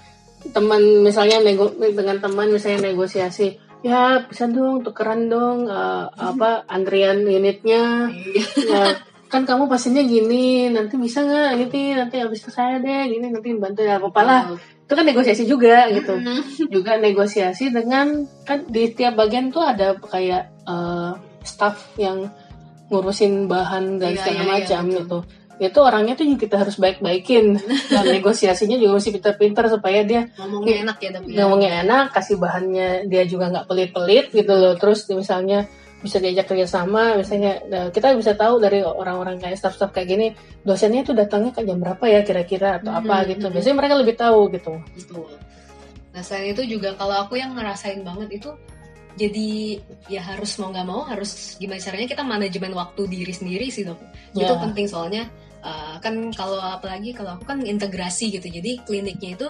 teman 0.51 1.05
misalnya 1.05 1.39
nego 1.39 1.71
dengan 1.77 2.19
teman 2.19 2.51
misalnya 2.51 2.91
negosiasi 2.91 3.55
ya 3.83 4.23
bisa 4.25 4.47
dong 4.47 4.79
tukeran 4.81 5.27
dong 5.27 5.67
eh, 5.67 6.05
apa 6.07 6.63
antrian 6.71 7.27
unitnya. 7.27 8.07
Iya. 8.09 8.43
ya 8.63 8.83
kan 9.27 9.43
kamu 9.49 9.65
pasiennya 9.65 10.07
gini 10.07 10.71
nanti 10.71 10.95
bisa 10.95 11.21
nggak? 11.25 11.49
Ini 11.67 11.81
nanti 11.99 12.15
habis 12.23 12.41
ke 12.41 12.51
saya 12.53 12.79
deh 12.79 13.11
gini 13.11 13.27
nanti 13.29 13.51
bantu. 13.59 13.83
Ya 13.83 13.99
apa 13.99 14.07
apalah 14.07 14.41
itu 14.55 14.93
kan 14.95 15.05
negosiasi 15.05 15.43
juga 15.43 15.91
gitu. 15.91 16.15
Juga 16.71 16.95
negosiasi 16.95 17.75
dengan 17.75 18.23
kan 18.47 18.63
di 18.71 18.87
tiap 18.95 19.19
bagian 19.19 19.51
tuh 19.51 19.67
ada 19.67 19.99
kayak 19.99 20.47
eh, 20.63 21.11
staff 21.43 21.99
yang 21.99 22.31
ngurusin 22.87 23.49
bahan 23.51 23.97
dan 23.99 24.13
Iya, 24.15 24.21
segala 24.21 24.37
iya, 24.37 24.43
iya, 24.43 24.53
macam 24.53 24.83
betul. 24.85 24.97
gitu 25.01 25.19
itu 25.61 25.79
orangnya 25.79 26.17
tuh 26.17 26.25
juga 26.25 26.39
kita 26.49 26.55
harus 26.65 26.75
baik-baikin 26.81 27.61
dan 27.93 28.05
negosiasinya 28.17 28.77
juga 28.77 28.97
mesti 28.97 29.09
pinter-pinter 29.13 29.69
supaya 29.69 30.01
dia 30.01 30.21
ngomongnya 30.37 30.75
enak 30.87 30.97
ya 30.97 31.09
dok 31.13 31.23
ya 31.29 31.37
ngomongnya 31.45 31.71
enak 31.85 32.05
kasih 32.09 32.35
bahannya 32.41 32.89
dia 33.05 33.23
juga 33.29 33.53
nggak 33.53 33.65
pelit-pelit 33.69 34.25
gitu 34.33 34.53
loh 34.53 34.73
terus 34.75 35.05
misalnya 35.13 35.69
bisa 36.03 36.19
diajak 36.19 36.51
kerjasama 36.51 37.15
misalnya 37.15 37.63
nah, 37.71 37.87
kita 37.93 38.11
bisa 38.17 38.35
tahu 38.35 38.59
dari 38.59 38.83
orang-orang 38.83 39.39
kayak 39.39 39.55
staff-staff 39.55 39.95
kayak 39.95 40.07
gini 40.11 40.27
dosennya 40.65 41.07
tuh 41.07 41.15
datangnya 41.15 41.55
ke 41.55 41.63
jam 41.63 41.79
berapa 41.79 42.03
ya 42.11 42.25
kira-kira 42.27 42.83
atau 42.83 42.91
apa 42.91 43.23
Mhm, 43.23 43.27
gitu 43.31 43.45
mhm. 43.47 43.53
biasanya 43.55 43.75
mereka 43.79 43.95
lebih 43.95 44.15
tahu 44.19 44.39
gitu 44.51 44.73
Betul. 44.99 45.31
Nah 46.13 46.21
selain 46.21 46.53
itu 46.53 46.61
juga 46.77 46.93
kalau 46.93 47.25
aku 47.25 47.41
yang 47.41 47.57
ngerasain 47.57 48.03
banget 48.05 48.37
itu 48.37 48.51
jadi 49.13 49.77
ya 50.09 50.21
harus 50.25 50.57
mau 50.57 50.73
nggak 50.73 50.87
mau 50.89 51.05
harus 51.05 51.57
gimana 51.61 51.77
caranya 51.81 52.07
kita 52.09 52.23
manajemen 52.25 52.73
waktu 52.73 53.01
diri 53.09 53.33
sendiri 53.33 53.69
sih 53.69 53.85
dok. 53.85 53.97
Ya. 54.33 54.49
Itu 54.49 54.53
penting 54.57 54.85
soalnya 54.89 55.29
uh, 55.63 55.95
kan 55.97 56.13
kalau 56.31 56.59
apalagi 56.59 57.15
kalau 57.15 57.35
aku 57.35 57.47
kan 57.47 57.59
integrasi 57.63 58.29
gitu. 58.29 58.45
Jadi 58.45 58.83
kliniknya 58.83 59.33
itu 59.33 59.47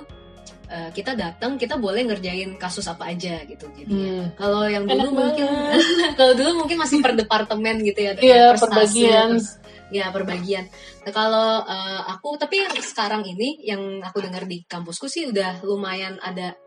uh, 0.70 0.90
kita 0.90 1.14
datang 1.14 1.58
kita 1.58 1.76
boleh 1.76 2.06
ngerjain 2.06 2.56
kasus 2.56 2.86
apa 2.86 3.12
aja 3.12 3.42
gitu. 3.44 3.66
Jadi 3.74 3.92
Hmm. 3.92 4.26
kalau 4.38 4.64
yang 4.66 4.86
Enak 4.86 5.10
dulu 5.10 5.10
mungkin 5.20 5.48
banget. 5.50 5.82
kalau 6.22 6.34
dulu 6.34 6.52
mungkin 6.64 6.78
masih 6.80 6.98
per 7.02 7.14
departemen 7.14 7.76
gitu 7.82 8.00
ya. 8.00 8.12
Iya, 8.16 8.54
per 8.54 8.58
stase, 8.58 8.66
perbagian. 8.70 9.30
per- 9.38 9.62
ya 9.94 10.10
perbagian. 10.10 10.66
Nah 11.06 11.14
kalau 11.14 11.62
uh, 11.62 12.02
aku 12.10 12.34
tapi 12.38 12.66
yang 12.66 12.74
sekarang 12.78 13.22
ini 13.24 13.62
yang 13.62 14.02
aku 14.02 14.26
dengar 14.26 14.42
di 14.44 14.66
kampusku 14.66 15.06
sih 15.06 15.30
udah 15.30 15.62
lumayan 15.62 16.18
ada 16.18 16.58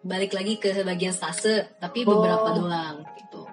balik 0.00 0.32
lagi 0.32 0.56
ke 0.56 0.80
bagian 0.80 1.12
stase 1.12 1.76
tapi 1.76 2.08
Oh. 2.08 2.16
beberapa 2.16 2.56
doang 2.56 3.04
gitu. 3.20 3.44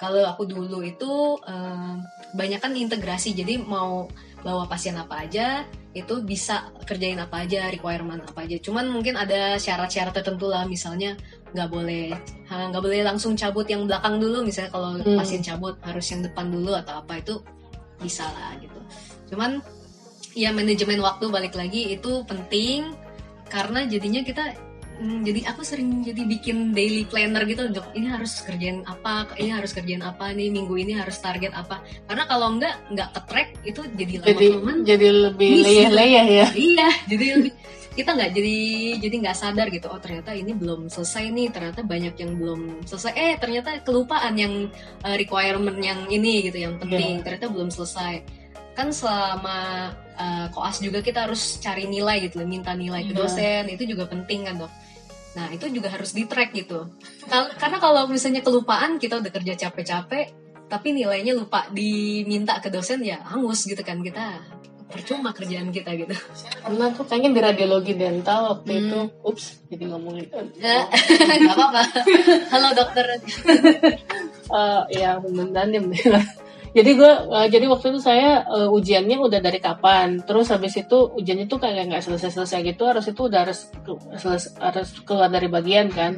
Kalau 0.00 0.24
aku 0.24 0.48
dulu 0.48 0.80
itu 0.80 1.12
uh, 1.36 1.92
banyak 2.32 2.56
kan 2.56 2.72
integrasi 2.72 3.36
jadi 3.36 3.60
mau 3.60 4.08
bawa 4.40 4.64
pasien 4.64 4.96
apa 4.96 5.26
aja 5.28 5.68
itu 5.90 6.22
bisa 6.22 6.70
kerjain 6.86 7.18
apa 7.18 7.42
aja 7.44 7.66
requirement 7.68 8.22
apa 8.22 8.46
aja. 8.46 8.56
Cuman 8.62 8.88
mungkin 8.88 9.18
ada 9.18 9.58
syarat-syarat 9.58 10.14
tertentu 10.14 10.46
lah 10.48 10.64
misalnya 10.64 11.18
nggak 11.50 11.68
boleh 11.68 12.14
nggak 12.46 12.82
boleh 12.82 13.00
langsung 13.02 13.34
cabut 13.34 13.66
yang 13.66 13.84
belakang 13.90 14.22
dulu. 14.22 14.46
Misalnya 14.46 14.70
kalau 14.70 14.96
Hmm. 15.02 15.18
pasien 15.18 15.42
cabut 15.42 15.74
harus 15.82 16.06
yang 16.08 16.22
depan 16.22 16.46
dulu 16.48 16.72
atau 16.78 17.02
apa 17.02 17.18
itu 17.18 17.42
bisa 17.98 18.24
lah 18.30 18.54
gitu. 18.62 18.78
Cuman 19.34 19.60
ya 20.38 20.54
manajemen 20.54 21.02
waktu 21.02 21.26
balik 21.26 21.58
lagi 21.58 21.90
itu 21.90 22.22
penting 22.24 22.94
karena 23.50 23.82
jadinya 23.84 24.22
kita 24.22 24.54
Hmm, 25.00 25.24
jadi 25.24 25.48
aku 25.48 25.64
sering 25.64 26.04
jadi 26.04 26.28
bikin 26.28 26.76
daily 26.76 27.08
planner 27.08 27.48
gitu 27.48 27.72
dok 27.72 27.88
ini 27.96 28.04
harus 28.12 28.44
kerjain 28.44 28.84
apa 28.84 29.32
ini 29.40 29.48
harus 29.48 29.72
kerjain 29.72 30.04
apa 30.04 30.28
nih 30.36 30.52
minggu 30.52 30.76
ini 30.76 30.92
harus 30.92 31.16
target 31.24 31.56
apa. 31.56 31.80
Karena 32.04 32.28
kalau 32.28 32.52
enggak 32.52 32.76
nggak 32.92 33.08
ke 33.16 33.20
track 33.24 33.48
itu 33.64 33.80
jadi 33.96 34.14
jadi 34.28 34.46
lama-lama 34.60 34.72
jadi 34.84 35.08
lebih 35.08 35.50
gitu. 35.56 35.64
leyeh-leyeh 35.64 36.26
ya? 36.28 36.46
Iya 36.52 36.88
jadi 37.08 37.26
lebih 37.40 37.52
kita 37.90 38.10
nggak 38.12 38.30
jadi 38.36 38.56
jadi 39.02 39.14
nggak 39.24 39.36
sadar 39.40 39.66
gitu 39.72 39.88
oh 39.88 39.98
ternyata 39.98 40.30
ini 40.36 40.52
belum 40.54 40.92
selesai 40.92 41.26
nih 41.32 41.48
ternyata 41.48 41.80
banyak 41.80 42.14
yang 42.20 42.32
belum 42.36 42.60
selesai. 42.84 43.12
Eh 43.16 43.34
ternyata 43.40 43.80
kelupaan 43.80 44.36
yang 44.36 44.68
uh, 45.00 45.16
requirement 45.16 45.80
yang 45.80 46.12
ini 46.12 46.44
gitu 46.44 46.60
yang 46.60 46.76
penting 46.76 47.24
ternyata 47.24 47.48
belum 47.48 47.72
selesai. 47.72 48.20
Kan 48.76 48.92
selama 48.92 49.90
uh, 50.20 50.46
koas 50.52 50.76
juga 50.84 51.00
kita 51.00 51.24
harus 51.24 51.56
cari 51.56 51.88
nilai 51.88 52.28
gitu 52.28 52.44
minta 52.44 52.76
nilai 52.76 53.08
ke 53.08 53.16
Iya. 53.16 53.18
dosen 53.18 53.62
itu 53.72 53.82
juga 53.96 54.04
penting 54.04 54.44
kan 54.44 54.60
dok 54.60 54.72
nah 55.30 55.46
itu 55.48 55.70
juga 55.70 55.86
harus 55.88 56.10
di 56.10 56.26
track 56.26 56.50
gitu 56.52 56.90
karena 57.56 57.78
kalau 57.78 58.10
misalnya 58.10 58.42
kelupaan 58.42 58.98
kita 58.98 59.22
udah 59.22 59.30
kerja 59.30 59.54
capek-capek 59.54 60.26
tapi 60.66 60.90
nilainya 60.90 61.34
lupa 61.34 61.70
diminta 61.70 62.58
ke 62.58 62.66
dosen 62.66 63.02
ya 63.02 63.22
hangus 63.26 63.62
gitu 63.62 63.78
kan 63.82 64.02
kita 64.02 64.42
percuma 64.90 65.30
kerjaan 65.30 65.70
kita 65.70 65.94
gitu 65.94 66.14
karena 66.66 66.90
tuh 66.90 67.06
kayaknya 67.06 67.30
di 67.30 67.40
radiologi 67.46 67.94
dental 67.94 68.58
waktu 68.58 68.70
Hmm. 68.74 68.82
itu 68.90 68.98
ups 69.22 69.62
jadi 69.70 69.84
ngomongin 69.86 70.26
Ya, 70.58 70.90
nggak 70.90 71.54
apa-apa. 71.54 71.82
Halo 72.50 72.68
dokter. 72.74 73.06
Eh, 74.50 74.82
ya 74.98 75.14
lah. 76.10 76.24
Jadi 76.70 76.90
gue, 76.94 77.12
jadi 77.50 77.66
waktu 77.66 77.86
itu 77.90 77.98
saya 77.98 78.46
eh, 78.46 78.70
ujiannya 78.70 79.18
udah 79.18 79.40
dari 79.42 79.58
kapan, 79.58 80.22
terus 80.22 80.54
habis 80.54 80.78
itu 80.78 81.10
ujiannya 81.18 81.50
tuh 81.50 81.58
kayak 81.58 81.90
nggak 81.90 82.04
selesai-selesai 82.06 82.62
gitu, 82.62 82.86
harus 82.86 83.10
itu 83.10 83.26
udah 83.26 83.40
harus 83.42 83.66
seles- 84.14 84.54
harus 84.54 84.94
keluar 85.02 85.26
dari 85.26 85.50
bagian 85.50 85.90
kan. 85.90 86.14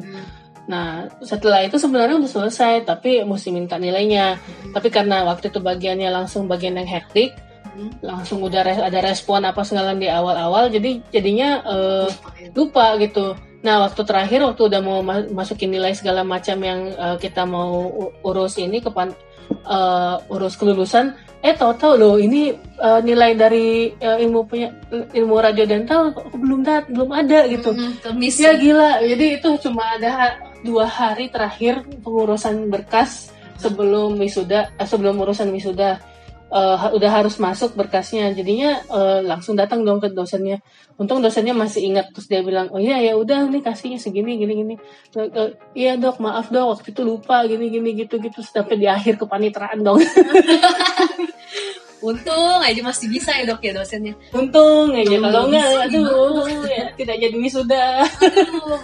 Nah 0.69 1.09
setelah 1.25 1.65
itu 1.65 1.81
sebenarnya 1.81 2.21
udah 2.21 2.29
selesai, 2.29 2.85
tapi 2.85 3.25
mesti 3.25 3.49
minta 3.49 3.81
nilainya. 3.81 4.37
Tapi 4.77 4.93
karena 4.93 5.25
waktu 5.25 5.49
itu 5.49 5.59
bagiannya 5.65 6.13
langsung 6.13 6.45
bagian 6.45 6.77
yang 6.77 6.89
hektik, 6.89 7.33
langsung 8.05 8.45
udah 8.45 8.61
res- 8.61 8.85
ada 8.85 9.01
respon 9.01 9.49
apa 9.49 9.65
segala 9.65 9.97
di 9.97 10.05
awal-awal, 10.05 10.69
jadi 10.69 11.01
jadinya 11.09 11.65
eh, 11.65 12.09
lupa 12.53 13.01
gitu. 13.01 13.33
Nah, 13.63 13.79
waktu 13.89 14.03
terakhir 14.03 14.43
waktu 14.43 14.63
udah 14.69 14.81
mau 14.83 14.99
ma- 15.07 15.31
masukin 15.31 15.71
nilai 15.71 15.95
segala 15.95 16.27
macam 16.27 16.59
yang 16.59 16.91
uh, 16.99 17.15
kita 17.15 17.47
mau 17.47 17.95
urus 18.27 18.59
ini 18.59 18.83
ke 18.83 18.91
pan- 18.91 19.15
uh, 19.65 20.17
urus 20.33 20.57
kelulusan, 20.57 21.17
eh 21.43 21.55
tahu-tahu 21.57 21.99
loh 21.99 22.15
ini 22.17 22.55
uh, 22.79 23.03
nilai 23.03 23.35
dari 23.35 23.91
uh, 23.99 24.19
ilmu 24.21 24.47
punya 24.47 24.71
ilmu 24.91 25.35
radio 25.43 25.67
dental 25.67 26.15
belum 26.35 26.63
dat 26.63 26.87
belum 26.87 27.11
ada 27.11 27.51
gitu. 27.51 27.75
Kemis. 28.03 28.39
Ya 28.39 28.55
gila. 28.55 29.03
Jadi 29.03 29.43
itu 29.43 29.49
cuma 29.69 29.99
ada 29.99 30.39
dua 30.63 30.87
hari 30.87 31.29
terakhir 31.29 31.83
pengurusan 32.07 32.71
berkas 32.71 33.35
sebelum 33.59 34.19
wisuda, 34.19 34.71
eh, 34.79 34.87
sebelum 34.87 35.19
urusan 35.19 35.51
wisuda. 35.51 35.99
Ha- 36.53 36.93
udah 36.93 37.11
harus 37.11 37.41
masuk 37.41 37.73
berkasnya, 37.73 38.29
jadinya 38.37 38.85
eh, 38.85 39.21
langsung 39.25 39.57
datang 39.57 39.81
dong 39.89 40.05
ke 40.05 40.13
dosennya. 40.13 40.61
Untung 41.01 41.25
dosennya 41.25 41.57
masih 41.57 41.89
ingat 41.89 42.13
terus 42.13 42.29
dia 42.29 42.45
bilang, 42.45 42.69
oh 42.69 42.77
iya 42.77 43.01
ya 43.01 43.17
udah 43.17 43.49
nih 43.49 43.65
kasihnya 43.65 43.97
segini 43.97 44.37
gini 44.37 44.53
gini. 44.61 44.75
Eh, 45.17 45.57
iya 45.73 45.97
dok 45.97 46.21
maaf 46.21 46.53
dok 46.53 46.77
waktu 46.77 46.93
itu 46.93 47.01
lupa 47.01 47.49
gini 47.49 47.73
gini 47.73 47.97
gitu 47.97 48.21
gitu 48.21 48.45
sampai 48.45 48.77
di 48.77 48.85
akhir 48.85 49.17
kepanitraan 49.17 49.81
dong. 49.81 50.05
Untung 52.03 52.59
aja 52.59 52.83
masih 52.83 53.07
bisa 53.07 53.31
ya 53.31 53.47
dok 53.47 53.63
ya 53.63 53.73
dosennya. 53.73 54.19
Untung 54.35 54.91
aja 54.91 55.17
kalau 55.23 55.47
enggak 55.47 55.67
bisa 55.71 55.83
aduh 55.87 56.67
ya, 56.67 56.87
tidak 56.99 57.17
jadi 57.23 57.37
wisuda. 57.39 58.03
Aduh, 58.03 58.81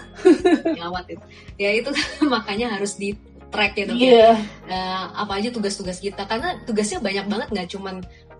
Gawat 0.78 1.04
itu. 1.10 1.24
Ya 1.58 1.74
itu 1.74 1.90
makanya 2.32 2.78
harus 2.78 2.94
di 2.94 3.18
track 3.48 3.72
ya 3.74 3.84
dok 3.86 3.96
ya. 3.96 4.04
Iya. 4.08 4.30
Eh, 4.68 5.04
apa 5.16 5.32
aja 5.36 5.48
tugas-tugas 5.48 5.98
kita 5.98 6.24
karena 6.24 6.60
tugasnya 6.62 7.00
banyak 7.00 7.26
banget 7.26 7.48
nggak 7.48 7.68
cuman 7.72 7.96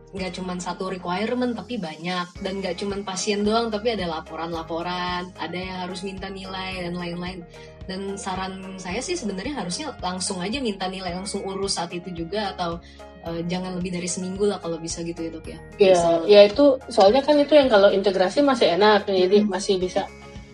nggak 0.08 0.32
cuman 0.32 0.56
satu 0.56 0.88
requirement 0.88 1.52
tapi 1.52 1.76
banyak 1.76 2.26
dan 2.40 2.64
nggak 2.64 2.80
cuman 2.80 3.04
pasien 3.04 3.44
doang 3.44 3.68
tapi 3.68 3.92
ada 3.92 4.08
laporan-laporan 4.08 5.28
ada 5.36 5.52
yang 5.52 5.84
harus 5.84 6.00
minta 6.00 6.28
nilai 6.28 6.80
dan 6.80 6.96
lain-lain 6.96 7.44
dan 7.84 8.16
saran 8.16 8.76
saya 8.76 9.00
sih 9.00 9.12
sebenarnya 9.12 9.60
harusnya 9.60 9.92
langsung 10.00 10.40
aja 10.40 10.60
minta 10.60 10.88
nilai 10.88 11.12
langsung 11.12 11.44
urus 11.44 11.76
saat 11.76 11.92
itu 11.92 12.08
juga 12.08 12.56
atau 12.56 12.80
eh, 13.20 13.44
jangan 13.44 13.76
lebih 13.76 14.00
dari 14.00 14.08
seminggu 14.08 14.48
lah 14.48 14.56
kalau 14.56 14.80
bisa 14.80 15.04
gitu 15.04 15.28
ya 15.28 15.30
dok 15.30 15.44
ya 15.44 15.58
Ya, 15.76 15.92
Bisa- 15.92 16.24
ya 16.24 16.40
itu 16.48 16.64
soalnya 16.88 17.20
kan 17.20 17.36
itu 17.36 17.52
yang 17.52 17.68
kalau 17.68 17.92
integrasi 17.92 18.40
masih 18.40 18.80
enak, 18.80 19.04
jadi 19.04 19.44
Mhm. 19.44 19.48
masih 19.52 19.76
bisa. 19.76 20.08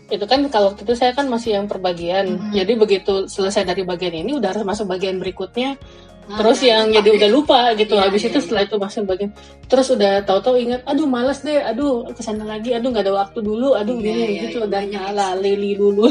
Itu 0.04 0.24
kan 0.24 0.44
kalau 0.48 0.72
waktu 0.72 0.84
itu 0.84 0.94
saya 0.94 1.12
kan 1.12 1.26
masih 1.26 1.56
yang 1.56 1.66
perbagian, 1.66 2.28
Mhm. 2.28 2.52
jadi 2.52 2.72
begitu 2.76 3.24
selesai 3.26 3.64
dari 3.64 3.82
bagian 3.82 4.12
ini 4.14 4.36
udah 4.36 4.52
harus 4.52 4.62
masuk 4.62 4.86
bagian 4.86 5.16
berikutnya. 5.16 5.80
Nah, 6.24 6.40
terus 6.40 6.64
nah, 6.64 6.68
yang 6.72 6.84
jadi 6.88 7.08
ya. 7.08 7.16
udah 7.20 7.30
lupa 7.30 7.60
gitu. 7.76 7.94
Iya, 7.96 8.08
Habis 8.08 8.20
iya, 8.24 8.28
itu 8.32 8.38
iya. 8.40 8.44
setelah 8.48 8.62
itu 8.64 8.76
masuk 8.80 9.02
bagian, 9.04 9.30
terus 9.64 9.86
udah 9.88 10.12
tahu-tahu 10.24 10.56
ingat, 10.56 10.80
aduh 10.84 11.04
males 11.04 11.40
deh, 11.40 11.60
aduh 11.60 12.08
ke 12.08 12.22
sana 12.24 12.44
lagi, 12.44 12.72
aduh 12.72 12.88
nggak 12.88 13.04
ada 13.04 13.12
waktu 13.14 13.38
dulu, 13.40 13.76
aduh 13.76 13.96
Iya, 13.96 14.04
gini 14.08 14.22
iya, 14.24 14.40
gitu 14.48 14.58
iya, 14.60 14.68
dan 14.68 14.88
banyak 14.88 15.02
ala 15.04 15.28
lili 15.36 15.76
dulu. 15.76 16.08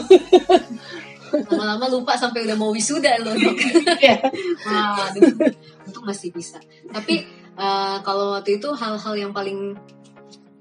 lama-lama 1.33 1.89
lupa 1.89 2.13
sampai 2.13 2.45
udah 2.45 2.53
mau 2.53 2.69
wisuda 2.69 3.17
loh 3.25 3.33
Iya. 3.33 4.21
Wah, 4.69 5.09
aduh, 5.09 5.33
untung 5.81 6.05
masih 6.05 6.29
bisa. 6.29 6.61
Tapi 6.85 7.25
eh, 7.57 7.97
kalau 8.05 8.37
waktu 8.37 8.61
itu 8.61 8.69
hal-hal 8.69 9.13
yang 9.17 9.33
paling 9.33 9.73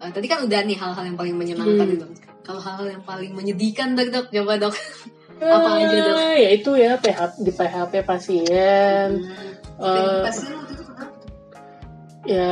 eh, 0.01 0.11
tadi 0.11 0.25
kan 0.25 0.41
udah 0.41 0.61
nih 0.65 0.77
hal-hal 0.77 1.05
yang 1.05 1.17
paling 1.17 1.37
menyenangkan 1.37 1.87
Hmm. 1.89 1.97
itu. 1.97 2.07
Kalau 2.43 2.59
hal-hal 2.59 2.99
yang 2.99 3.05
paling 3.05 3.33
menyedihkan 3.33 3.95
dok, 3.95 4.09
dok 4.11 4.27
coba 4.31 4.55
dok. 4.59 4.75
Apa 5.39 5.69
aja, 5.75 5.97
Dok? 5.99 6.17
Ah, 6.19 6.35
Ya 6.35 6.51
itu 6.55 6.71
ya 6.75 6.95
PH, 6.97 7.21
di 7.39 7.51
PHP 7.51 7.93
pasien. 8.03 9.09
Eh, 9.83 10.23
Pasien 10.23 10.55
waktu 10.55 10.73
itu 10.75 10.83
kenapa? 10.87 11.05
ya 12.23 12.51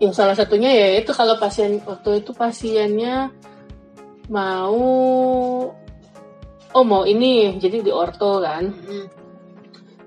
yang 0.00 0.12
salah 0.12 0.32
satunya 0.32 0.72
ya 0.72 0.88
itu 0.98 1.12
kalau 1.12 1.36
pasien 1.36 1.76
waktu 1.84 2.24
itu 2.24 2.32
pasiennya 2.32 3.28
mau 4.32 4.80
oh 6.72 6.84
mau 6.84 7.04
ini 7.04 7.60
jadi 7.60 7.84
di 7.84 7.92
orto 7.92 8.40
kan 8.40 8.72
Mm-mm. 8.72 9.04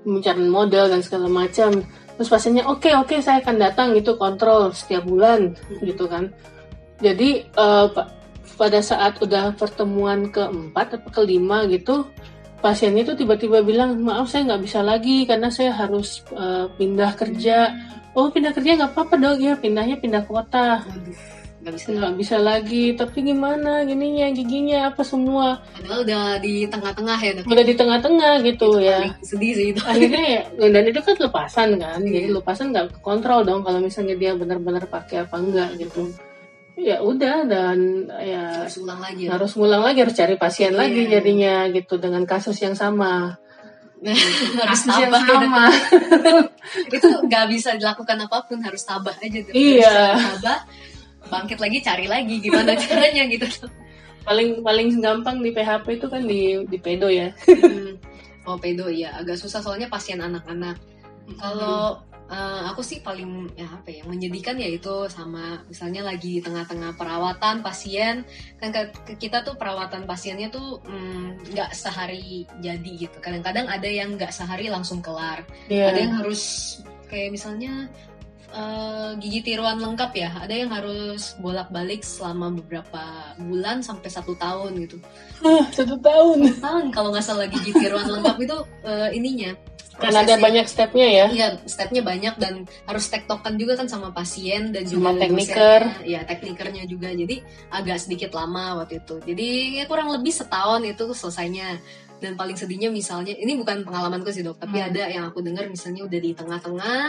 mencari 0.10 0.42
model 0.44 0.90
dan 0.90 1.06
segala 1.06 1.30
macam 1.30 1.86
terus 2.18 2.28
pasiennya 2.28 2.66
oke 2.66 2.90
oke 2.98 3.22
saya 3.22 3.46
akan 3.46 3.56
datang 3.62 3.90
itu 3.94 4.18
kontrol 4.18 4.74
setiap 4.74 5.06
bulan 5.06 5.54
gitu 5.86 6.10
kan 6.10 6.34
jadi 6.98 7.46
pa- 7.94 8.10
pada 8.58 8.82
saat 8.82 9.22
udah 9.22 9.54
pertemuan 9.54 10.28
keempat 10.28 10.98
atau 10.98 11.10
kelima 11.14 11.64
gitu 11.70 12.10
pasiennya 12.58 13.06
itu 13.06 13.14
tiba-tiba 13.14 13.62
bilang 13.62 14.02
maaf 14.02 14.28
saya 14.28 14.50
nggak 14.50 14.64
bisa 14.66 14.82
lagi 14.82 15.30
karena 15.30 15.54
saya 15.54 15.72
harus 15.72 16.26
eh, 16.34 16.66
pindah 16.74 17.14
kerja. 17.14 17.70
Oh 18.18 18.34
pindah 18.34 18.50
kerja 18.50 18.74
nggak 18.74 18.98
apa-apa 18.98 19.14
dong 19.14 19.38
ya 19.38 19.54
pindahnya 19.54 20.02
pindah 20.02 20.26
kota. 20.26 20.82
Nggak 21.62 21.74
bisa. 21.78 21.88
nggak 21.94 22.16
bisa 22.16 22.38
lagi 22.40 22.96
tapi 22.96 23.18
gimana 23.22 23.84
gininya 23.86 24.32
giginya 24.34 24.90
apa 24.90 25.06
semua. 25.06 25.62
Padahal 25.78 26.02
udah 26.02 26.24
di 26.42 26.66
tengah-tengah 26.66 27.18
ya 27.22 27.32
udah 27.46 27.66
di 27.68 27.76
tengah-tengah 27.78 28.34
gitu 28.42 28.68
Itu 28.74 28.82
ya. 28.82 29.00
Sedih 29.22 29.54
sih 29.54 29.68
itu. 29.76 29.82
akhirnya 29.86 30.24
ya 30.26 30.42
dan 30.74 30.84
itu 30.90 31.00
kan 31.04 31.16
lepasan 31.20 31.70
kan 31.78 32.00
Iya. 32.02 32.14
jadi 32.26 32.28
lepasan 32.42 32.66
nggak 32.74 32.86
kontrol 33.06 33.46
dong 33.46 33.62
kalau 33.62 33.78
misalnya 33.84 34.16
dia 34.18 34.32
benar-benar 34.34 34.90
pakai 34.90 35.28
apa 35.30 35.36
enggak 35.38 35.70
gitu 35.78 36.10
ya 36.78 37.02
udah 37.02 37.38
dan 37.44 37.78
ya 38.22 38.64
Harus 38.64 38.78
ulang 38.78 39.02
lagi 39.02 39.22
ya. 39.26 39.30
harus 39.34 39.52
ngulang 39.58 39.82
lagi 39.82 40.00
harus 40.00 40.14
cari 40.14 40.36
pasien 40.38 40.72
Iya. 40.72 40.80
lagi 40.80 41.02
jadinya 41.10 41.54
gitu 41.70 41.98
dengan 41.98 42.22
kasus 42.24 42.62
yang 42.62 42.74
sama 42.74 43.34
harus 44.62 44.82
tabah 44.86 45.18
ya. 45.18 45.34
sama 45.42 45.64
itu 46.96 47.08
nggak 47.26 47.46
bisa 47.50 47.74
dilakukan 47.74 48.18
apa 48.22 48.46
pun 48.46 48.62
harus 48.62 48.86
tabah 48.86 49.18
aja 49.18 49.40
tuh 49.42 49.54
Iya. 49.58 50.22
Harus 50.22 50.38
tabah 50.38 50.60
bangkit 51.28 51.58
lagi 51.58 51.78
cari 51.82 52.06
lagi 52.06 52.36
gimana 52.38 52.78
caranya 52.82 53.26
gitu 53.26 53.50
paling 54.22 54.62
paling 54.62 55.02
gampang 55.02 55.42
di 55.42 55.50
PHP 55.50 55.98
itu 55.98 56.08
kan 56.08 56.24
di 56.24 56.42
di 56.64 56.78
pedo 56.78 57.10
ya 57.10 57.34
Hmm. 57.44 57.98
oh 58.46 58.56
pedo 58.56 58.86
ya 58.88 59.18
agak 59.18 59.36
susah 59.36 59.60
soalnya 59.60 59.90
pasien 59.90 60.22
anak-anak 60.22 60.78
kalau 61.36 62.00
eh, 62.28 62.62
aku 62.68 62.84
sih 62.84 63.00
paling 63.00 63.56
ya 63.56 63.68
apa 63.72 63.88
ya 63.88 64.04
menyedihkan 64.04 64.60
ya 64.60 64.68
itu 64.68 65.08
sama 65.08 65.64
misalnya 65.72 66.04
lagi 66.04 66.40
di 66.40 66.42
tengah-tengah 66.44 66.96
perawatan 67.00 67.64
pasien. 67.64 68.28
Kan 68.60 68.70
ke- 68.76 69.16
kita 69.16 69.48
tuh 69.48 69.56
perawatan 69.56 70.04
pasiennya 70.04 70.52
tuh 70.52 70.84
mm, 70.84 71.56
nggak 71.56 71.72
sehari 71.72 72.44
jadi 72.60 72.92
gitu. 73.08 73.18
Kadang-kadang 73.24 73.72
ada 73.72 73.88
yang 73.88 74.20
nggak 74.20 74.36
sehari 74.36 74.68
langsung 74.68 75.00
kelar. 75.00 75.48
Iya. 75.72 75.92
ada 75.96 76.00
yang 76.04 76.14
harus 76.20 76.44
kayak 77.08 77.32
misalnya 77.32 77.88
eh, 78.52 79.12
gigi 79.24 79.40
tiruan 79.48 79.80
lengkap 79.80 80.12
ya. 80.12 80.30
Ada 80.44 80.56
yang 80.56 80.72
harus 80.76 81.36
bolak-balik 81.40 82.04
selama 82.04 82.52
beberapa 82.60 83.34
bulan 83.40 83.80
sampai 83.80 84.12
satu 84.12 84.36
tahun 84.36 84.76
gitu. 84.84 85.00
Hah, 85.44 85.64
satu 85.72 85.96
tahun? 86.00 86.60
Tahun 86.60 86.86
kalau 86.92 87.16
nggak 87.16 87.24
salah 87.24 87.48
gigi 87.48 87.72
tiruan 87.72 88.08
lengkap 88.08 88.36
itu 88.44 88.58
eh, 88.84 89.10
ininya 89.16 89.52
Karena 89.98 90.22
ada 90.22 90.36
banyak 90.38 90.66
stepnya 90.70 91.08
ya. 91.10 91.26
Iya, 91.34 91.48
stepnya 91.66 92.06
banyak 92.06 92.38
dan 92.38 92.70
harus 92.86 93.06
tektokan 93.10 93.58
juga 93.58 93.82
kan 93.82 93.90
sama 93.90 94.14
pasien 94.14 94.70
dan 94.70 94.86
juga 94.86 95.10
Sama 95.10 95.22
tekniker. 95.22 95.82
Iya, 96.06 96.22
teknikernya 96.30 96.84
juga. 96.86 97.10
Jadi 97.10 97.42
agak 97.74 97.98
sedikit 98.06 98.30
lama 98.38 98.82
waktu 98.82 99.02
itu. 99.02 99.18
Jadi 99.26 99.48
ya 99.82 99.90
kurang 99.90 100.14
lebih 100.14 100.30
setahun 100.30 100.86
itu 100.86 101.06
selesainya. 101.18 101.82
Dan 102.18 102.34
paling 102.34 102.58
sedihnya 102.58 102.90
misalnya, 102.90 103.38
ini 103.38 103.54
bukan 103.62 103.86
pengalamanku 103.86 104.34
sih 104.34 104.42
dok, 104.42 104.58
tapi 104.58 104.82
Hmm. 104.82 104.90
ada 104.90 105.06
yang 105.06 105.30
aku 105.30 105.46
dengar 105.46 105.70
misalnya 105.70 106.02
udah 106.02 106.18
di 106.18 106.34
tengah-tengah, 106.34 107.04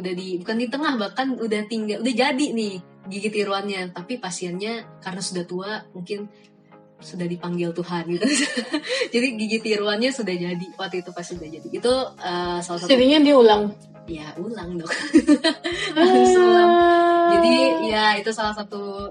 udah 0.00 0.12
di 0.16 0.40
bukan 0.40 0.56
di 0.56 0.66
tengah 0.72 0.96
bahkan 0.96 1.36
udah 1.36 1.60
tinggal, 1.68 2.00
udah 2.00 2.14
jadi 2.16 2.46
nih 2.56 2.80
gigi 3.12 3.28
tiruannya, 3.28 3.92
tapi 3.92 4.16
pasiennya 4.16 5.00
karena 5.04 5.20
sudah 5.20 5.44
tua 5.44 5.84
mungkin 5.92 6.32
sudah 7.00 7.24
dipanggil 7.24 7.72
Tuhan 7.72 8.04
gitu. 8.06 8.24
jadi 9.14 9.26
gigi 9.34 9.58
tiruannya 9.60 10.12
sudah 10.12 10.32
jadi 10.32 10.66
waktu 10.76 11.00
itu 11.00 11.10
pas 11.10 11.24
sudah 11.24 11.48
jadi. 11.48 11.68
Itu 11.68 11.92
eh, 12.16 12.58
salah 12.60 12.78
satu 12.78 12.88
Jadinya 12.88 13.18
dia 13.20 13.34
ulang. 13.34 13.72
ya 14.04 14.26
ulang 14.36 14.74
dok 14.74 14.90
Harus 15.96 16.34
ulang. 16.34 16.70
jadi 17.36 17.54
ya 17.86 18.04
itu 18.18 18.34
salah 18.34 18.50
satu 18.52 19.06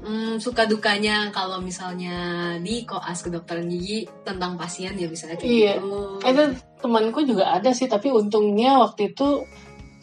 mm, 0.00 0.38
suka 0.38 0.62
dukanya 0.64 1.34
kalau 1.34 1.58
misalnya 1.58 2.14
di 2.62 2.86
koas 2.86 3.18
kedokteran 3.20 3.66
gigi 3.66 4.06
tentang 4.22 4.54
pasien 4.54 4.94
ya 4.94 5.10
misalnya 5.10 5.34
kayak 5.36 5.50
Iya. 5.50 5.72
gitu 5.82 5.98
itu 6.22 6.42
temanku 6.78 7.24
juga 7.24 7.50
ada 7.50 7.72
sih, 7.72 7.88
tapi 7.88 8.12
untungnya 8.12 8.78
waktu 8.78 9.10
itu 9.10 9.42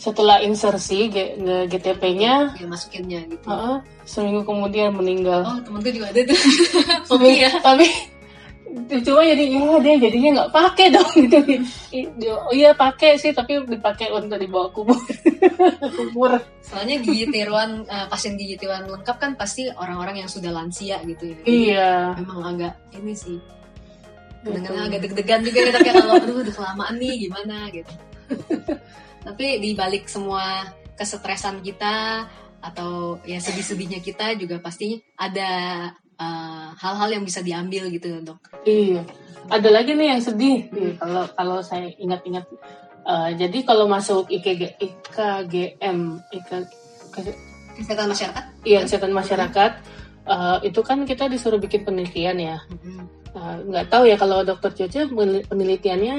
setelah 0.01 0.41
insersi 0.41 1.05
GTP-nya, 1.69 2.57
ya 2.57 2.65
masukinnya 2.65 3.21
gitu 3.29 3.45
heeh, 3.45 3.77
seminggu 4.01 4.41
kemudian 4.41 4.97
meninggal. 4.97 5.45
oh 5.45 5.61
temanku 5.61 5.93
juga 5.93 6.09
ada 6.09 6.25
tuh 6.25 6.39
tapi, 7.13 7.29
ya 7.37 7.51
tapi 7.61 7.85
cuma 9.03 9.21
jadi 9.21 9.43
ya 9.51 9.77
dia 9.77 9.95
jadinya 9.99 10.29
nggak 10.41 10.51
pakai 10.55 10.85
dong 10.89 11.11
gitu. 11.93 12.31
Oh 12.33 12.49
iya 12.49 12.71
pakai 12.73 13.19
sih, 13.19 13.29
tapi 13.29 13.61
dipakai 13.67 14.09
untuk 14.09 14.39
dibawa 14.39 14.71
kubur. 14.73 14.95
kubur. 15.99 16.39
soalnya 16.63 16.97
gigi 16.97 17.27
tiruan 17.29 17.83
eh, 17.85 18.07
pasien 18.07 18.39
gigi 18.39 18.55
tiruan 18.57 18.87
lengkap 18.87 19.19
kan 19.19 19.31
pasti 19.35 19.67
orang-orang 19.69 20.23
yang 20.23 20.29
sudah 20.31 20.49
lansia 20.49 20.97
gitu 21.03 21.29
ya 21.29 21.35
Jadi 21.43 21.51
Iya. 21.67 21.91
memang 22.17 22.39
agak 22.57 22.73
ini 22.95 23.13
sih 23.13 23.37
Gitu. 24.41 24.57
kadang 24.57 24.89
agak 24.89 24.99
deg-degan 25.05 25.45
juga 25.45 25.59
kita 25.69 25.79
kayak 25.85 25.95
kalau 26.01 26.13
aduh 26.17 26.37
udah 26.41 26.53
kelamaan 26.57 26.95
nih 26.97 27.13
gimana 27.29 27.69
gitu 27.69 27.93
tapi 29.21 29.61
di 29.61 29.77
balik 29.77 30.09
semua 30.09 30.65
kesetresan 30.97 31.61
kita 31.61 32.25
atau 32.61 33.17
ya 33.25 33.41
sedih-sedihnya 33.41 34.05
kita 34.05 34.37
juga 34.37 34.61
pastinya 34.61 35.01
ada 35.17 35.49
uh, 36.21 36.69
hal-hal 36.77 37.17
yang 37.17 37.23
bisa 37.25 37.41
diambil 37.41 37.89
gitu 37.89 38.21
dok 38.21 38.37
Iya. 38.65 39.01
Ada 39.49 39.69
lagi 39.73 39.97
nih 39.97 40.07
yang 40.13 40.21
sedih. 40.21 40.69
Nih, 40.69 40.93
kalau 41.01 41.25
kalau 41.33 41.57
saya 41.65 41.89
ingat-ingat 41.97 42.45
eh, 43.03 43.29
jadi 43.35 43.57
kalau 43.65 43.89
masuk 43.89 44.29
IKG, 44.29 44.77
IKGM, 44.77 45.99
IK, 46.29 46.49
kesehatan 47.75 48.13
masyarakat 48.13 48.43
iya 48.61 48.79
kesehatan 48.85 49.11
masyarakat 49.11 49.71
eh, 50.29 50.57
itu 50.69 50.79
kan 50.85 51.03
kita 51.09 51.25
disuruh 51.25 51.57
bikin 51.57 51.81
penelitian 51.83 52.37
ya. 52.37 52.57
Nah, 53.33 53.59
nggak 53.65 53.89
tahu 53.89 54.05
ya 54.05 54.15
kalau 54.15 54.45
dokter 54.45 54.71
penel- 55.09 55.43
penelitiannya 55.49 56.15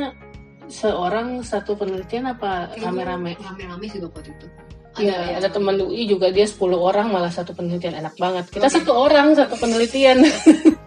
seorang 0.68 1.42
satu 1.42 1.74
penelitian 1.74 2.30
apa 2.30 2.70
rame-rame? 2.78 3.38
rame-rame 3.38 3.86
sih 3.90 3.98
waktu 4.02 4.30
itu 4.30 4.46
Iya, 4.92 5.40
ada 5.40 5.48
teman 5.48 5.80
UI 5.80 6.04
juga 6.04 6.28
dia 6.28 6.44
10 6.44 6.60
orang 6.76 7.08
malah 7.08 7.32
satu 7.32 7.56
penelitian 7.56 7.96
enak 7.96 8.12
banget. 8.20 8.44
Kita 8.52 8.68
Oke. 8.68 8.76
satu 8.76 8.92
orang 8.92 9.32
satu 9.32 9.56
penelitian. 9.56 10.20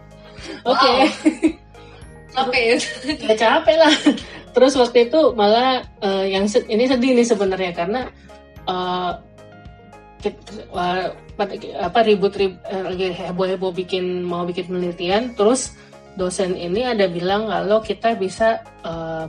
Oke. 0.71 0.93
Capek 2.29 2.61
ya 2.61 2.75
ya 3.31 3.33
capek 3.33 3.75
lah 3.81 3.93
terus 4.55 4.75
waktu 4.79 5.11
itu 5.11 5.35
malah 5.35 5.83
eh, 5.99 6.31
yang 6.31 6.47
se- 6.47 6.63
ini 6.71 6.87
sedih 6.87 7.11
nih 7.11 7.27
sebenarnya 7.27 7.71
karena 7.75 8.01
eh, 8.67 9.11
eh, 10.23 11.07
apa 11.79 11.99
ribut 12.07 12.33
rib, 12.39 12.55
eh, 12.71 12.83
lagi 12.87 13.07
heboh 13.11 13.47
heboh 13.51 13.71
bikin 13.75 14.23
mau 14.23 14.47
bikin 14.47 14.71
penelitian 14.71 15.35
terus 15.35 15.75
dosen 16.15 16.55
ini 16.55 16.87
ada 16.87 17.11
bilang 17.11 17.51
kalau 17.51 17.83
kita 17.83 18.15
bisa 18.15 18.63
eh, 18.83 19.27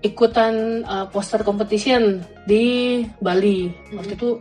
ikutan 0.00 0.84
eh, 0.84 1.06
poster 1.12 1.44
competition 1.44 2.24
di 2.48 3.00
Bali 3.20 3.68
waktu 3.92 4.16
itu 4.16 4.40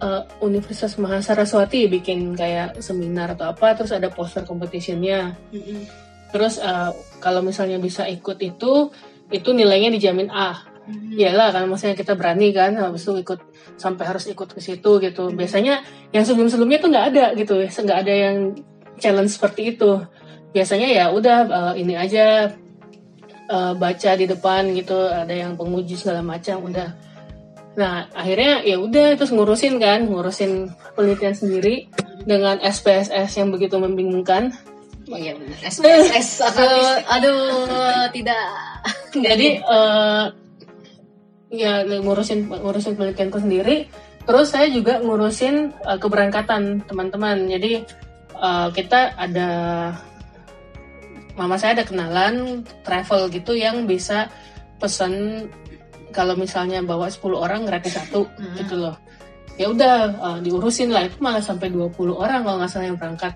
eh, 0.00 0.22
Universitas 0.40 0.96
Mahasaraswati 0.96 1.88
bikin 1.92 2.32
kayak 2.36 2.80
seminar 2.80 3.36
atau 3.36 3.52
apa 3.52 3.76
terus 3.76 3.92
ada 3.92 4.08
poster 4.08 4.44
competitionnya 4.48 5.36
Mm-mm. 5.52 6.10
Terus 6.30 6.62
eh, 6.62 6.90
kalau 7.18 7.42
misalnya 7.42 7.76
bisa 7.82 8.06
ikut 8.06 8.38
itu, 8.40 8.90
itu 9.30 9.48
nilainya 9.50 9.90
dijamin 9.90 10.30
A. 10.30 10.62
Mm-mm. 10.86 11.18
Iyalah 11.18 11.50
kan 11.54 11.66
maksudnya 11.66 11.98
kita 11.98 12.14
berani 12.14 12.54
kan, 12.54 12.74
habis 12.78 13.04
itu 13.04 13.22
ikut 13.22 13.40
sampai 13.76 14.04
harus 14.06 14.30
ikut 14.30 14.48
ke 14.50 14.60
situ 14.62 15.02
gitu. 15.02 15.34
Biasanya 15.34 15.82
yang 16.14 16.22
sebelum-sebelumnya 16.22 16.78
tuh 16.78 16.90
nggak 16.90 17.06
ada 17.14 17.24
gitu, 17.34 17.54
nggak 17.66 17.98
ada 18.06 18.14
yang 18.14 18.36
challenge 19.02 19.34
seperti 19.34 19.76
itu. 19.76 20.02
Biasanya 20.50 20.88
ya 20.90 21.04
udah 21.10 21.38
eh, 21.46 21.74
ini 21.82 21.94
aja 21.98 22.54
eh, 23.50 23.72
baca 23.74 24.10
di 24.14 24.26
depan 24.30 24.70
gitu, 24.78 24.94
ada 25.10 25.34
yang 25.34 25.58
penguji 25.58 25.98
segala 25.98 26.22
macam, 26.22 26.70
udah. 26.70 26.94
Nah 27.74 28.06
akhirnya 28.14 28.62
ya 28.62 28.78
udah 28.78 29.18
terus 29.18 29.34
ngurusin 29.34 29.82
kan, 29.82 30.06
ngurusin 30.06 30.70
penelitian 30.94 31.34
sendiri 31.34 31.90
dengan 32.22 32.62
SPSS 32.62 33.42
yang 33.42 33.50
begitu 33.50 33.78
membingungkan. 33.78 34.54
Oh 35.10 35.18
iya 35.18 35.34
benar. 35.34 35.58
SPSS 35.66 36.54
aduh, 36.54 37.02
aduh 37.18 38.06
tidak 38.14 38.42
jadi 39.26 39.58
eh 39.58 40.24
ya 41.50 41.82
ngurusin 41.82 42.46
ngurusin 42.46 42.94
penelitianku 42.94 43.42
sendiri 43.42 43.90
terus 44.22 44.54
saya 44.54 44.70
juga 44.70 45.02
ngurusin 45.02 45.74
eh, 45.74 45.98
keberangkatan 45.98 46.86
teman-teman 46.86 47.50
jadi 47.50 47.82
eh, 48.38 48.68
kita 48.70 49.18
ada 49.18 49.50
mama 51.40 51.56
saya 51.56 51.80
ada 51.80 51.88
kenalan 51.88 52.60
travel 52.84 53.32
gitu 53.32 53.56
yang 53.56 53.88
bisa 53.88 54.28
pesan 54.76 55.46
kalau 56.12 56.36
misalnya 56.36 56.84
bawa 56.84 57.08
10 57.08 57.32
orang 57.32 57.64
gratis 57.64 57.96
satu 57.96 58.28
Hmm. 58.28 58.54
gitu 58.60 58.76
loh. 58.76 58.96
Ya 59.56 59.72
udah 59.72 59.94
eh, 60.12 60.38
diurusin 60.44 60.92
lah. 60.92 61.08
Itu 61.08 61.16
malah 61.20 61.40
sampai 61.40 61.72
20 61.72 62.12
orang 62.12 62.44
kalau 62.44 62.60
nggak 62.60 62.68
salah 62.68 62.86
yang 62.92 63.00
berangkat. 63.00 63.32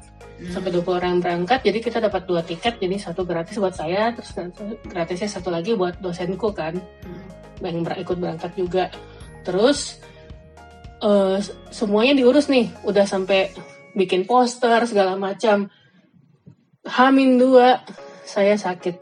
Sampai 0.50 0.74
20 0.74 0.98
orang 0.98 1.22
berangkat 1.22 1.62
jadi 1.62 1.78
kita 1.78 1.98
dapat 2.02 2.26
dua 2.26 2.42
tiket 2.42 2.76
jadi 2.76 2.98
satu 2.98 3.22
gratis 3.22 3.54
buat 3.56 3.70
saya 3.72 4.10
terus 4.12 4.34
gratisnya 4.84 5.30
satu 5.30 5.46
lagi 5.48 5.78
buat 5.78 6.02
dosenku 6.02 6.50
kan 6.50 6.74
yang 7.62 7.86
ber- 7.86 7.96
ikut 7.96 8.18
berangkat 8.18 8.50
juga. 8.52 8.90
Terus 9.46 10.02
eh, 11.00 11.38
semuanya 11.70 12.18
diurus 12.18 12.50
nih. 12.50 12.68
Udah 12.82 13.06
sampai 13.06 13.54
bikin 13.94 14.26
poster 14.26 14.82
segala 14.90 15.14
macam 15.14 15.70
Hamin 16.84 17.40
dua 17.40 17.80
saya 18.24 18.56
sakit. 18.56 18.96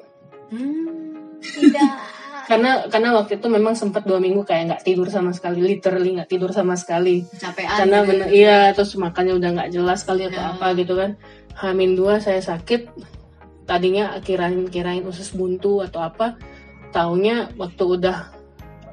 Hmm, 0.50 1.38
tidak. 1.42 1.90
Karena 2.42 2.84
karena 2.90 3.14
waktu 3.16 3.38
itu 3.38 3.46
memang 3.46 3.72
sempat 3.78 4.02
dua 4.02 4.18
minggu 4.18 4.42
kayak 4.42 4.66
nggak 4.68 4.82
tidur 4.84 5.06
sama 5.08 5.30
sekali 5.30 5.62
literally 5.62 6.18
nggak 6.18 6.26
tidur 6.26 6.50
sama 6.50 6.74
sekali. 6.74 7.22
Capean 7.38 7.70
karena 7.70 7.98
gitu. 8.02 8.08
bener 8.12 8.26
iya 8.34 8.58
terus 8.74 8.92
makannya 8.98 9.38
udah 9.38 9.50
nggak 9.56 9.70
jelas 9.72 10.02
kali 10.02 10.26
atau 10.26 10.42
Ya. 10.42 10.50
apa 10.58 10.66
gitu 10.74 10.98
kan. 10.98 11.16
Hamin 11.54 11.94
dua 11.94 12.18
saya 12.18 12.42
sakit. 12.42 12.90
Tadinya 13.64 14.18
kirain 14.20 14.66
kirain 14.68 15.06
usus 15.06 15.30
buntu 15.32 15.86
atau 15.86 16.02
apa. 16.02 16.34
Taunya 16.90 17.46
waktu 17.56 17.82
udah 17.88 18.18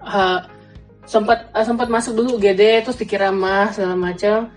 ha, 0.08 0.46
sempat 1.04 1.50
sempat 1.66 1.90
masuk 1.90 2.16
dulu 2.16 2.38
UGD 2.38 2.86
terus 2.86 2.96
dikira 3.02 3.34
mah 3.34 3.74
segala 3.74 3.98
macam 3.98 4.54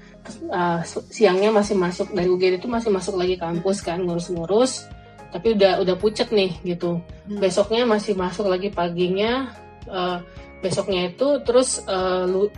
si- 0.87 1.07
siangnya 1.11 1.51
masih 1.51 1.75
masuk 1.75 2.14
dari 2.14 2.29
UGD 2.31 2.62
itu 2.62 2.68
masih 2.70 2.91
masuk 2.95 3.18
lagi 3.18 3.35
kampus 3.39 3.83
kan 3.83 4.03
ngurus-ngurus. 4.03 4.87
Tapi 5.33 5.57
udah 5.57 5.81
udah 5.81 5.97
pucet 5.97 6.29
nih 6.31 6.61
gitu. 6.62 7.01
Hmm. 7.23 7.39
besoknya 7.39 7.87
masih 7.87 8.18
masuk 8.18 8.51
lagi 8.51 8.68
paginya 8.68 9.55
eh, 9.87 10.18
besoknya 10.59 11.14
itu 11.14 11.39
terus 11.47 11.81
eh, 11.87 12.25
lu 12.27 12.51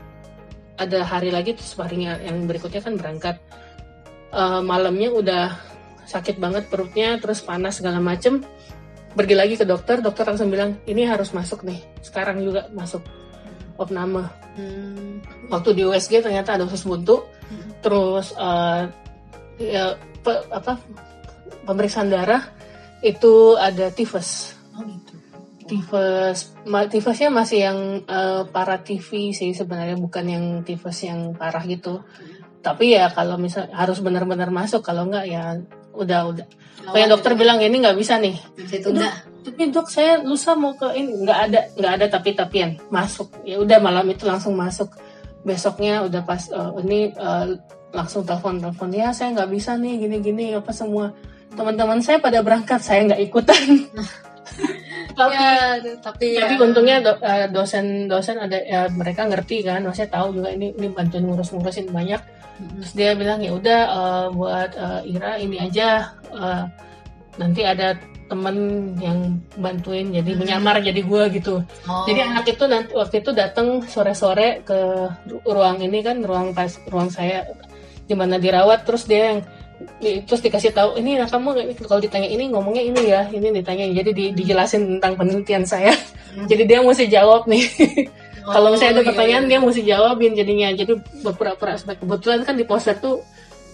ada 0.74 1.06
hari 1.06 1.30
lagi 1.30 1.54
terus 1.54 1.76
harinya 1.78 2.18
yang 2.18 2.44
berikutnya 2.48 2.80
kan 2.82 2.94
berangkat. 2.98 3.36
Eh, 4.34 4.60
malamnya 4.64 5.14
udah 5.14 5.44
sakit 6.04 6.36
banget 6.36 6.68
perutnya 6.68 7.16
terus 7.22 7.40
panas 7.40 7.78
segala 7.80 8.00
macem. 8.02 8.42
Pergi 9.14 9.34
lagi 9.38 9.54
ke 9.54 9.62
dokter 9.62 10.02
dokter 10.02 10.26
langsung 10.26 10.50
bilang 10.50 10.74
ini 10.90 11.06
harus 11.06 11.30
masuk 11.30 11.62
nih 11.62 11.78
sekarang 12.02 12.42
juga 12.42 12.66
masuk 12.74 13.06
opname 13.76 14.24
Hmm. 14.54 15.18
waktu 15.50 15.74
di 15.74 15.82
USG 15.82 16.22
ternyata 16.22 16.54
ada 16.54 16.62
usus 16.62 16.82
buntu 16.82 17.26
Hmm. 17.44 17.74
terus 17.82 18.30
eh, 18.32 18.82
ya 19.58 19.84
pe- 20.20 20.46
apa 20.48 20.78
pemeriksaan 21.62 22.06
darah 22.06 22.42
itu 23.00 23.58
ada 23.58 23.90
tifus 23.90 24.54
Oh 24.72 24.82
gitu. 24.82 25.14
tifus 25.66 26.54
ma- 26.64 26.86
tifusnya 26.86 27.28
masih 27.28 27.58
yang 27.62 27.78
eh, 28.00 28.42
para 28.46 28.78
TV 28.78 29.30
sih 29.30 29.50
sebenarnya 29.50 29.98
bukan 29.98 30.24
yang 30.24 30.44
tifus 30.62 31.02
yang 31.02 31.34
parah 31.34 31.64
gitu 31.64 32.06
tapi 32.60 32.94
ya 32.94 33.10
kalau 33.10 33.36
misal 33.36 33.68
harus 33.70 34.00
benar-benar 34.00 34.48
masuk 34.48 34.80
kalau 34.80 35.04
enggak 35.04 35.26
ya 35.26 35.58
udah 35.94 36.20
udah. 36.34 36.46
Kayak 36.84 37.08
dokter 37.16 37.32
bilang 37.38 37.62
ini 37.62 37.80
nggak 37.80 37.96
bisa 37.96 38.20
nih. 38.20 38.36
Tunda 38.84 39.08
tapi 39.44 39.68
dok 39.68 39.88
saya 39.92 40.24
lusa 40.24 40.56
mau 40.56 40.72
ke 40.74 40.88
ini. 40.96 41.24
Nggak 41.24 41.38
ada 41.48 41.60
nggak 41.76 41.92
ada 42.00 42.06
tapi 42.08 42.32
tapian 42.32 42.76
masuk. 42.88 43.30
Ya 43.44 43.60
udah 43.60 43.78
malam 43.78 44.08
itu 44.10 44.24
langsung 44.24 44.56
masuk. 44.56 44.92
Besoknya 45.44 46.04
udah 46.04 46.24
pas 46.24 46.40
uh, 46.50 46.72
ini 46.80 47.12
uh, 47.16 47.52
langsung 47.94 48.26
telepon 48.26 48.58
telepon 48.58 48.90
ya 48.90 49.14
saya 49.14 49.36
nggak 49.36 49.50
bisa 49.52 49.76
nih 49.76 50.00
gini 50.00 50.16
gini 50.24 50.44
apa 50.56 50.72
semua. 50.72 51.12
Teman-teman 51.54 52.02
saya 52.02 52.18
pada 52.18 52.42
berangkat 52.42 52.80
saya 52.82 53.06
nggak 53.06 53.22
ikutan. 53.30 53.64
Tapi 55.14 55.30
ya, 55.30 55.78
tapi 56.02 56.34
tapi 56.34 56.54
ya. 56.58 56.60
untungnya 56.60 56.98
do- 56.98 57.22
eh, 57.22 57.46
dosen-dosen 57.46 58.34
ada 58.34 58.58
ya 58.58 58.90
mereka 58.90 59.22
ngerti 59.22 59.62
kan. 59.62 59.86
Maksudnya 59.86 60.10
tahu 60.10 60.42
juga 60.42 60.50
ini 60.50 60.74
ini 60.74 60.90
bantuin 60.90 61.22
ngurus-ngurusin 61.22 61.86
banyak 61.94 62.18
terus 62.54 62.92
dia 62.92 63.12
bilang 63.12 63.38
ya 63.38 63.52
udah 63.52 63.80
eh, 63.84 64.26
buat 64.30 64.70
eh, 64.72 65.10
Ira 65.10 65.32
ini 65.36 65.56
aja 65.58 65.88
eh, 66.28 66.64
nanti 67.34 67.62
ada 67.62 67.98
temen 68.24 68.56
yang 68.96 69.18
bantuin 69.54 70.08
jadi 70.08 70.32
Hmm. 70.32 70.40
menyamar 70.40 70.80
jadi 70.80 70.96
gua 71.02 71.28
gitu 71.28 71.60
Oh. 71.84 72.04
jadi 72.04 72.24
anak 72.26 72.48
itu 72.48 72.64
nanti 72.64 72.90
waktu 72.90 73.20
itu 73.20 73.30
datang 73.30 73.84
sore-sore 73.84 74.62
ke 74.62 74.78
ru- 75.28 75.44
ruang 75.44 75.76
ini 75.78 76.00
kan 76.00 76.18
ruang 76.20 76.50
pas 76.50 76.72
ruang 76.86 77.08
saya 77.08 77.44
di 78.02 78.12
mana 78.12 78.36
dirawat 78.36 78.84
terus 78.84 79.04
dia 79.04 79.30
yang 79.30 79.40
terus 80.24 80.40
dikasih 80.40 80.72
tahu 80.72 80.96
ini 80.96 81.18
nah 81.18 81.26
kamu 81.26 81.52
kalau 81.82 81.98
ditanya 81.98 82.24
ini 82.24 82.48
ngomongnya 82.48 82.80
ini 82.82 83.00
ya 83.04 83.28
ini 83.28 83.52
ditanya 83.52 83.92
jadi 83.92 84.10
di- 84.10 84.32
dijelasin 84.32 84.96
tentang 84.96 85.12
penelitian 85.14 85.64
saya 85.64 85.92
Hmm. 86.32 86.48
jadi 86.48 86.62
dia 86.64 86.78
mesti 86.80 87.06
jawab 87.06 87.44
nih 87.44 87.62
kalau 88.44 88.68
misalnya 88.72 89.00
ada 89.00 89.02
iya, 89.02 89.08
pertanyaan 89.08 89.44
iya. 89.46 89.50
dia 89.50 89.58
mesti 89.60 89.82
jawabin 89.84 90.32
jadinya. 90.36 90.68
Jadi 90.76 90.92
berpura-pura 91.24 91.80
kebetulan 91.80 92.40
kan 92.44 92.54
di 92.54 92.64
poster 92.68 92.96
tuh 93.00 93.24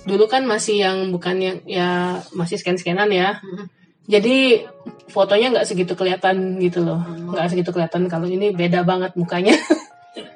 dulu 0.06 0.24
kan 0.30 0.46
masih 0.46 0.80
yang 0.80 1.12
bukan 1.12 1.36
yang 1.42 1.56
ya 1.66 2.20
masih 2.34 2.56
scan-scanan 2.60 3.10
ya. 3.10 3.38
Mm. 3.42 3.66
jadi 4.10 4.66
fotonya 5.06 5.54
nggak 5.54 5.66
segitu 5.70 5.94
kelihatan 5.94 6.58
gitu 6.58 6.82
loh. 6.82 6.98
Nggak 7.30 7.46
segitu 7.54 7.70
kelihatan 7.70 8.10
kalau 8.10 8.26
ini 8.26 8.50
beda 8.50 8.82
banget 8.82 9.14
mukanya. 9.14 9.54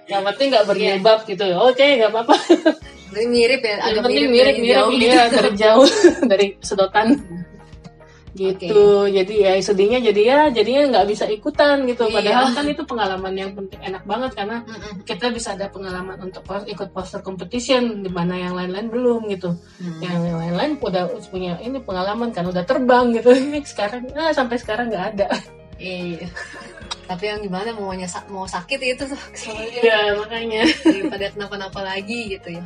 Yang 0.06 0.22
penting 0.30 0.46
nggak 0.54 0.64
Iya. 0.64 0.70
berjilbab 0.70 1.18
gitu 1.26 1.44
oke 1.58 1.86
nggak 1.98 2.10
apa-apa. 2.12 2.36
Mirip 3.14 3.62
ya, 3.62 3.74
agak 3.82 4.10
mirip, 4.10 4.30
mirip 4.30 4.54
dari 4.54 4.62
mirip 4.62 4.74
jauh. 4.74 4.90
gitu. 4.90 5.06
iya 5.06 5.22
dari 5.30 5.50
jauh 5.54 5.86
dari 6.30 6.46
sedotan 6.62 7.06
gitu. 8.34 9.06
Jadi 9.06 9.34
ya 9.46 9.52
sedihnya 9.62 9.98
jadi 10.02 10.20
ya 10.26 10.38
jadinya 10.50 10.82
nggak 10.90 11.06
bisa 11.06 11.24
ikutan 11.30 11.86
gitu. 11.86 12.10
Iya. 12.10 12.14
padahal 12.18 12.46
kan 12.50 12.66
itu 12.66 12.82
pengalaman 12.82 13.34
yang 13.34 13.50
penting 13.54 13.80
enak 13.80 14.02
banget 14.04 14.30
karena 14.34 14.56
kita 15.06 15.30
bisa 15.30 15.54
ada 15.54 15.70
pengalaman 15.70 16.18
untuk 16.18 16.42
pos- 16.42 16.66
ikut 16.66 16.90
poster 16.90 17.22
competition 17.22 18.02
di 18.02 18.10
mana 18.10 18.34
yang 18.34 18.58
lain-lain 18.58 18.90
belum 18.90 19.30
gitu. 19.30 19.54
Hmm. 19.78 20.00
yang 20.02 20.18
lain-lain 20.34 20.72
udah 20.82 21.14
punya 21.30 21.56
ini 21.62 21.78
pengalaman 21.78 22.34
kan 22.34 22.44
udah 22.50 22.66
terbang 22.66 23.14
gitu. 23.14 23.30
Sekarang 23.70 24.10
ah, 24.18 24.34
sampai 24.34 24.58
sekarang 24.58 24.90
nggak 24.90 25.06
ada. 25.14 25.26
Iya. 25.78 26.26
Tapi 27.04 27.24
yang 27.28 27.40
gimana 27.44 27.70
maunya 27.76 28.08
sa- 28.08 28.24
mau 28.32 28.48
sakit 28.48 28.80
itu 28.80 29.04
soalnya 29.34 29.80
ya 29.82 29.98
makanya. 30.18 30.62
Daripada 30.82 31.26
kenapa-napa 31.34 31.80
lagi 31.84 32.34
gitu 32.34 32.58
ya. 32.58 32.64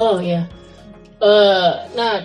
oh 0.00 0.18
ya 0.18 0.48
Eh, 1.20 1.72
nah 1.92 2.24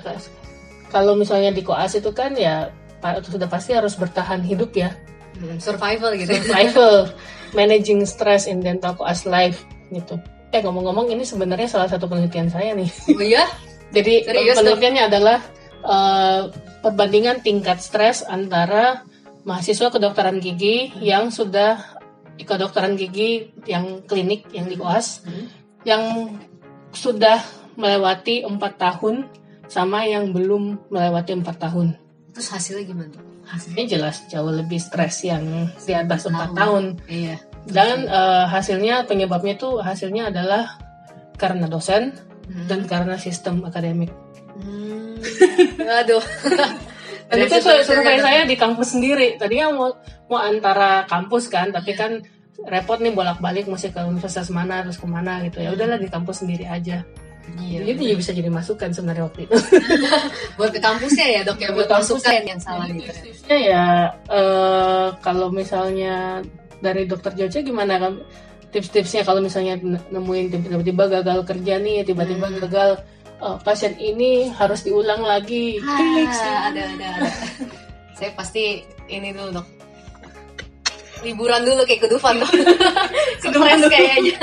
kalau 0.95 1.19
misalnya 1.19 1.51
di 1.51 1.59
koas 1.59 1.99
itu 1.99 2.15
kan 2.15 2.31
ya 2.33 2.71
sudah 3.03 3.51
pasti 3.51 3.75
harus 3.75 3.99
bertahan 3.99 4.39
hidup 4.41 4.71
ya 4.71 4.95
Hmm, 5.35 5.59
survival 5.59 6.15
gitu. 6.15 6.31
survival 6.31 7.11
managing 7.51 8.07
stress 8.07 8.47
in 8.47 8.63
dental 8.63 8.95
koas 8.95 9.27
life 9.27 9.67
gitu 9.91 10.15
eh 10.49 10.63
ngomong-ngomong 10.63 11.11
ini 11.11 11.27
sebenarnya 11.27 11.67
salah 11.67 11.91
satu 11.91 12.07
penelitian 12.07 12.47
saya 12.47 12.71
nih 12.71 12.87
Oh 13.11 13.19
iya? 13.19 13.43
Jadi 13.95 14.23
Serius, 14.23 14.55
penelitiannya 14.55 15.03
adalah 15.11 15.43
eh, 15.83 16.41
perbandingan 16.79 17.43
tingkat 17.43 17.83
stres 17.83 18.23
antara 18.23 19.03
mahasiswa 19.43 19.91
kedokteran 19.91 20.39
gigi 20.39 20.95
yang 21.03 21.27
sudah 21.27 21.83
kedokteran 22.39 22.95
gigi 22.95 23.51
yang 23.67 24.07
klinik 24.07 24.47
yang 24.55 24.71
di 24.71 24.79
koas 24.79 25.19
Hmm. 25.27 25.51
yang 25.83 26.03
sudah 26.95 27.43
melewati 27.75 28.47
empat 28.47 28.79
tahun 28.79 29.27
sama 29.67 30.03
yang 30.03 30.29
belum 30.31 30.89
melewati 30.89 31.35
empat 31.35 31.57
tahun. 31.59 31.95
Terus 32.31 32.47
hasilnya 32.49 32.83
gimana? 32.85 33.09
tuh? 33.11 33.23
Hasilnya 33.45 33.75
Ini 33.77 33.83
jelas 33.87 34.15
jauh 34.25 34.49
lebih 34.49 34.77
stres 34.77 35.21
yang 35.21 35.45
di 35.77 35.93
atas 35.93 36.25
Tahun. 36.25 36.33
empat 36.33 36.49
tahun. 36.53 36.83
iya. 37.05 37.35
Dan 37.65 38.05
eh, 38.05 38.45
hasilnya 38.45 39.05
penyebabnya 39.05 39.53
itu 39.55 39.77
hasilnya 39.77 40.29
adalah 40.29 40.77
karena 41.35 41.65
dosen 41.65 42.13
Hmm. 42.45 42.69
dan 42.69 42.85
karena 42.85 43.17
sistem 43.17 43.65
akademik. 43.65 44.13
Hmm. 44.55 45.17
Aduh. 45.81 46.21
Dan 47.25 47.41
itu 47.41 47.57
sur- 47.57 47.81
survei 47.81 48.21
saya 48.21 48.45
di 48.45 48.53
kampus 48.53 48.93
sendiri. 48.93 49.33
Tadinya 49.33 49.73
mau 49.73 49.89
mau 50.29 50.37
antara 50.37 51.09
kampus 51.09 51.49
kan, 51.49 51.73
tapi 51.73 51.97
kan 51.97 52.21
repot 52.61 53.01
nih 53.01 53.09
bolak-balik 53.09 53.65
mesti 53.65 53.89
ke 53.89 53.97
universitas 53.99 54.53
mana 54.53 54.85
terus 54.85 55.01
ke 55.01 55.09
mana 55.09 55.41
gitu 55.41 55.57
ya. 55.57 55.73
Udahlah 55.73 55.97
di 55.97 56.05
kampus 56.05 56.45
sendiri 56.45 56.69
aja. 56.69 57.01
Iya. 57.55 57.85
Jadi 57.85 58.03
itu 58.03 58.17
bisa 58.17 58.31
jadi 58.31 58.49
masukan 58.49 58.89
sebenarnya 58.89 59.23
waktu 59.25 59.45
itu. 59.45 59.55
buat 60.57 60.71
ke 60.71 60.79
kampusnya 60.79 61.27
ya 61.29 61.41
dok 61.41 61.57
ya 61.57 61.69
buat 61.69 61.85
Buat 61.85 62.01
kampus. 62.01 62.09
masukan 62.17 62.43
yang 62.43 62.59
salah 62.59 62.87
gitu. 62.87 63.11
Tipsnya 63.13 63.57
ya 63.61 63.85
eh, 64.27 65.07
kalau 65.19 65.47
misalnya 65.49 66.41
dari 66.79 67.05
dokter 67.05 67.31
Joce 67.33 67.61
gimana 67.61 67.97
kan 67.97 68.13
tips-tipsnya 68.69 69.23
kalau 69.23 69.39
misalnya 69.39 69.79
nemuin 70.09 70.51
tiba-tiba 70.51 71.07
gagal 71.09 71.39
kerja 71.45 71.79
nih, 71.79 72.03
tiba-tiba 72.03 72.45
Hmm. 72.45 72.59
gagal 72.61 72.89
eh, 73.35 73.57
pasien 73.61 73.93
ini 73.95 74.49
harus 74.51 74.81
diulang 74.81 75.21
lagi. 75.21 75.79
Ah, 75.79 76.67
ada 76.67 76.81
ada 76.91 77.05
ada. 77.21 77.29
Saya 78.13 78.31
pasti 78.33 78.83
ini 79.07 79.31
dulu 79.31 79.55
dok. 79.55 79.67
Liburan 81.23 81.61
dulu 81.63 81.81
kayak 81.83 82.01
ke 82.03 82.07
Dufan 82.07 82.37
dok. 82.37 82.51
Stres 83.41 83.81
kayaknya. 83.87 84.35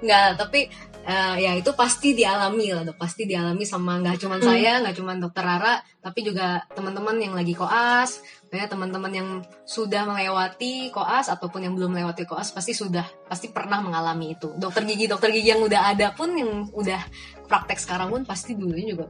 Enggak, 0.00 0.28
tapi 0.38 0.60
eh, 1.04 1.36
ya 1.38 1.52
itu 1.52 1.70
pasti 1.72 2.12
dialami 2.12 2.72
lah 2.72 2.82
dok. 2.82 2.96
Pasti 2.96 3.24
dialami 3.24 3.62
sama 3.62 4.00
nggak 4.00 4.16
cuma 4.18 4.36
Hmm. 4.36 4.46
saya, 4.46 4.80
nggak 4.80 4.96
cuma 4.96 5.12
dokter 5.14 5.40
Rara, 5.40 5.74
tapi 6.00 6.20
juga 6.20 6.64
teman-teman 6.72 7.16
yang 7.16 7.32
lagi 7.32 7.52
koas, 7.52 8.18
ya 8.48 8.64
teman-teman 8.64 9.10
yang 9.10 9.28
sudah 9.64 10.04
melewati 10.04 10.88
koas 10.88 11.28
ataupun 11.28 11.60
yang 11.62 11.74
belum 11.74 11.92
melewati 11.92 12.24
koas 12.24 12.48
pasti 12.50 12.72
sudah 12.72 13.04
pasti 13.24 13.48
pernah 13.48 13.78
mengalami 13.78 14.32
itu. 14.32 14.52
Dokter 14.56 14.82
gigi 14.82 15.04
dokter 15.04 15.28
gigi 15.28 15.50
yang 15.50 15.60
udah 15.60 15.92
ada 15.92 16.10
pun 16.10 16.32
yang 16.32 16.70
udah 16.70 17.00
praktek 17.44 17.76
sekarang 17.76 18.08
pun 18.08 18.24
pasti 18.24 18.54
dulunya 18.54 18.94
juga 18.94 19.06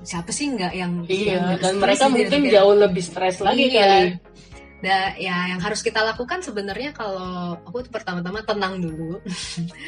siapa 0.00 0.28
sih 0.30 0.48
nggak 0.48 0.72
yang 0.72 0.92
yang 1.04 1.12
Iya, 1.12 1.36
nggak 1.40 1.58
dan 1.60 1.74
mereka 1.76 2.04
sih 2.04 2.12
mungkin 2.12 2.40
dia- 2.42 2.52
jauh 2.56 2.72
lebih 2.74 3.02
stres 3.02 3.36
lagi 3.38 3.68
Iya. 3.68 3.80
kali. 3.80 4.00
Da, 4.80 5.12
ya 5.20 5.52
yang 5.52 5.60
harus 5.60 5.84
kita 5.84 6.00
lakukan 6.00 6.40
sebenarnya 6.40 6.96
kalau 6.96 7.52
aku 7.68 7.84
tuh 7.84 7.92
pertama-tama 7.92 8.40
tenang 8.40 8.80
dulu, 8.80 9.20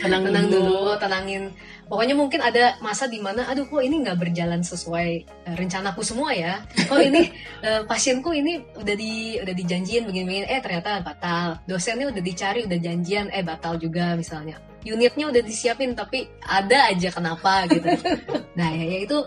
Tenang, 0.05 0.21
tenang 0.29 0.47
dulu, 0.53 0.93
tenangin. 1.01 1.49
Pokoknya 1.89 2.13
mungkin 2.13 2.45
ada 2.45 2.77
masa 2.85 3.09
di 3.09 3.17
mana, 3.17 3.49
aduh 3.49 3.65
kok 3.65 3.81
ini 3.81 4.05
nggak 4.05 4.21
berjalan 4.21 4.61
sesuai 4.61 5.09
eh, 5.49 5.55
rencanaku 5.57 6.05
semua 6.05 6.37
ya. 6.37 6.61
Kok 6.77 7.01
ini 7.09 7.25
eh, 7.67 7.83
pasienku 7.89 8.37
ini 8.37 8.61
udah 8.77 8.93
di 8.93 9.41
udah 9.41 9.55
dijanjiin 9.57 10.05
begini-begini, 10.05 10.45
eh 10.53 10.61
ternyata 10.61 11.01
batal. 11.01 11.57
Dosennya 11.65 12.13
udah 12.13 12.21
dicari, 12.21 12.69
udah 12.69 12.77
janjian, 12.77 13.33
eh 13.33 13.41
batal 13.41 13.81
juga 13.81 14.13
misalnya. 14.13 14.61
Unitnya 14.85 15.33
udah 15.33 15.41
disiapin 15.41 15.97
tapi 15.97 16.29
ada 16.45 16.93
aja 16.93 17.09
kenapa 17.09 17.65
gitu. 17.73 17.89
Nah 18.61 18.69
ya, 18.77 18.85
ya 18.85 18.99
itu. 19.09 19.19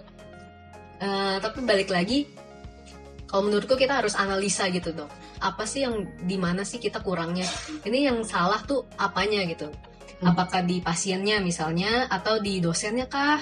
eh, 0.96 1.36
tapi 1.42 1.60
balik 1.66 1.90
lagi, 1.90 2.30
kalau 3.26 3.50
menurutku 3.50 3.76
kita 3.76 4.00
harus 4.00 4.14
analisa 4.16 4.70
gitu 4.70 4.94
dong 4.94 5.10
apa 5.42 5.68
sih 5.68 5.84
yang 5.84 6.08
di 6.24 6.40
mana 6.40 6.64
sih 6.64 6.80
kita 6.80 7.04
kurangnya? 7.04 7.46
Ini 7.84 8.08
yang 8.12 8.24
salah 8.24 8.62
tuh 8.64 8.88
apanya 8.96 9.44
gitu? 9.46 9.68
Hmm. 10.16 10.32
apakah 10.32 10.64
di 10.64 10.80
pasiennya 10.80 11.44
misalnya 11.44 12.08
atau 12.08 12.40
di 12.40 12.64
dosennya 12.64 13.12
kah? 13.12 13.36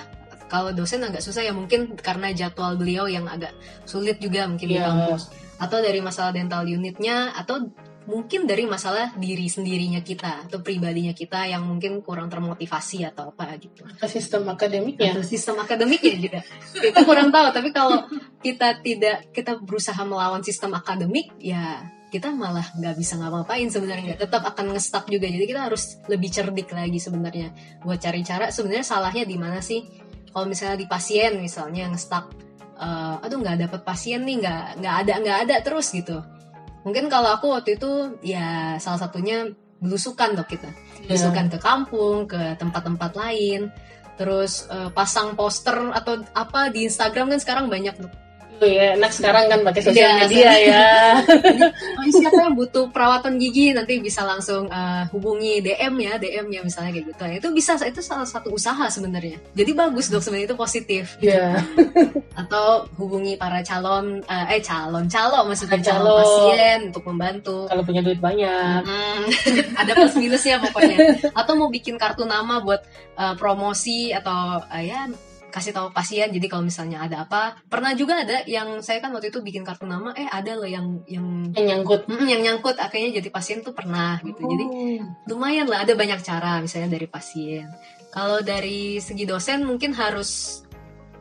Kalau 0.49 0.73
dosen 0.73 1.05
agak 1.05 1.21
susah 1.21 1.45
ya 1.45 1.53
mungkin 1.53 1.93
karena 1.93 2.33
jadwal 2.33 2.73
beliau 2.81 3.05
yang 3.05 3.29
agak 3.29 3.53
sulit 3.85 4.17
juga 4.17 4.49
mungkin 4.49 4.73
di 4.73 4.77
Iya. 4.81 4.89
kampus. 4.89 5.29
Atau 5.61 5.85
dari 5.85 6.01
masalah 6.01 6.33
dental 6.33 6.65
unitnya 6.65 7.29
atau 7.37 7.69
mungkin 8.03 8.43
dari 8.43 8.67
masalah 8.67 9.15
diri 9.15 9.47
sendirinya 9.47 10.03
kita 10.03 10.47
atau 10.49 10.59
pribadinya 10.59 11.15
kita 11.15 11.47
yang 11.47 11.63
mungkin 11.63 12.03
kurang 12.03 12.27
termotivasi 12.27 13.07
atau 13.07 13.31
apa 13.31 13.55
gitu. 13.59 13.87
Ke 13.95 14.07
sistem 14.11 14.47
akademiknya. 14.51 15.15
atau 15.15 15.23
sistem 15.23 15.59
akademiknya 15.63 16.15
juga 16.19 16.39
kita 16.75 16.99
kurang 17.07 17.29
tahu 17.31 17.47
tapi 17.55 17.69
kalau 17.71 18.03
kita 18.45 18.83
tidak 18.83 19.31
kita 19.31 19.59
berusaha 19.59 19.99
melawan 20.03 20.43
sistem 20.43 20.75
akademik 20.75 21.31
ya 21.39 21.83
kita 22.13 22.29
malah 22.29 22.69
nggak 22.77 22.93
bisa 22.93 23.17
ngapa-ngapain 23.17 23.73
sebenarnya. 23.73 24.13
Tetap 24.13 24.45
akan 24.45 24.77
ngestak 24.77 25.09
juga. 25.09 25.25
Jadi 25.25 25.49
kita 25.49 25.65
harus 25.65 25.97
lebih 26.05 26.29
cerdik 26.29 26.69
lagi 26.69 27.01
sebenarnya 27.01 27.49
buat 27.81 27.97
cari 27.97 28.21
cara. 28.21 28.53
Sebenarnya 28.53 28.85
salahnya 28.85 29.25
di 29.25 29.33
mana 29.33 29.65
sih? 29.65 29.81
Kalau 30.29 30.45
misalnya 30.45 30.77
di 30.77 30.85
pasien 30.85 31.41
misalnya 31.41 31.89
ngestak 31.89 32.29
eh, 32.77 33.25
aduh 33.25 33.41
nggak 33.41 33.65
dapet 33.65 33.81
pasien 33.81 34.21
nih 34.29 34.45
nggak 34.45 34.63
nggak 34.77 34.95
ada 35.01 35.13
nggak 35.25 35.37
ada 35.49 35.55
terus 35.65 35.89
gitu 35.89 36.21
mungkin 36.83 37.07
kalau 37.07 37.35
aku 37.35 37.51
waktu 37.51 37.75
itu 37.79 38.19
ya 38.23 38.77
salah 38.79 38.99
satunya 39.07 39.51
belusukan 39.83 40.39
dok 40.39 40.47
kita. 40.47 40.69
Iya. 41.03 41.07
belusukan 41.11 41.45
ke 41.51 41.57
kampung 41.59 42.17
ke 42.27 42.55
tempat-tempat 42.55 43.11
lain. 43.19 43.67
Terus 44.15 44.69
eh, 44.69 44.89
pasang 44.93 45.35
poster 45.35 45.91
atau 45.91 46.21
apa 46.31 46.71
di 46.71 46.87
Instagram 46.87 47.33
kan 47.33 47.39
sekarang 47.41 47.65
banyak 47.67 47.97
tuh 47.97 48.22
ya, 48.65 48.95
enak 48.95 49.11
sekarang 49.11 49.45
kan 49.47 49.59
pakai 49.61 49.81
sosial 49.81 50.09
Iya, 50.09 50.19
media 50.23 50.51
ya. 50.57 50.87
oh, 51.99 52.05
siapa 52.09 52.39
yang 52.41 52.55
butuh 52.55 52.89
perawatan 52.89 53.37
gigi 53.37 53.71
nanti 53.71 53.99
bisa 53.99 54.23
langsung 54.23 54.67
eh, 54.67 55.03
hubungi 55.09 55.59
DM 55.59 55.93
ya 55.99 56.13
DM 56.15 56.47
ya 56.49 56.61
misalnya 56.61 56.91
kayak 56.91 57.05
gitu 57.09 57.21
Nah, 57.23 57.33
itu 57.35 57.47
bisa 57.51 57.71
itu 57.79 57.99
salah 57.99 58.27
satu 58.27 58.51
usaha 58.51 58.83
sebenarnya 58.87 59.39
jadi 59.53 59.71
bagus 59.71 60.07
dok 60.07 60.19
sebenarnya 60.19 60.47
itu 60.49 60.57
positif 60.57 61.15
Iya. 61.19 61.61
atau 62.41 62.89
hubungi 62.97 63.37
para 63.37 63.61
calon 63.61 64.19
eh, 64.23 64.57
eh 64.57 64.61
calon 64.61 65.05
calon 65.05 65.43
maksudnya 65.45 65.79
Calon. 65.79 65.87
calon 66.03 66.17
pasien 66.19 66.79
untuk 66.89 67.03
membantu 67.05 67.57
Kalau 67.65 67.83
punya 67.83 68.01
duit 68.01 68.19
banyak. 68.19 68.81
Hmm, 68.83 69.23
ada 69.81 69.91
plus 69.93 70.15
minusnya 70.15 70.59
pokoknya. 70.59 70.97
Atau 71.31 71.53
mau 71.55 71.67
bikin 71.67 71.95
kartu 71.95 72.23
nama 72.23 72.59
buat 72.59 72.81
uh, 73.15 73.33
promosi 73.35 74.11
atau 74.11 74.61
uh, 74.61 74.81
ya 74.83 75.07
kasih 75.53 75.69
tahu 75.69 75.93
pasien. 75.93 76.33
Jadi 76.33 76.49
kalau 76.49 76.65
misalnya 76.65 77.05
ada 77.05 77.29
apa, 77.29 77.61
pernah 77.69 77.93
juga 77.93 78.25
ada 78.25 78.41
yang 78.49 78.81
saya 78.81 78.97
kan 78.97 79.13
waktu 79.13 79.29
itu 79.29 79.45
bikin 79.45 79.61
kartu 79.61 79.85
nama, 79.85 80.09
eh 80.17 80.25
ada 80.25 80.57
loh 80.57 80.65
yang 80.65 81.05
yang 81.05 81.53
Yang 81.53 81.65
nyangkut. 81.69 82.01
Mm, 82.09 82.25
yang 82.25 82.41
nyangkut 82.41 82.81
akhirnya 82.81 83.21
jadi 83.21 83.29
pasien 83.29 83.61
tuh 83.61 83.77
pernah 83.77 84.17
gitu. 84.25 84.41
Jadi 84.41 84.65
Oh. 84.65 85.05
lumayan 85.29 85.69
lah 85.69 85.85
ada 85.85 85.93
banyak 85.93 86.25
cara 86.25 86.57
misalnya 86.57 86.97
dari 86.97 87.05
pasien. 87.05 87.69
Kalau 88.09 88.41
dari 88.41 88.97
segi 88.97 89.29
dosen 89.29 89.61
mungkin 89.61 89.93
harus 89.93 90.61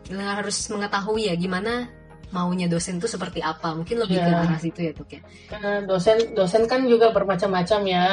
harus 0.09 0.69
mengetahui 0.69 1.31
ya 1.31 1.35
gimana 1.37 1.89
maunya 2.33 2.65
dosen 2.65 2.97
tuh 2.97 3.09
seperti 3.09 3.45
apa. 3.45 3.77
Mungkin 3.77 4.01
lebih 4.01 4.17
ke 4.17 4.25
Iya. 4.25 4.41
arah 4.41 4.57
situ 4.57 4.81
ya 4.81 4.93
tuh 4.97 5.05
ya. 5.09 5.21
Karena 5.53 5.85
dosen 5.85 6.33
dosen 6.33 6.65
kan 6.65 6.89
juga 6.89 7.13
bermacam-macam 7.13 7.81
ya. 7.85 8.07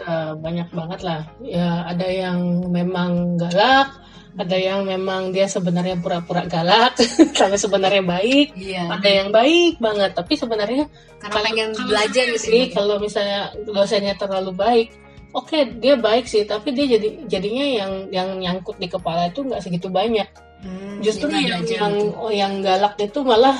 Eh, 0.00 0.32
banyak 0.40 0.68
banget 0.72 1.00
lah. 1.04 1.20
Ya 1.44 1.84
ada 1.84 2.08
yang 2.08 2.64
memang 2.72 3.36
galak, 3.36 3.92
ada 4.34 4.56
yang 4.56 4.82
memang 4.82 5.30
dia 5.30 5.46
sebenarnya 5.46 5.94
pura-pura 5.96 6.42
galak, 6.44 6.98
tapi 7.38 7.54
sebenarnya 7.54 8.02
baik. 8.02 8.54
Iya. 8.54 8.90
Ada 8.90 9.08
yang 9.08 9.28
baik 9.30 9.78
banget, 9.78 10.10
tapi 10.12 10.34
sebenarnya 10.34 10.90
Karena 11.22 11.34
pengen 11.40 11.68
kalau 11.72 11.88
belajar 11.88 12.26
gitu. 12.28 12.42
sih 12.42 12.62
ya. 12.66 12.74
kalau 12.74 12.96
misalnya 12.98 13.40
dosennya 13.64 14.14
terlalu 14.18 14.52
baik 14.52 14.88
oke 15.32 15.56
dia 15.82 15.98
baik 15.98 16.30
sih 16.30 16.46
tapi 16.46 16.70
dia 16.70 16.86
jadi 16.94 17.26
jadinya 17.26 17.64
yang 17.66 17.92
yang 18.12 18.28
nyangkut 18.38 18.78
di 18.78 18.86
kepala 18.86 19.26
itu 19.26 19.42
nggak 19.42 19.58
segitu 19.60 19.90
banyak 19.90 20.28
Hmm, 20.64 20.96
justru 21.04 21.28
yang 21.28 21.60
yang 21.66 21.92
gitu. 21.92 22.24
yang 22.32 22.52
galak 22.64 22.96
itu 22.96 23.20
malah 23.20 23.52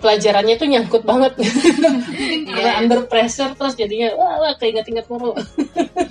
pelajarannya 0.00 0.56
itu 0.56 0.66
nyangkut 0.68 1.00
banget 1.00 1.32
karena 2.48 2.72
Iya. 2.76 2.80
under 2.80 3.00
pressure 3.04 3.52
terus 3.54 3.72
jadinya 3.72 4.12
wah, 4.16 4.36
wah 4.36 4.52
keinget-inget 4.56 5.08
mulu 5.08 5.32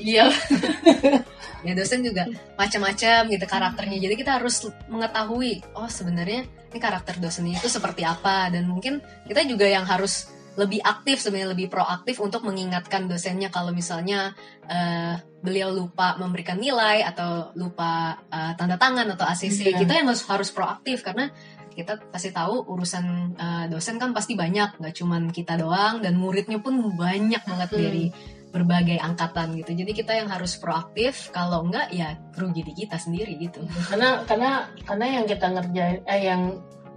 Iya. 0.01 0.29
ya 1.61 1.73
dosen 1.73 2.01
juga 2.01 2.25
macam-macam 2.55 3.19
gitu 3.27 3.45
karakternya. 3.45 3.97
Jadi 3.99 4.15
kita 4.15 4.37
harus 4.37 4.67
mengetahui 4.87 5.63
oh 5.73 5.89
sebenarnya 5.89 6.43
ini 6.69 6.79
karakter 6.79 7.17
dosennya 7.17 7.57
itu 7.57 7.67
seperti 7.67 8.03
apa 8.03 8.51
dan 8.53 8.67
mungkin 8.67 8.99
kita 9.25 9.41
juga 9.43 9.65
yang 9.65 9.83
harus 9.83 10.29
lebih 10.57 10.83
aktif 10.83 11.23
sebenarnya 11.23 11.55
lebih 11.55 11.71
proaktif 11.71 12.19
untuk 12.19 12.43
mengingatkan 12.43 13.07
dosennya 13.07 13.47
kalau 13.47 13.71
misalnya 13.71 14.35
eh, 14.67 15.15
beliau 15.39 15.71
lupa 15.71 16.19
memberikan 16.19 16.59
nilai 16.59 16.99
atau 17.01 17.55
lupa 17.55 18.19
eh, 18.27 18.53
tanda 18.59 18.75
tangan 18.75 19.07
atau 19.15 19.23
ACC 19.23 19.71
Iya. 19.71 19.79
kita 19.79 19.93
yang 20.03 20.07
harus 20.11 20.27
harus 20.27 20.49
proaktif 20.51 20.99
karena 20.99 21.31
kita 21.71 21.95
pasti 22.11 22.35
tahu 22.35 22.67
urusan 22.75 23.05
eh, 23.39 23.65
dosen 23.71 23.95
kan 23.95 24.11
pasti 24.11 24.35
banyak 24.35 24.83
nggak 24.83 24.93
cuman 24.99 25.31
kita 25.31 25.55
doang 25.55 26.03
dan 26.03 26.19
muridnya 26.19 26.59
pun 26.59 26.75
banyak 26.91 27.39
banget 27.39 27.69
Hmm. 27.71 27.79
dari 27.79 28.05
berbagai 28.49 28.97
angkatan 28.97 29.53
gitu. 29.61 29.71
Jadi 29.77 29.91
kita 29.93 30.11
yang 30.17 30.29
harus 30.29 30.57
proaktif 30.57 31.29
kalau 31.29 31.65
enggak 31.65 31.93
ya 31.93 32.17
rugi 32.33 32.65
di 32.65 32.73
kita 32.73 32.97
sendiri 32.97 33.37
gitu. 33.37 33.61
Karena 33.89 34.25
karena 34.25 34.69
karena 34.83 35.05
yang 35.21 35.25
kita 35.29 35.47
ngerjain 35.53 36.01
eh 36.09 36.21
yang 36.25 36.41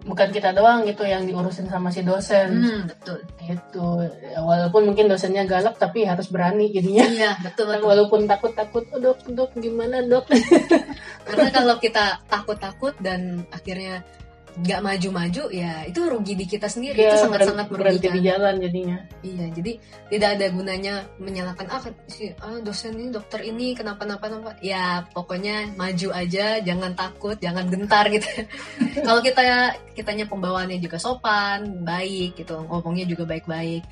bukan 0.03 0.34
kita 0.34 0.50
doang 0.50 0.82
gitu 0.82 1.07
yang 1.07 1.22
diurusin 1.28 1.70
sama 1.70 1.94
si 1.94 2.03
dosen. 2.03 2.50
Hmm, 2.59 2.82
betul. 2.90 3.22
Gitu. 3.38 3.86
Ya, 4.24 4.40
walaupun 4.42 4.90
mungkin 4.90 5.07
dosennya 5.07 5.46
galak 5.46 5.78
tapi 5.78 6.09
harus 6.09 6.26
berani 6.32 6.72
jadinya. 6.74 7.07
Iya 7.07 7.32
betul 7.44 7.70
betul. 7.70 7.86
Walaupun 7.86 8.20
takut-takut 8.26 8.84
oh, 8.92 8.98
dok 8.98 9.20
dok 9.30 9.50
gimana 9.61 10.03
dok? 10.03 10.26
Karena 11.28 11.48
kalau 11.55 11.76
kita 11.78 12.24
takut-takut 12.26 12.96
dan 12.98 13.46
akhirnya 13.55 14.03
nggak 14.53 14.80
maju-maju 14.84 15.48
ya 15.48 15.88
itu 15.88 16.00
rugi 16.05 16.36
di 16.36 16.44
kita 16.44 16.68
sendiri 16.68 17.00
Dia 17.00 17.16
itu 17.16 17.24
sangat-sangat 17.24 17.72
berhenti 17.72 18.05
merugikan 18.05 18.12
di 18.12 18.20
jalan 18.20 18.55
jadinya 18.61 18.98
Iya, 19.22 19.46
jadi 19.55 19.72
tidak 20.12 20.28
ada 20.36 20.46
gunanya 20.53 20.94
menyalahkan 21.16 21.66
ah 21.70 21.82
si 22.11 22.34
ah, 22.42 22.59
dosen 22.61 22.98
ini 22.98 23.09
dokter 23.14 23.40
ini 23.46 23.72
kenapa-napa 23.72 24.26
napa. 24.28 24.53
Ya 24.59 25.07
pokoknya 25.14 25.72
maju 25.78 26.11
aja, 26.11 26.59
jangan 26.59 26.92
takut, 26.98 27.38
jangan 27.38 27.70
gentar 27.70 28.11
gitu. 28.11 28.26
Kalau 29.07 29.22
kita 29.22 29.78
kitanya 29.94 30.26
pembawaannya 30.26 30.82
juga 30.82 30.98
sopan, 30.98 31.86
baik 31.86 32.34
gitu, 32.34 32.66
ngomongnya 32.66 33.07
juga 33.07 33.24
baik-baik, 33.30 33.86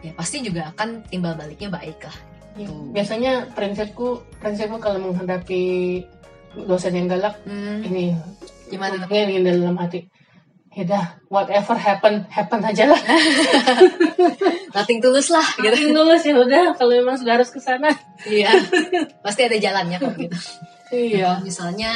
ya 0.00 0.16
pasti 0.16 0.40
juga 0.40 0.72
akan 0.74 1.04
timbal 1.12 1.36
baliknya 1.36 1.68
baik 1.68 2.00
lah. 2.08 2.16
Gitu. 2.58 2.90
biasanya 2.90 3.46
prinsipku 3.54 4.26
prinsipku 4.42 4.82
kalau 4.82 4.98
menghadapi 4.98 6.02
dosen 6.66 6.98
yang 6.98 7.06
galak 7.06 7.38
Hmm, 7.46 7.78
ini 7.86 8.10
gimana 8.70 8.94
tuh? 8.96 9.10
di 9.10 9.42
dalam 9.42 9.74
hati 9.76 10.06
ya 10.70 10.86
dah 10.86 11.04
whatever 11.26 11.74
happen 11.74 12.22
happen 12.30 12.62
aja 12.62 12.86
lah 12.86 13.00
Nothing 14.74 15.02
tulus 15.02 15.28
lah 15.28 15.42
gitu. 15.58 15.74
gitu 15.74 15.90
dulu 15.90 16.14
sih 16.14 16.30
udah 16.30 16.78
kalau 16.78 16.94
memang 16.94 17.18
sudah 17.18 17.34
harus 17.34 17.50
ke 17.50 17.58
sana 17.58 17.90
Iya, 18.22 18.52
pasti 19.18 19.42
ada 19.42 19.58
jalannya 19.58 19.98
kok 19.98 20.14
gitu. 20.14 20.36
iya 20.92 21.26
Kalau 21.26 21.42
misalnya, 21.42 21.92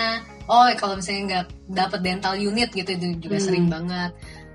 oh 0.47 0.67
kalau 0.75 0.95
misalnya 0.97 1.23
nggak 1.23 1.45
dapat 1.71 2.01
dental 2.03 2.35
unit 2.35 2.73
gitu 2.73 2.91
itu 2.91 3.07
juga 3.21 3.37
Hmm. 3.39 3.45
sering 3.45 3.67
banget. 3.69 4.11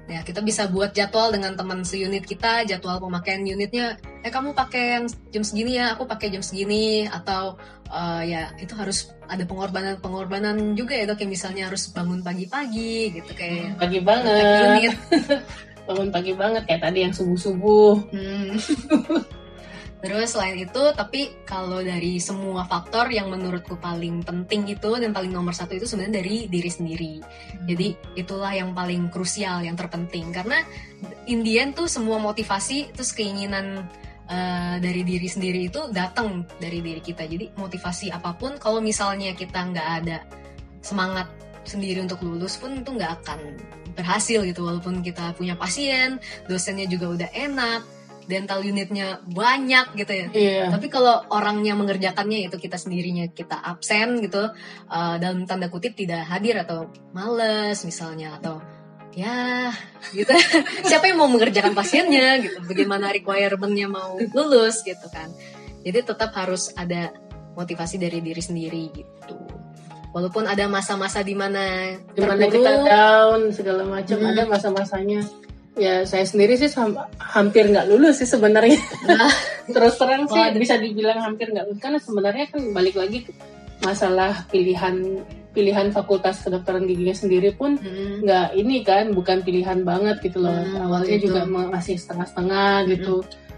Ya 0.09 0.25
kita 0.25 0.41
bisa 0.41 0.65
buat 0.65 0.91
jadwal 0.97 1.29
dengan 1.29 1.53
teman 1.53 1.85
seunit 1.85 2.25
kita, 2.25 2.65
jadwal 2.65 2.97
pemakaian 2.97 3.45
unitnya. 3.45 3.95
Eh 4.25 4.33
kamu 4.33 4.57
pakai 4.57 4.99
yang 4.99 5.05
jam 5.29 5.43
segini 5.45 5.77
ya, 5.77 5.93
aku 5.93 6.09
pakai 6.09 6.33
jam 6.33 6.41
segini. 6.41 7.05
Atau 7.05 7.61
eh, 7.93 8.21
ya 8.33 8.41
itu 8.57 8.73
harus 8.73 9.13
ada 9.29 9.45
pengorbanan-pengorbanan 9.45 10.73
juga 10.73 10.97
ya 10.97 11.05
dok. 11.05 11.21
Yang 11.21 11.31
misalnya 11.37 11.69
harus 11.69 11.93
bangun 11.93 12.25
pagi-pagi 12.25 13.21
gitu 13.21 13.31
kayak 13.37 13.77
pagi 13.77 14.01
pakai 14.01 14.09
banget 14.09 14.45
unit. 14.65 14.95
bangun 15.89 16.09
pagi 16.13 16.33
banget 16.37 16.63
kayak 16.69 16.81
tadi 16.85 16.99
yang 17.01 17.13
subuh 17.13 17.39
subuh 17.39 17.95
Hmm. 18.13 18.53
Terus 19.99 20.31
selain 20.31 20.55
itu, 20.55 20.83
tapi 20.95 21.43
kalau 21.43 21.83
dari 21.83 22.23
semua 22.23 22.63
faktor 22.63 23.11
yang 23.11 23.27
menurutku 23.27 23.75
paling 23.75 24.23
penting 24.23 24.63
itu 24.71 24.95
dan 24.95 25.11
paling 25.11 25.35
nomor 25.35 25.51
satu 25.51 25.75
itu 25.75 25.83
sebenarnya 25.83 26.23
dari 26.23 26.47
diri 26.47 26.71
sendiri. 26.71 27.13
Jadi 27.67 27.99
itulah 28.15 28.55
yang 28.55 28.71
paling 28.71 29.11
krusial, 29.11 29.59
yang 29.59 29.75
terpenting. 29.75 30.31
Karena 30.31 30.63
in 31.27 31.43
the 31.43 31.59
end 31.59 31.75
tuh 31.75 31.91
semua 31.91 32.15
motivasi, 32.15 32.95
terus 32.95 33.11
keinginan 33.11 33.91
eh, 34.31 34.79
dari 34.79 35.03
diri 35.03 35.27
sendiri 35.27 35.67
itu 35.67 35.91
datang 35.91 36.47
dari 36.63 36.79
diri 36.79 37.03
kita. 37.03 37.27
Jadi 37.27 37.51
motivasi 37.59 38.07
apa 38.15 38.39
pun, 38.39 38.55
kalau 38.55 38.79
misalnya 38.79 39.35
kita 39.35 39.67
nggak 39.67 39.87
ada 39.99 40.23
semangat 40.79 41.27
sendiri 41.67 41.99
untuk 41.99 42.23
lulus 42.23 42.55
pun 42.55 42.71
itu 42.71 42.87
nggak 42.87 43.19
akan 43.19 43.39
berhasil 43.99 44.47
gitu. 44.47 44.63
Walaupun 44.63 45.03
kita 45.03 45.35
punya 45.35 45.59
pasien, 45.59 46.23
dosennya 46.47 46.87
juga 46.87 47.19
udah 47.19 47.29
enak, 47.35 47.98
dental 48.29 48.61
unitnya 48.61 49.25
banyak 49.25 49.97
gitu 49.97 50.13
ya. 50.13 50.27
iya. 50.37 50.63
Tapi 50.69 50.85
kalau 50.93 51.25
orangnya 51.33 51.73
mengerjakannya 51.73 52.45
itu 52.45 52.61
kita 52.61 52.77
sendirinya 52.77 53.25
kita 53.33 53.57
absen 53.57 54.21
gitu 54.21 54.53
uh, 54.93 55.15
dalam 55.17 55.49
tanda 55.49 55.65
kutip 55.73 55.97
tidak 55.97 56.29
hadir 56.29 56.61
atau 56.61 56.93
males 57.09 57.81
misalnya 57.81 58.37
atau 58.37 58.61
ya 59.17 59.73
gitu. 60.13 60.29
Siapa 60.89 61.09
yang 61.09 61.17
mau 61.17 61.25
mengerjakan 61.25 61.73
pasiennya 61.73 62.37
gitu? 62.45 62.61
Bagaimana 62.69 63.09
requirementnya 63.09 63.89
mau 63.89 64.21
lulus 64.21 64.85
gitu 64.85 65.09
kan? 65.09 65.33
Jadi 65.81 66.05
tetap 66.05 66.29
harus 66.37 66.69
ada 66.77 67.09
motivasi 67.57 67.97
dari 67.97 68.21
diri 68.21 68.39
sendiri 68.45 68.93
gitu. 68.93 69.35
Walaupun 70.13 70.45
ada 70.45 70.65
masa-masa 70.69 71.21
di 71.25 71.33
mana 71.33 71.97
di 72.13 72.21
mana 72.21 72.45
kita 72.49 72.71
down 72.85 73.49
segala 73.53 73.85
macam 73.85 74.17
Hmm. 74.21 74.29
ada 74.33 74.43
masa-masanya 74.49 75.21
ya 75.75 76.01
saya 76.03 76.23
sendiri 76.23 76.55
sih 76.55 76.67
hampir 77.19 77.65
nggak 77.65 77.87
lulus 77.87 78.17
sih 78.17 78.27
sebenarnya 78.27 78.77
Nah. 79.05 79.29
terus 79.69 79.95
terang 79.95 80.25
sih 80.25 80.35
Waduh. 80.35 80.57
bisa 80.57 80.75
dibilang 80.75 81.19
hampir 81.19 81.47
nggak 81.47 81.65
lulus 81.65 81.79
karena 81.79 81.99
sebenarnya 81.99 82.45
kan 82.47 82.61
balik 82.71 82.95
lagi 82.95 83.23
ke 83.23 83.31
masalah 83.79 84.43
pilihan 84.47 85.23
pilihan 85.49 85.87
fakultas 85.89 86.41
kedokteran 86.41 86.83
giginya 86.83 87.13
sendiri 87.13 87.51
pun 87.51 87.73
mm, 87.73 88.21
nggak 88.21 88.47
ini 88.53 88.81
kan 88.81 89.09
bukan 89.09 89.39
pilihan 89.39 89.81
banget 89.81 90.19
gitu 90.21 90.39
loh 90.39 90.51
Hmm, 90.51 90.83
awalnya 90.83 91.09
waktu 91.09 91.17
itu. 91.17 91.25
juga 91.31 91.41
masih 91.47 91.95
setengah-setengah 91.95 92.73
gitu 92.89 93.15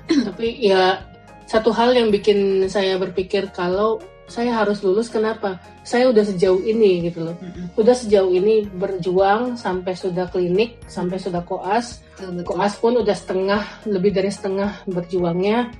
tapi 0.07 0.47
ya 0.57 1.01
satu 1.43 1.71
hal 1.71 1.91
yang 1.91 2.07
bikin 2.07 2.67
saya 2.67 2.95
berpikir 2.95 3.49
kalau 3.49 3.99
saya 4.27 4.51
harus 4.57 4.79
lulus 4.81 5.09
kenapa? 5.09 5.59
Saya 5.83 6.07
udah 6.09 6.23
sejauh 6.23 6.61
ini 6.61 7.09
gitu 7.09 7.25
loh. 7.27 7.35
Mm, 7.41 7.73
udah 7.75 7.95
sejauh 7.95 8.31
ini 8.31 8.63
berjuang 8.65 9.55
sampai 9.55 9.93
sudah 9.93 10.29
klinik 10.29 10.79
sampai 10.87 11.17
sudah 11.17 11.43
koas. 11.43 11.99
Betul, 12.15 12.39
betul. 12.39 12.47
koas 12.47 12.73
pun 12.77 12.93
udah 12.97 13.15
setengah 13.15 13.61
lebih 13.85 14.11
dari 14.11 14.31
setengah 14.31 14.85
berjuangnya. 14.87 15.71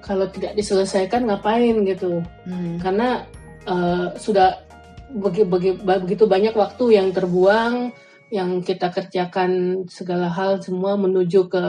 Kalau 0.00 0.26
tidak 0.26 0.56
diselesaikan 0.56 1.28
ngapain 1.28 1.76
gitu. 1.84 2.24
Hmm, 2.48 2.80
karena 2.80 3.22
eh, 3.68 4.06
sudah 4.16 4.64
begi- 5.12 5.46
begi- 5.46 5.78
begitu 5.78 6.24
banyak 6.24 6.56
waktu 6.56 6.96
yang 6.96 7.12
terbuang 7.12 7.92
yang 8.30 8.62
kita 8.62 8.88
kerjakan 8.88 9.82
segala 9.90 10.30
hal 10.30 10.62
semua 10.62 10.94
menuju 10.94 11.50
ke 11.50 11.64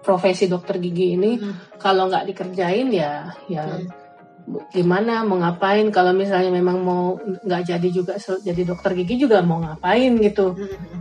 profesi 0.00 0.48
dokter 0.48 0.80
gigi 0.80 1.12
ini. 1.12 1.36
Hmm. 1.36 1.52
kalau 1.76 2.08
nggak 2.08 2.32
dikerjain 2.32 2.88
ya 2.88 3.28
ya 3.46 3.64
Hmm. 3.68 3.84
Gimana 4.70 5.22
mau 5.22 5.38
ngapain 5.38 5.88
kalau 5.88 6.10
misalnya 6.10 6.50
memang 6.50 6.78
mau 6.80 7.04
nggak 7.18 7.62
jadi 7.68 7.88
juga 7.88 8.14
jadi 8.18 8.62
dokter 8.64 8.94
gigi 8.94 9.20
juga 9.20 9.40
mau 9.40 9.58
ngapain 9.58 10.16
gitu 10.18 10.54
Hmm. 10.54 10.98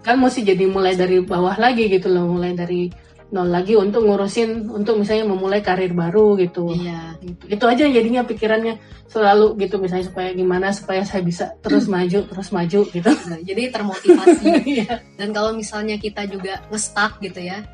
kan 0.00 0.16
mesti 0.16 0.40
jadi 0.42 0.64
mulai 0.64 0.94
dari 0.94 1.20
bawah 1.20 1.58
lagi 1.58 1.90
gitu 1.90 2.08
loh 2.08 2.24
mulai 2.30 2.54
dari 2.54 2.88
nol 3.28 3.52
lagi 3.52 3.76
untuk 3.76 4.08
ngurusin 4.08 4.72
untuk 4.72 4.96
misalnya 4.96 5.28
memulai 5.28 5.60
karir 5.60 5.92
baru 5.92 6.32
gitu 6.40 6.72
Iya. 6.72 7.20
Gitu. 7.20 7.44
itu 7.52 7.64
aja 7.68 7.84
jadinya 7.84 8.24
pikirannya 8.24 8.80
selalu 9.04 9.52
gitu 9.60 9.76
misalnya 9.76 10.08
supaya 10.08 10.32
gimana 10.32 10.72
supaya 10.72 11.04
saya 11.04 11.20
bisa 11.20 11.52
terus 11.60 11.92
maju 11.92 12.24
terus 12.24 12.48
maju 12.48 12.80
gitu 12.88 13.10
Nah, 13.28 13.36
jadi 13.44 13.68
termotivasi. 13.68 14.48
Iya. 14.80 15.04
Dan 15.20 15.36
kalau 15.36 15.52
misalnya 15.52 16.00
kita 16.00 16.24
juga 16.24 16.64
nge-stuck 16.72 17.20
gitu 17.20 17.44
ya, 17.44 17.68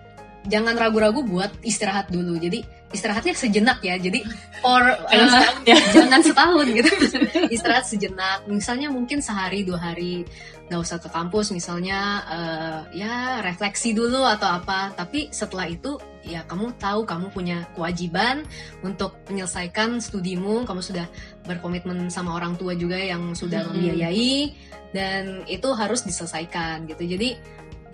jangan 0.50 0.74
ragu-ragu 0.74 1.22
buat 1.22 1.54
istirahat 1.62 2.10
dulu. 2.10 2.34
Jadi 2.34 2.66
istirahatnya 2.94 3.34
sejenak 3.34 3.78
ya. 3.82 3.98
Jadi 3.98 4.22
for 4.62 4.80
uh, 4.86 5.10
setahun 5.10 5.62
ya. 5.66 5.76
jangan 5.90 6.20
setahun 6.22 6.66
gitu. 6.70 6.90
istirahat 7.54 7.84
sejenak. 7.90 8.46
Misalnya 8.46 8.88
mungkin 8.94 9.18
sehari 9.18 9.66
dua 9.66 9.90
hari 9.90 10.22
nggak 10.70 10.80
usah 10.80 11.02
ke 11.02 11.10
kampus. 11.10 11.50
Misalnya 11.50 12.00
eh, 12.30 13.04
ya 13.04 13.42
refleksi 13.42 13.92
dulu 13.92 14.22
atau 14.24 14.48
apa. 14.62 14.94
Tapi 14.94 15.28
setelah 15.34 15.68
itu 15.68 15.98
ya 16.24 16.40
kamu 16.48 16.80
tahu 16.80 17.04
kamu 17.04 17.26
punya 17.34 17.68
kewajiban 17.76 18.46
untuk 18.80 19.18
menyelesaikan 19.28 20.00
studimu. 20.00 20.64
Kamu 20.64 20.80
sudah 20.80 21.04
berkomitmen 21.44 22.08
sama 22.08 22.38
orang 22.38 22.56
tua 22.56 22.72
juga 22.78 22.96
yang 22.96 23.36
sudah 23.36 23.66
Mm-mm. 23.66 23.76
membiayai 23.76 24.54
dan 24.94 25.42
itu 25.50 25.68
harus 25.74 26.06
diselesaikan 26.06 26.86
gitu. 26.86 27.04
Jadi 27.04 27.36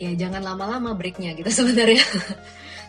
ya 0.01 0.17
jangan 0.17 0.41
lama-lama 0.41 0.97
breaknya 0.97 1.37
gitu 1.37 1.51
sebenarnya. 1.65 2.05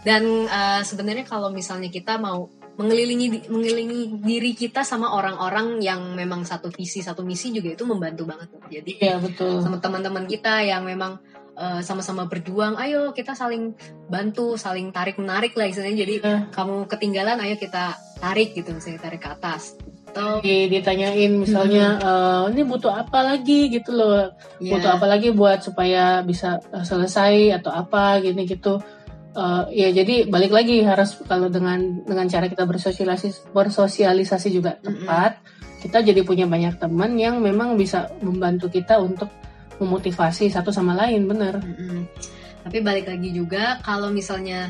Dan 0.02 0.50
eh, 0.50 0.82
sebenarnya 0.82 1.26
kalau 1.26 1.54
misalnya 1.54 1.90
kita 1.94 2.18
mau 2.18 2.50
mengelilingi 2.80 3.52
mengelilingi 3.52 4.24
diri 4.24 4.56
kita 4.56 4.82
sama 4.82 5.14
orang-orang 5.14 5.84
yang 5.84 6.16
memang 6.16 6.48
satu 6.48 6.72
visi 6.72 7.04
satu 7.04 7.22
misi 7.22 7.52
juga 7.54 7.76
itu 7.76 7.84
membantu 7.86 8.26
banget. 8.26 8.50
Jadi 8.72 8.92
iya 8.98 9.20
betul 9.22 9.62
sama 9.62 9.78
teman-teman 9.78 10.26
kita 10.26 10.64
yang 10.66 10.88
memang 10.88 11.20
eh, 11.54 11.82
sama-sama 11.84 12.26
berjuang, 12.26 12.80
ayo 12.80 13.12
kita 13.14 13.36
saling 13.36 13.76
bantu, 14.08 14.56
saling 14.58 14.90
tarik 14.90 15.20
menarik 15.20 15.54
lah 15.54 15.68
istilahnya. 15.68 16.00
Jadi 16.08 16.16
Iya. 16.24 16.38
kamu 16.50 16.88
ketinggalan, 16.88 17.38
ayo 17.44 17.60
kita 17.60 18.00
tarik 18.18 18.56
gitu, 18.56 18.72
misalnya 18.72 19.04
tarik 19.04 19.22
ke 19.22 19.30
atas. 19.30 19.76
Atau 20.12 20.44
Di- 20.44 20.68
ditanyain 20.68 21.32
misalnya 21.32 22.00
eh, 22.00 22.42
ini 22.56 22.64
butuh 22.68 22.92
apa 22.92 23.36
lagi 23.36 23.68
gitu 23.72 23.96
loh 23.96 24.32
ya, 24.64 24.76
butuh 24.76 24.96
apa 24.96 25.06
lagi 25.08 25.32
buat 25.32 25.64
supaya 25.64 26.20
bisa 26.24 26.60
uh, 26.72 26.84
selesai 26.84 27.62
atau 27.62 27.72
apa 27.72 28.20
gini 28.20 28.44
gitu 28.44 28.80
Uh, 29.32 29.64
ya 29.72 29.88
jadi 29.96 30.28
balik 30.28 30.52
lagi 30.52 30.84
harus 30.84 31.16
kalau 31.24 31.48
dengan 31.48 32.04
dengan 32.04 32.28
cara 32.28 32.52
kita 32.52 32.68
bersosialisasi 32.68 33.56
bersosialisasi 33.56 34.52
juga 34.52 34.76
tepat 34.84 35.40
kita 35.80 36.04
jadi 36.04 36.20
punya 36.28 36.52
banyak 36.52 36.76
teman 36.76 37.16
yang 37.16 37.40
memang 37.40 37.80
bisa 37.80 38.12
membantu 38.20 38.68
kita 38.68 39.00
untuk 39.00 39.32
memotivasi 39.80 40.52
satu 40.52 40.76
sama 40.76 41.00
lain 41.00 41.32
bener 41.32 41.64
Mm-mm. 41.64 42.12
Tapi 42.62 42.78
balik 42.86 43.10
lagi 43.10 43.34
juga 43.34 43.82
kalau 43.82 44.14
misalnya 44.14 44.70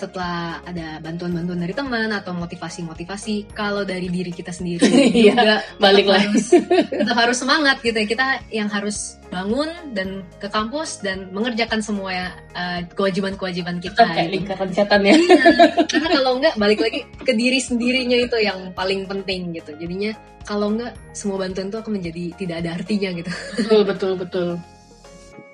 setelah 0.00 0.64
ada 0.64 0.96
bantuan-bantuan 1.04 1.60
dari 1.60 1.76
teman 1.76 2.08
atau 2.08 2.32
motivasi-motivasi, 2.32 3.52
kalau 3.52 3.84
dari 3.84 4.08
diri 4.08 4.32
kita 4.32 4.48
sendiri 4.48 4.80
Iya, 5.12 5.36
juga 5.36 5.54
balik 5.76 6.08
tetap 6.08 6.16
lagi. 6.16 6.26
harus, 6.32 6.46
tetap 7.04 7.16
harus 7.20 7.36
semangat 7.36 7.76
gitu 7.84 7.96
ya. 8.00 8.06
Kita 8.08 8.26
yang 8.48 8.68
harus 8.72 9.20
bangun 9.28 9.68
dan 9.92 10.24
ke 10.40 10.48
kampus 10.48 11.04
dan 11.04 11.28
mengerjakan 11.30 11.84
semua 11.84 12.10
ya, 12.10 12.26
eh, 12.56 12.80
kewajiban-kewajiban 12.96 13.78
kita. 13.78 14.00
kayak 14.08 14.32
gitu. 14.32 14.34
lingkaran 14.40 14.70
setan 14.72 15.00
ya 15.04 15.14
Iya, 15.14 15.44
karena 15.92 16.08
kalau 16.16 16.32
enggak 16.40 16.54
balik 16.56 16.80
lagi 16.80 17.00
ke 17.20 17.32
diri 17.36 17.60
sendirinya 17.60 18.16
itu 18.16 18.40
yang 18.40 18.72
paling 18.72 19.04
penting 19.04 19.52
gitu. 19.52 19.76
Jadinya 19.76 20.16
kalau 20.48 20.72
enggak 20.72 20.96
semua 21.12 21.36
bantuan 21.44 21.68
itu 21.68 21.76
akan 21.76 21.92
menjadi 22.00 22.24
tidak 22.40 22.56
ada 22.64 22.70
artinya 22.80 23.08
gitu. 23.12 23.30
betul 23.60 23.80
betul 23.84 24.12
betul 24.16 24.48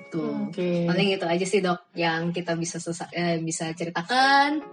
Tuh. 0.07 0.47
oke 0.47 0.87
Paling 0.87 1.09
itu 1.13 1.25
aja 1.25 1.45
sih 1.45 1.59
dok 1.59 1.91
yang 1.93 2.31
kita 2.31 2.55
bisa 2.55 2.79
eh, 3.11 3.37
bisa 3.37 3.71
ceritakan. 3.71 4.63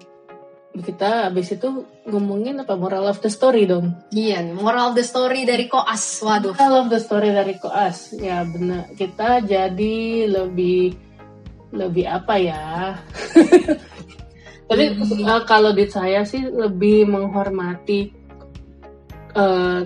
kita 0.74 1.30
habis 1.30 1.54
itu 1.54 1.70
ngomongin 2.02 2.58
apa 2.58 2.74
moral 2.74 3.06
of 3.06 3.22
the 3.22 3.30
story 3.30 3.62
dong 3.62 3.94
Iya, 4.10 4.42
moral 4.52 4.90
of 4.90 4.94
the 4.94 5.06
story 5.06 5.46
dari 5.46 5.70
koas. 5.70 6.18
Waduh. 6.18 6.58
I 6.58 6.66
love 6.66 6.90
the 6.90 6.98
story 6.98 7.30
dari 7.30 7.54
Koas. 7.54 8.10
Ya 8.12 8.42
benar. 8.42 8.90
Kita 8.92 9.38
jadi 9.38 9.96
lebih 10.26 10.98
lebih 11.70 12.06
apa 12.06 12.34
ya? 12.38 12.98
Tapi 14.70 14.84
eh, 14.98 15.42
kalau 15.46 15.70
di 15.70 15.86
saya 15.86 16.26
sih 16.26 16.42
lebih 16.42 17.06
menghormati 17.06 18.00
eh, 19.30 19.80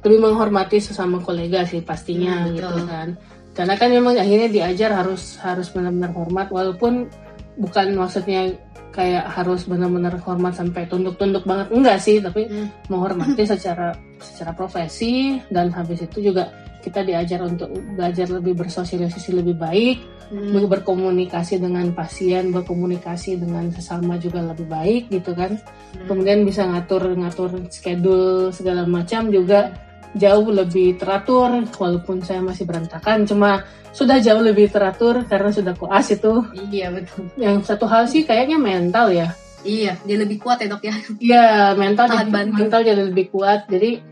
lebih 0.00 0.18
menghormati 0.22 0.78
sesama 0.78 1.20
kolega 1.20 1.68
sih 1.68 1.82
pastinya 1.82 2.46
Hmm, 2.46 2.54
gitu 2.54 2.80
kan. 2.86 3.08
Karena 3.56 3.74
kan 3.80 3.88
memang 3.88 4.20
akhirnya 4.20 4.52
diajar 4.52 4.92
harus 4.92 5.40
harus 5.40 5.72
benar-benar 5.72 6.12
hormat 6.12 6.52
walaupun 6.52 7.08
bukan 7.56 7.96
maksudnya 7.96 8.52
kayak 8.92 9.28
harus 9.32 9.64
benar-benar 9.64 10.16
hormat 10.24 10.56
sampai 10.56 10.84
tunduk-tunduk 10.88 11.44
banget 11.44 11.68
enggak 11.72 11.98
sih 12.00 12.20
tapi 12.20 12.48
Hmm. 12.48 12.68
menghormati 12.92 13.44
secara 13.52 13.96
secara 14.20 14.52
profesi 14.56 15.40
dan 15.48 15.72
habis 15.72 16.04
itu 16.04 16.32
juga 16.32 16.52
kita 16.80 17.02
diajar 17.02 17.42
untuk 17.42 17.66
belajar 17.98 18.30
lebih 18.30 18.54
bersosialisasi 18.62 19.34
lebih 19.34 19.58
baik, 19.58 19.98
Hmm. 20.26 20.66
berkomunikasi 20.70 21.58
dengan 21.62 21.90
pasien, 21.94 22.50
berkomunikasi 22.54 23.38
dengan 23.38 23.70
sesama 23.74 24.18
juga 24.18 24.42
lebih 24.42 24.66
baik 24.70 25.02
gitu 25.10 25.34
kan. 25.34 25.54
Hmm. 25.58 26.06
Kemudian 26.06 26.46
bisa 26.46 26.66
ngatur-ngatur 26.66 27.66
schedule 27.74 28.50
segala 28.54 28.86
macam 28.86 29.30
juga 29.34 29.74
jauh 30.16 30.48
lebih 30.48 30.96
teratur 30.96 31.68
walaupun 31.76 32.24
saya 32.24 32.40
masih 32.40 32.64
berantakan 32.64 33.28
cuma 33.28 33.62
sudah 33.96 34.20
jauh 34.20 34.44
lebih 34.44 34.68
teratur 34.68 35.24
karena 35.24 35.48
sudah 35.48 35.72
koas 35.72 36.12
itu. 36.12 36.44
Iya 36.52 36.92
betul. 36.92 37.32
Yang 37.40 37.64
satu 37.64 37.88
hal 37.88 38.04
sih 38.04 38.28
kayaknya 38.28 38.60
mental 38.60 39.08
ya. 39.08 39.32
Iya, 39.64 39.96
dia 40.04 40.16
lebih 40.20 40.36
kuat 40.36 40.60
ya 40.60 40.68
dok 40.68 40.84
ya. 40.84 40.94
Iya, 41.16 41.46
mental 41.80 42.06
jadi, 42.12 42.28
bantu. 42.28 42.54
mental 42.60 42.80
jadi 42.84 43.02
lebih 43.08 43.32
kuat. 43.32 43.64
Jadi 43.72 44.04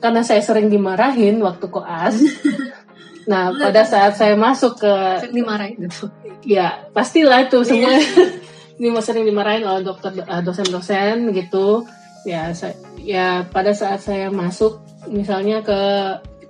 karena 0.00 0.24
saya 0.24 0.40
sering 0.40 0.72
dimarahin 0.72 1.36
waktu 1.44 1.68
koas. 1.68 2.16
nah, 3.30 3.52
pada 3.52 3.84
saat 3.84 4.16
saya 4.16 4.40
masuk 4.40 4.80
ke 4.80 4.94
Sering 5.20 5.36
dimarahin 5.36 5.76
gitu. 5.84 6.08
ya 6.46 6.88
pastilah 6.96 7.44
itu 7.44 7.58
semua 7.66 7.92
ini 8.78 8.88
mau 8.88 9.02
sering 9.04 9.26
dimarahin 9.28 9.68
oleh 9.68 9.84
dokter 9.84 10.16
eh, 10.16 10.40
dosen-dosen 10.40 11.28
gitu. 11.36 11.84
Ya, 12.26 12.50
saya, 12.56 12.74
ya 12.98 13.46
pada 13.46 13.70
saat 13.76 14.02
saya 14.02 14.32
masuk 14.32 14.82
misalnya 15.08 15.62
ke 15.62 15.80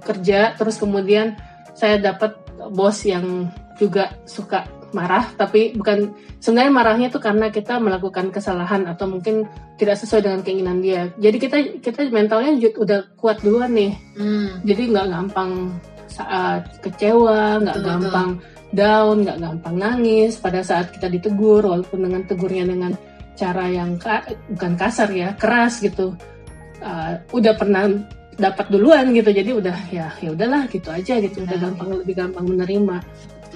kerja 0.03 0.55
terus 0.55 0.79
kemudian 0.79 1.35
saya 1.77 2.01
dapat 2.01 2.37
bos 2.73 3.05
yang 3.05 3.51
juga 3.77 4.17
suka 4.25 4.65
marah 4.97 5.29
tapi 5.37 5.77
bukan 5.77 6.15
sebenarnya 6.41 6.73
marahnya 6.73 7.09
tuh 7.13 7.21
karena 7.21 7.53
kita 7.53 7.77
melakukan 7.77 8.33
kesalahan 8.33 8.89
atau 8.89 9.05
mungkin 9.11 9.45
tidak 9.77 10.01
sesuai 10.01 10.25
dengan 10.25 10.41
keinginan 10.41 10.79
dia. 10.81 11.13
Jadi 11.21 11.37
kita 11.37 11.57
kita 11.85 12.09
mentalnya 12.09 12.57
udah 12.57 13.13
kuat 13.19 13.45
duluan 13.45 13.77
nih. 13.77 13.93
Hmm. 14.17 14.65
jadi 14.65 14.83
nggak 14.89 15.09
gampang 15.13 15.53
saat 16.09 16.81
kecewa 16.81 17.61
nggak 17.61 17.79
gampang 17.85 18.31
down 18.73 19.17
nggak 19.27 19.39
gampang 19.43 19.77
nangis. 19.77 20.41
Pada 20.41 20.65
saat 20.65 20.95
kita 20.95 21.13
ditegur 21.13 21.67
walaupun 21.67 22.07
dengan 22.07 22.23
tegurnya 22.25 22.65
dengan 22.65 22.93
cara 23.37 23.69
yang 23.69 24.01
ka- 24.01 24.25
bukan 24.55 24.73
kasar 24.81 25.13
ya 25.13 25.37
keras 25.37 25.85
gitu. 25.85 26.17
Uh, 26.81 27.21
udah 27.33 27.57
pernah 27.57 27.89
dapat 28.37 28.69
duluan 28.69 29.11
gitu. 29.13 29.33
Jadi 29.33 29.51
udah 29.53 29.77
ya 29.93 30.13
ya 30.21 30.31
udahlah 30.33 30.69
gitu 30.69 30.89
aja 30.93 31.19
gitu. 31.21 31.45
Udah 31.45 31.57
Nah, 31.57 31.63
gampang 31.73 31.89
lebih 32.05 32.15
gampang 32.17 32.45
menerima. 32.47 32.99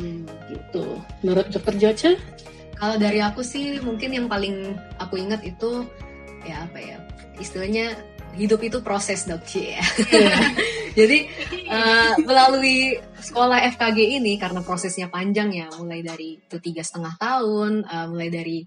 Hmm. 0.00 0.24
gitu. 0.48 0.96
Menurut 1.20 1.52
dokter 1.52 1.74
Joce? 1.76 2.10
Kalau 2.80 2.96
dari 2.96 3.20
aku 3.20 3.44
sih 3.44 3.76
mungkin 3.84 4.16
yang 4.16 4.26
paling 4.32 4.72
aku 4.96 5.20
ingat 5.20 5.44
itu 5.44 5.84
ya 6.48 6.64
apa 6.64 6.80
ya 6.80 6.96
istilahnya 7.36 7.92
hidup 8.36 8.60
itu 8.62 8.78
proses 8.80 9.26
dok. 9.26 9.42
Ci, 9.42 9.74
ya. 9.74 9.82
Jadi 10.98 11.18
eh, 11.66 12.12
melalui 12.22 12.98
sekolah 13.18 13.62
FKG 13.74 14.22
ini 14.22 14.38
karena 14.38 14.62
prosesnya 14.62 15.10
panjang 15.10 15.50
ya, 15.54 15.66
mulai 15.78 16.02
dari 16.02 16.38
itu 16.38 16.56
tiga 16.62 16.82
setengah 16.82 17.14
tahun, 17.18 17.86
eh, 17.86 18.06
mulai 18.06 18.28
dari 18.30 18.58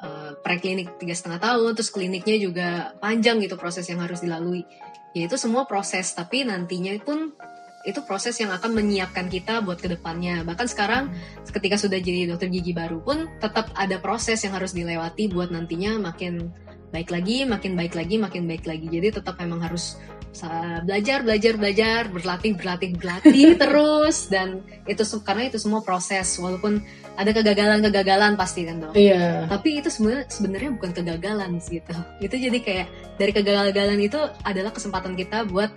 eh, 0.00 0.32
preklinik 0.40 0.96
tiga 0.96 1.12
setengah 1.12 1.40
tahun, 1.40 1.70
terus 1.76 1.92
kliniknya 1.92 2.36
juga 2.40 2.68
panjang 3.00 3.40
gitu 3.44 3.60
proses 3.60 3.84
yang 3.88 4.00
harus 4.00 4.24
dilalui. 4.24 4.64
Ya 5.10 5.26
itu 5.26 5.34
semua 5.34 5.66
proses, 5.66 6.14
tapi 6.14 6.46
nantinya 6.46 6.94
pun 7.02 7.34
itu 7.80 8.04
proses 8.04 8.36
yang 8.36 8.52
akan 8.52 8.76
menyiapkan 8.76 9.32
kita 9.32 9.64
buat 9.64 9.80
ke 9.80 9.88
depannya. 9.88 10.44
Bahkan 10.44 10.66
sekarang 10.68 11.16
ketika 11.48 11.80
sudah 11.80 11.96
jadi 11.96 12.28
dokter 12.28 12.52
gigi 12.52 12.76
baru 12.76 13.00
pun 13.00 13.26
tetap 13.40 13.72
ada 13.72 13.96
proses 13.98 14.36
yang 14.44 14.52
harus 14.52 14.76
dilewati 14.76 15.32
buat 15.32 15.48
nantinya 15.48 15.96
makin 15.96 16.52
baik 16.92 17.08
lagi, 17.08 17.48
makin 17.48 17.78
baik 17.78 17.96
lagi, 17.96 18.20
makin 18.20 18.44
baik 18.44 18.68
lagi. 18.68 18.86
Jadi 18.86 19.16
tetap 19.16 19.40
memang 19.40 19.64
harus 19.64 19.96
belajar 20.86 21.26
belajar 21.26 21.52
belajar 21.58 22.00
berlatih 22.08 22.54
berlatih 22.54 22.90
berlatih 22.94 23.54
terus. 23.62 24.30
Dan 24.30 24.62
itu 24.86 25.02
karena 25.26 25.50
itu 25.50 25.58
semua 25.58 25.82
proses. 25.82 26.38
Walaupun 26.38 26.80
ada 27.18 27.30
kegagalan 27.36 27.84
kegagalan 27.84 28.32
pasti 28.38 28.64
kan 28.64 28.80
dok 28.80 28.96
Iya. 28.96 29.44
tapi 29.50 29.82
itu 29.82 29.92
sebenarnya 29.92 30.24
sebenarnya 30.30 30.70
bukan 30.72 30.90
kegagalan 30.96 31.50
sih, 31.60 31.82
gitu. 31.82 31.92
Itu 32.22 32.34
jadi 32.40 32.58
kayak 32.64 32.86
dari 33.20 33.32
kegagalan 33.36 34.00
itu 34.00 34.16
adalah 34.46 34.72
kesempatan 34.72 35.12
kita 35.18 35.44
buat 35.44 35.68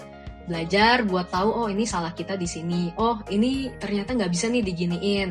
belajar 0.43 1.07
buat 1.07 1.31
tahu 1.31 1.49
oh 1.51 1.67
ini 1.71 1.83
salah 1.87 2.11
kita 2.15 2.35
di 2.39 2.47
sini. 2.47 2.91
Oh 2.99 3.19
ini 3.31 3.71
ternyata 3.79 4.15
nggak 4.15 4.31
bisa 4.31 4.47
nih 4.51 4.63
diginiin 4.63 5.29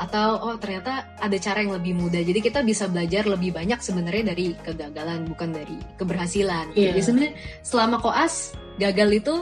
atau 0.00 0.40
oh 0.40 0.56
ternyata 0.56 1.16
ada 1.20 1.36
cara 1.36 1.60
yang 1.64 1.76
lebih 1.76 1.96
mudah. 1.96 2.22
Jadi 2.24 2.40
kita 2.40 2.64
bisa 2.64 2.88
belajar 2.88 3.28
lebih 3.28 3.52
banyak 3.52 3.78
sebenarnya 3.78 4.32
dari 4.32 4.56
kegagalan 4.60 5.28
bukan 5.28 5.52
dari 5.52 5.76
keberhasilan. 6.00 6.72
Iya. 6.72 6.96
jadi 6.96 7.00
sebenarnya 7.00 7.34
selama 7.62 7.96
koas 8.00 8.56
gagal 8.80 9.08
itu 9.22 9.34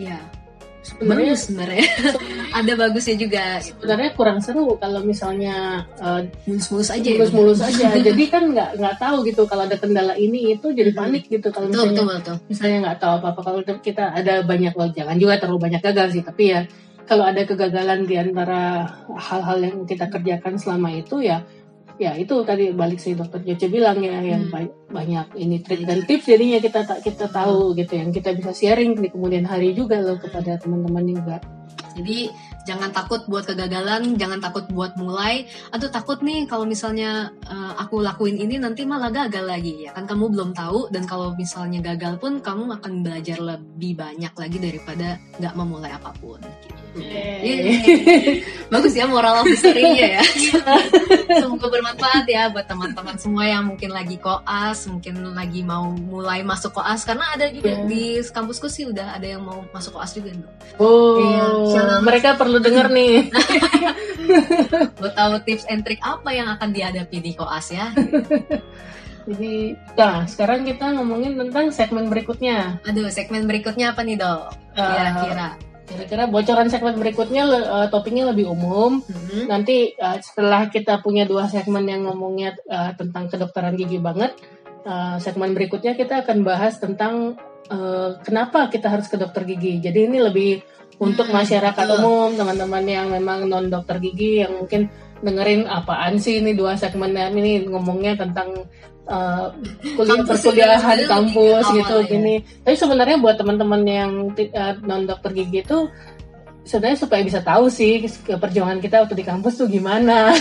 ya 0.00 0.18
Sebenarnya 0.88 1.34
bagus 1.36 1.40
sebenarnya. 1.44 1.86
ada 2.58 2.72
bagusnya 2.78 3.16
juga 3.20 3.44
sebenarnya 3.60 4.10
kurang 4.16 4.38
seru 4.40 4.78
kalau 4.80 5.00
misalnya 5.04 5.84
eh, 6.00 6.20
mulus-mulus 6.48 6.88
aja 6.88 7.04
ya. 7.04 7.18
mulus-mulus 7.20 7.60
aja. 7.60 7.86
Jadi 8.08 8.24
kan 8.32 8.42
nggak 8.48 8.70
nggak 8.80 8.96
tahu 8.96 9.16
gitu 9.28 9.42
kalau 9.44 9.68
ada 9.68 9.76
kendala 9.76 10.16
ini 10.16 10.56
itu 10.56 10.72
jadi 10.72 10.94
panik 10.96 11.28
gitu 11.28 11.52
kalau 11.52 11.68
betul 11.68 11.92
misalnya 11.92 12.00
betul 12.00 12.16
betul. 12.16 12.36
misalnya 12.48 12.78
nggak 12.88 12.98
tahu 13.02 13.12
apa-apa. 13.20 13.40
Kalau 13.44 13.58
kita 13.82 14.04
ada 14.16 14.34
banyak 14.46 14.72
loh 14.72 14.88
jangan 14.94 15.16
juga 15.20 15.34
terlalu 15.36 15.60
banyak 15.68 15.82
gagal 15.84 16.06
sih. 16.16 16.22
Tapi 16.24 16.42
ya 16.46 16.60
kalau 17.08 17.24
ada 17.24 17.42
kegagalan 17.42 18.04
di 18.04 18.14
antara 18.14 18.84
hal-hal 19.16 19.58
yang 19.64 19.76
kita 19.82 20.06
kerjakan 20.06 20.60
selama 20.60 20.92
itu 20.92 21.24
ya 21.24 21.42
ya 21.98 22.14
itu 22.14 22.30
tadi 22.46 22.70
balik 22.70 23.02
sih 23.02 23.18
dokter 23.18 23.42
Joce 23.42 23.66
bilang 23.66 23.98
ya 23.98 24.22
yang 24.22 24.46
Hmm. 24.46 24.54
ba- 24.54 24.74
banyak 25.02 25.34
ini 25.34 25.58
trik 25.66 25.82
dan 25.82 26.06
tips 26.06 26.30
jadinya 26.30 26.62
kita 26.62 26.86
tak 26.86 27.02
kita 27.02 27.26
tahu 27.26 27.74
gitu 27.74 27.98
yang 27.98 28.14
kita 28.14 28.36
bisa 28.38 28.54
sharing 28.54 28.94
di 28.94 29.10
kemudian 29.10 29.42
hari 29.42 29.74
juga 29.74 29.98
loh 29.98 30.14
kepada 30.14 30.60
teman-teman 30.62 31.04
juga 31.04 31.36
Jadi 31.98 32.30
jangan 32.68 32.92
takut 32.92 33.24
buat 33.24 33.48
kegagalan, 33.48 34.20
jangan 34.20 34.44
takut 34.44 34.68
buat 34.68 34.92
mulai. 35.00 35.48
Aduh 35.72 35.88
takut 35.88 36.20
nih 36.20 36.44
kalau 36.44 36.68
misalnya 36.68 37.32
eh, 37.48 37.72
aku 37.80 38.04
lakuin 38.04 38.36
ini 38.36 38.60
nanti 38.60 38.84
malah 38.84 39.08
gagal 39.08 39.48
lagi 39.48 39.88
ya 39.88 39.96
kan 39.96 40.04
kamu 40.04 40.28
belum 40.28 40.50
tahu 40.52 40.92
dan 40.92 41.08
kalau 41.08 41.32
misalnya 41.32 41.80
gagal 41.80 42.20
pun 42.20 42.44
kamu 42.44 42.68
akan 42.76 42.92
belajar 43.00 43.40
lebih 43.40 43.96
banyak 43.96 44.32
lagi 44.36 44.58
daripada 44.60 45.16
nggak 45.40 45.54
memulai 45.56 45.96
apa 45.96 46.12
pun. 46.20 46.36
Gitu. 46.44 46.76
Yeay. 46.98 48.42
Bagus 48.72 48.92
ya 48.96 49.06
moral 49.06 49.44
of 49.44 49.48
story-nya 49.54 50.18
ya. 50.18 50.22
Semoga 51.40 51.66
bermanfaat 51.70 52.24
ya 52.26 52.50
buat 52.50 52.66
teman-teman 52.66 53.16
semua 53.16 53.44
yang 53.46 53.64
mungkin 53.70 53.92
lagi 53.92 54.16
koas, 54.18 54.88
mungkin 54.90 55.20
lagi 55.32 55.62
mau 55.62 55.88
mulai 55.94 56.42
masuk 56.42 56.74
koas 56.74 57.06
karena 57.06 57.24
ada 57.32 57.46
juga 57.48 57.68
Iya. 57.68 57.84
di 57.84 58.04
kampusku 58.32 58.66
sih 58.66 58.88
udah 58.88 59.20
ada 59.20 59.26
yang 59.28 59.44
mau 59.44 59.62
masuk 59.70 59.94
koas 59.94 60.16
juga. 60.16 60.32
oh 60.80 61.20
Iya, 61.20 62.00
mereka 62.02 62.34
perlu 62.34 62.57
dengar 62.60 62.86
nih 62.96 63.28
Buat 65.00 65.14
tahu 65.14 65.34
tips 65.46 65.64
and 65.66 65.82
trick 65.82 65.98
apa 66.04 66.28
yang 66.30 66.48
akan 66.52 66.68
dihadapi 66.70 67.18
di 67.18 67.32
koas 67.32 67.72
ya. 67.72 67.90
jadi 69.28 69.76
nah 69.92 70.24
sekarang 70.24 70.64
kita 70.64 70.92
ngomongin 70.96 71.36
tentang 71.36 71.68
segmen 71.68 72.08
berikutnya 72.08 72.80
Aduh, 72.84 73.08
segmen 73.08 73.44
berikutnya 73.44 73.92
apa 73.92 74.00
nih 74.00 74.16
dok? 74.16 74.52
Eh, 74.72 74.84
Kira-kira. 74.84 75.48
kira-kira 75.88 76.24
bocoran 76.28 76.68
segmen 76.68 76.96
berikutnya 76.96 77.42
eh, 77.48 77.86
topiknya 77.88 78.28
lebih 78.28 78.48
umum 78.48 79.00
Hmm. 79.28 79.44
nanti 79.44 79.92
uh, 79.96 80.16
setelah 80.20 80.72
kita 80.72 81.04
punya 81.04 81.28
dua 81.28 81.44
segmen 81.48 81.84
yang 81.84 82.08
ngomongnya 82.08 82.56
uh, 82.64 82.96
tentang 82.96 83.28
kedokteran 83.28 83.76
gigi 83.76 84.00
banget, 84.00 84.32
uh, 84.88 85.20
segmen 85.20 85.52
berikutnya 85.52 85.92
kita 85.92 86.24
akan 86.24 86.48
bahas 86.48 86.80
tentang 86.80 87.36
uh, 87.68 88.16
kenapa 88.24 88.72
kita 88.72 88.88
harus 88.88 89.04
ke 89.04 89.20
dokter 89.20 89.44
gigi. 89.44 89.84
Jadi 89.84 90.08
ini 90.08 90.16
lebih 90.24 90.64
untuk 90.98 91.30
Hmm, 91.30 91.38
masyarakat 91.42 91.86
umum, 91.98 92.34
teman-teman 92.34 92.84
yang 92.86 93.06
memang 93.10 93.46
non 93.46 93.70
dokter 93.70 94.02
gigi 94.02 94.42
yang 94.42 94.58
mungkin 94.58 94.90
dengerin 95.22 95.66
apaan 95.66 96.18
sih 96.18 96.42
ini 96.42 96.54
dua 96.54 96.74
segmen 96.78 97.14
ini 97.14 97.66
ngomongnya 97.66 98.18
tentang 98.18 98.66
uh, 99.06 99.50
kuliah 99.94 100.22
Kampus 100.22 100.42
perkuliahan 100.42 100.98
kampus 101.06 101.64
gitu 101.74 101.96
ya. 102.02 102.10
gini. 102.10 102.34
Tapi 102.62 102.74
sebenarnya 102.74 103.16
buat 103.18 103.38
teman-teman 103.38 103.82
yang 103.86 104.10
non 104.82 105.06
dokter 105.06 105.30
gigi 105.34 105.62
itu 105.62 105.86
sebenarnya 106.66 106.98
supaya 107.00 107.22
bisa 107.24 107.40
tahu 107.40 107.70
sih 107.70 108.04
perjuangan 108.26 108.78
kita 108.82 109.06
waktu 109.06 109.16
di 109.18 109.24
kampus 109.26 109.54
tuh 109.58 109.70
gimana. 109.70 110.34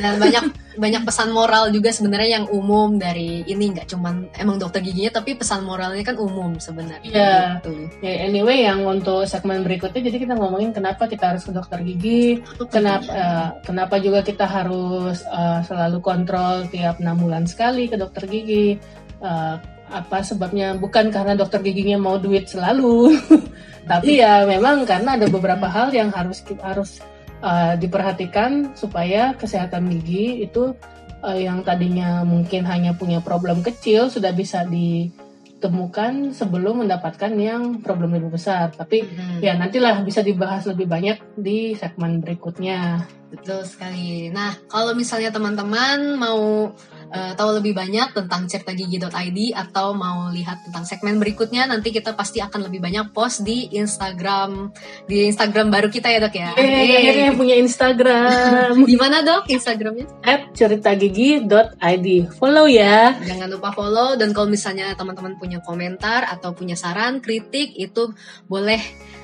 Dan 0.00 0.20
banyak 0.20 0.44
banyak 0.78 1.02
pesan 1.04 1.34
moral 1.34 1.68
juga 1.74 1.90
sebenarnya 1.90 2.40
yang 2.40 2.46
umum 2.48 2.96
dari 2.96 3.42
ini 3.44 3.74
nggak 3.74 3.90
cuman 3.90 4.30
emang 4.38 4.56
dokter 4.56 4.80
giginya 4.80 5.18
tapi 5.18 5.34
pesan 5.34 5.66
moralnya 5.66 6.06
kan 6.06 6.16
umum 6.16 6.56
sebenarnya. 6.56 7.04
Iya. 7.04 7.36
Gitu. 7.60 7.74
Ya, 8.00 8.14
anyway, 8.24 8.64
yang 8.64 8.86
untuk 8.86 9.26
segmen 9.26 9.66
berikutnya, 9.66 10.00
jadi 10.00 10.16
kita 10.22 10.34
ngomongin 10.38 10.70
kenapa 10.70 11.10
kita 11.10 11.34
harus 11.34 11.44
ke 11.44 11.52
dokter 11.52 11.82
gigi, 11.82 12.40
kenapa 12.70 13.10
eh, 13.10 13.48
kenapa 13.66 13.98
juga 13.98 14.22
kita 14.22 14.46
harus 14.46 15.20
eh, 15.26 15.60
selalu 15.66 15.98
kontrol 15.98 16.64
tiap 16.70 17.02
enam 17.02 17.18
bulan 17.18 17.44
sekali 17.44 17.90
ke 17.90 17.98
dokter 17.98 18.24
gigi, 18.30 18.78
Eh, 19.18 19.56
apa 19.88 20.22
sebabnya? 20.22 20.78
Bukan 20.78 21.10
karena 21.10 21.34
dokter 21.34 21.58
giginya 21.64 21.98
mau 21.98 22.16
duit 22.20 22.46
selalu, 22.46 23.18
tapi 23.90 24.22
ya 24.22 24.46
memang 24.46 24.86
karena 24.86 25.18
ada 25.18 25.26
beberapa 25.26 25.66
hal 25.66 25.90
yang 25.90 26.14
harus 26.14 26.44
harus 26.62 27.02
eh, 27.42 27.74
diperhatikan 27.78 28.74
supaya 28.74 29.34
kesehatan 29.38 29.90
gigi 29.90 30.42
itu 30.42 30.74
eh, 31.26 31.46
yang 31.46 31.66
tadinya 31.66 32.22
mungkin 32.22 32.62
hanya 32.66 32.94
punya 32.94 33.18
problem 33.18 33.62
kecil 33.62 34.06
sudah 34.10 34.30
bisa 34.30 34.62
ditemukan 34.62 36.30
sebelum 36.30 36.86
mendapatkan 36.86 37.32
yang 37.34 37.82
problem 37.82 38.14
lebih 38.14 38.38
besar. 38.38 38.70
Tapi 38.70 39.02
Hmm. 39.02 39.40
ya 39.42 39.58
nantilah 39.58 40.02
bisa 40.06 40.22
dibahas 40.22 40.66
lebih 40.70 40.86
banyak 40.86 41.18
di 41.34 41.74
segmen 41.74 42.22
berikutnya. 42.22 43.02
Betul 43.28 43.60
sekali. 43.68 44.32
Nah, 44.32 44.56
kalau 44.72 44.96
misalnya 44.96 45.28
teman-teman 45.28 46.16
mau 46.16 46.72
eh, 47.08 47.32
tahu 47.36 47.60
lebih 47.60 47.72
banyak 47.72 48.12
tentang 48.12 48.44
ceritagigi.id 48.48 49.38
atau 49.56 49.96
mau 49.96 50.28
lihat 50.28 50.68
tentang 50.68 50.84
segmen 50.84 51.16
berikutnya, 51.16 51.64
nanti 51.68 51.92
kita 51.92 52.12
pasti 52.12 52.40
akan 52.44 52.68
lebih 52.68 52.80
banyak 52.84 53.12
post 53.12 53.44
di 53.44 53.72
Instagram 53.72 54.72
di 55.08 55.28
Instagram 55.28 55.72
baru 55.72 55.88
kita 55.88 56.08
ya 56.12 56.18
dok 56.20 56.34
ya. 56.36 56.50
Yeay. 56.56 56.96
akhirnya 57.00 57.30
punya 57.36 57.56
Instagram 57.58 58.74
Di 58.90 58.96
mana 58.96 59.24
dok 59.24 59.48
Instagramnya? 59.48 60.06
at 60.24 60.52
ceritagigi.id. 60.52 62.08
Follow 62.36 62.66
ya. 62.68 63.16
Jangan 63.24 63.48
lupa 63.48 63.72
follow 63.72 64.14
dan 64.16 64.36
kalau 64.36 64.48
misalnya 64.50 64.92
teman-teman 64.92 65.36
punya 65.40 65.58
komentar 65.64 66.28
atau 66.28 66.52
punya 66.52 66.76
saran, 66.76 67.24
kritik 67.24 67.72
itu 67.76 68.12
boleh 68.46 68.80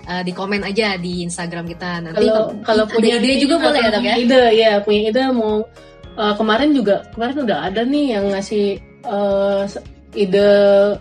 eh, 0.08 0.22
di 0.24 0.32
komen 0.32 0.64
aja 0.64 0.96
di 0.96 1.24
Instagram 1.24 1.68
kita. 1.68 2.00
Nanti 2.00 2.26
Kalau 2.64 2.84
punya 2.88 3.20
ide 3.20 3.36
juga 3.40 3.60
boleh 3.60 3.80
ya 3.80 3.90
dok 3.92 4.04
ya. 4.04 4.14
Ide 4.16 4.42
ya, 4.56 4.72
punya 4.80 5.00
ide 5.12 5.22
mau 5.34 5.64
eh, 6.14 6.34
kemarin 6.34 6.70
juga 6.72 7.04
kemarin 7.12 7.44
udah 7.44 7.58
ada 7.66 7.82
nih 7.82 8.06
yang 8.14 8.24
ngasih 8.30 8.66
eh, 9.04 9.62
se- 9.66 9.84
ide 10.14 10.48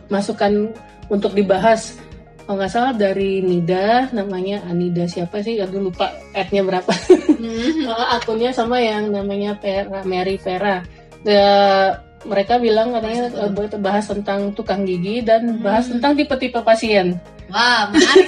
masukan 0.09 0.73
untuk 1.07 1.33
dibahas. 1.33 1.97
Kalau 2.43 2.59
nggak 2.59 2.71
salah 2.73 2.91
dari 2.91 3.39
Nida, 3.39 4.11
namanya 4.11 4.59
Anida 4.67 5.07
siapa 5.07 5.39
sih? 5.39 5.63
Aduh 5.63 5.87
lupa 5.87 6.11
ad-nya 6.35 6.59
berapa. 6.61 6.91
Hmm. 7.39 7.87
Eh, 7.93 8.07
akunnya 8.15 8.51
sama 8.55 8.79
yang 8.79 9.11
namanya 9.11 9.55
Vera, 9.59 10.03
Mary 10.03 10.35
Vera. 10.39 10.83
The- 11.23 12.12
mereka 12.23 12.55
bilang 12.57 12.91
katanya 12.91 13.27
buat 13.51 13.73
bahas 13.79 14.07
tentang 14.07 14.55
tukang 14.55 14.83
gigi 14.83 15.19
dan 15.21 15.59
bahas 15.59 15.87
Hmm. 15.87 15.99
tentang 15.99 16.11
tipe-tipe 16.19 16.59
pasien. 16.63 17.19
Wah, 17.51 17.91
menarik. 17.91 18.27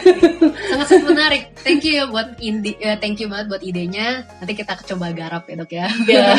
sangat 0.70 0.88
sangat 0.92 1.06
menarik. 1.08 1.44
Thank 1.64 1.88
you 1.88 1.98
ya 1.98 2.06
buat 2.06 2.36
indi, 2.38 2.76
eh, 2.78 3.00
thank 3.00 3.18
you 3.18 3.32
banget 3.32 3.48
buat 3.50 3.64
idenya. 3.64 4.28
Nanti 4.38 4.54
kita 4.54 4.76
coba 4.86 5.16
garap 5.16 5.48
ya 5.48 5.56
dok 5.56 5.72
ya. 5.72 5.88
Ya, 6.06 6.36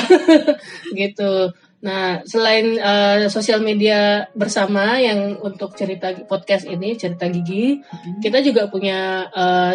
gitu. 1.00 1.50
Nah, 1.82 2.20
selain 2.24 2.76
eh, 2.76 3.26
sosial 3.26 3.59
media 3.61 4.28
bersama 4.36 5.00
yang 5.00 5.40
untuk 5.40 5.74
cerita 5.74 6.12
podcast 6.28 6.68
ini, 6.68 6.94
cerita 6.94 7.26
gigi, 7.26 7.80
kita 8.20 8.44
juga 8.44 8.68
punya 8.68 9.24
eh, 9.32 9.74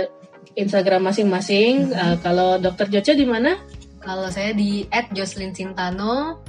Instagram 0.55 1.09
masing-masing. 1.11 1.91
Eh, 1.91 2.15
kalau 2.21 2.61
Dokter 2.61 2.87
Joce 2.87 3.17
di 3.17 3.25
mana? 3.25 3.57
Kalau 4.01 4.29
saya 4.29 4.53
di 4.53 4.85
@jocelyn 5.13 5.53
Sintano, 5.53 6.41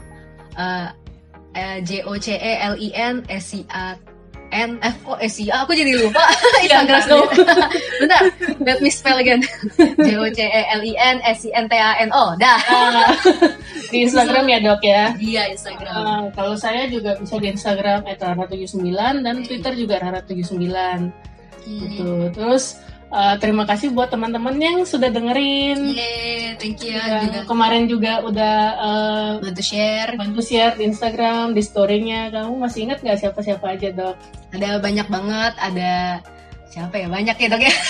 J 1.81 2.05
O 2.05 2.13
C 2.21 2.37
E 2.37 2.53
L 2.61 2.75
I 2.77 2.89
N 2.93 3.25
S 3.33 3.57
I 3.57 3.63
A 3.73 3.97
N 4.53 4.77
F 4.85 4.97
O 5.09 5.17
S 5.17 5.41
I 5.41 5.49
A. 5.49 5.65
Aku 5.65 5.73
jadi 5.73 5.97
lupa 5.97 6.21
Instagram. 6.65 7.01
Iya, 7.01 7.59
Bentar, 8.05 8.23
let 8.61 8.79
me 8.85 8.93
spell 8.93 9.17
again. 9.17 9.41
J 10.07 10.09
O 10.21 10.29
C 10.29 10.45
E 10.45 10.63
L 10.77 10.83
I 10.85 10.93
N 10.93 11.17
S 11.25 11.49
I 11.49 11.51
N 11.57 11.67
T 11.67 11.75
A 11.75 11.97
N 12.05 12.13
O. 12.13 12.37
Dah. 12.37 12.61
Eh, 12.61 13.09
di 13.89 14.05
Instagram 14.05 14.45
ya 14.53 14.59
dok 14.61 14.83
ya. 14.85 15.17
Iya 15.17 15.43
Instagram. 15.57 15.97
Eh, 15.97 16.25
kalau 16.37 16.55
saya 16.61 16.85
juga 16.93 17.17
bisa 17.17 17.41
di 17.41 17.49
Instagram 17.49 18.05
@rara79 18.05 19.25
dan 19.25 19.35
Twitter 19.41 19.73
juga 19.73 19.97
rara79 20.05 20.69
gitu. 21.65 22.29
Terus 22.37 22.77
eh, 23.13 23.35
terima 23.39 23.69
kasih 23.69 23.93
buat 23.93 24.09
teman-teman 24.09 24.57
yang 24.57 24.77
sudah 24.83 25.13
dengerin. 25.13 25.93
Yeay, 25.93 26.57
thank 26.57 26.81
you 26.81 26.97
Yang 26.97 27.05
ya 27.05 27.21
juga 27.29 27.41
kemarin 27.45 27.85
juga 27.85 28.13
udah 28.25 28.57
eh, 28.75 29.31
bantu 29.45 29.63
share. 29.63 30.11
bantu 30.17 30.41
share 30.41 30.75
di 30.75 30.85
Instagram, 30.89 31.53
di 31.53 31.61
story-nya. 31.61 32.33
Kamu 32.33 32.57
masih 32.57 32.89
ingat 32.89 33.05
nggak 33.05 33.21
siapa-siapa 33.21 33.77
aja 33.77 33.89
dok? 33.93 34.17
Ada 34.51 34.81
banyak 34.81 35.07
banget, 35.07 35.53
ada 35.61 35.93
siapa 36.67 36.97
ya 36.97 37.05
banyak 37.07 37.37
ya 37.37 37.49
dok 37.49 37.61
ya 37.61 37.75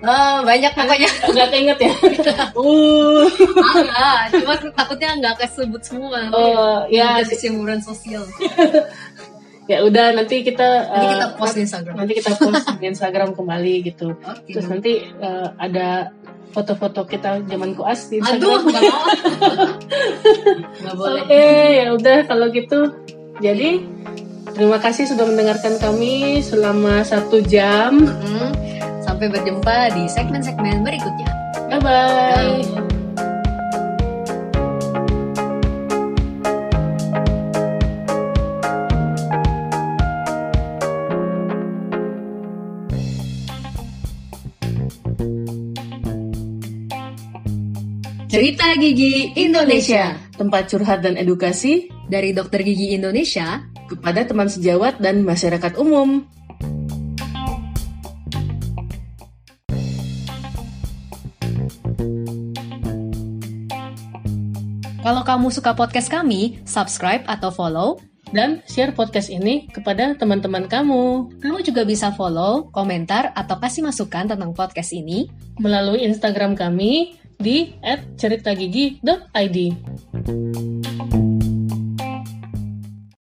Oh, 0.00 0.40
banyak 0.48 0.72
pokoknya 0.72 1.10
Nggak 1.28 1.48
keinget 1.52 1.78
ya? 1.84 1.92
uh. 2.56 3.28
enggak 3.76 4.20
cuma 4.32 4.54
takutnya 4.72 5.12
nggak 5.20 5.44
kesebut 5.44 5.82
semua 5.84 6.24
Oh, 6.32 6.88
ya, 6.88 7.20
ya 7.20 7.28
kesimpulan 7.28 7.84
sosial 7.84 8.24
ya 9.70 9.78
udah 9.86 10.06
nanti 10.18 10.42
kita 10.42 10.68
nanti 10.90 11.06
eh, 11.06 11.12
kita 11.14 11.26
post 11.38 11.54
di 11.54 11.62
Instagram 11.62 11.94
nanti 11.94 12.12
kita 12.18 12.30
post 12.34 12.64
di 12.74 12.86
Instagram 12.90 13.28
kembali 13.38 13.74
gitu. 13.86 14.08
Oke. 14.34 14.50
Terus 14.50 14.66
nanti 14.66 14.92
eh, 15.06 15.46
ada 15.54 16.10
foto-foto 16.50 17.06
kita 17.06 17.46
zaman 17.46 17.78
koas 17.78 18.10
di 18.10 18.18
aduh 18.18 18.58
Instagram. 18.58 18.66
nggak 18.66 18.82
mau 18.90 19.06
nggak 20.82 20.94
boleh 20.98 21.22
Oke, 21.22 21.46
ya 21.78 21.86
udah 21.94 22.18
kalau 22.26 22.46
gitu. 22.50 22.80
Jadi 23.38 23.70
terima 24.58 24.82
kasih 24.82 25.06
sudah 25.06 25.24
mendengarkan 25.30 25.78
kami 25.78 26.42
selama 26.42 27.06
satu 27.06 27.38
jam. 27.46 28.02
Hmm, 28.02 28.50
sampai 29.06 29.30
berjumpa 29.32 29.94
di 29.96 30.06
segmen-segmen 30.06 30.84
berikutnya 30.84 31.30
Bye 31.70 31.80
bye. 31.80 32.99
Cerita 48.40 48.72
gigi 48.80 49.36
Indonesia 49.36 50.16
Tempat 50.32 50.72
curhat 50.72 51.04
dan 51.04 51.20
edukasi 51.20 51.92
dari 52.08 52.32
dokter 52.32 52.64
gigi 52.64 52.96
Indonesia 52.96 53.68
kepada 53.84 54.24
teman 54.24 54.48
sejawat 54.48 54.96
dan 54.96 55.28
masyarakat 55.28 55.76
umum. 55.76 56.24
Kalau 65.04 65.20
kamu 65.28 65.52
suka 65.52 65.76
podcast 65.76 66.08
kami, 66.08 66.64
subscribe 66.64 67.20
atau 67.28 67.52
follow. 67.52 68.00
Dan 68.32 68.64
share 68.64 68.96
podcast 68.96 69.28
ini 69.28 69.68
kepada 69.68 70.14
teman-teman 70.14 70.70
kamu 70.70 71.34
Kamu 71.42 71.58
juga 71.66 71.82
bisa 71.82 72.14
follow, 72.14 72.72
komentar, 72.72 73.36
atau 73.36 73.60
kasih 73.60 73.84
masukan 73.84 74.32
tentang 74.32 74.56
podcast 74.56 74.96
ini. 74.96 75.28
melalui 75.60 76.08
Instagram 76.08 76.56
kami 76.56 77.19
di 77.40 77.72
@ceritagigi.id. 78.20 79.56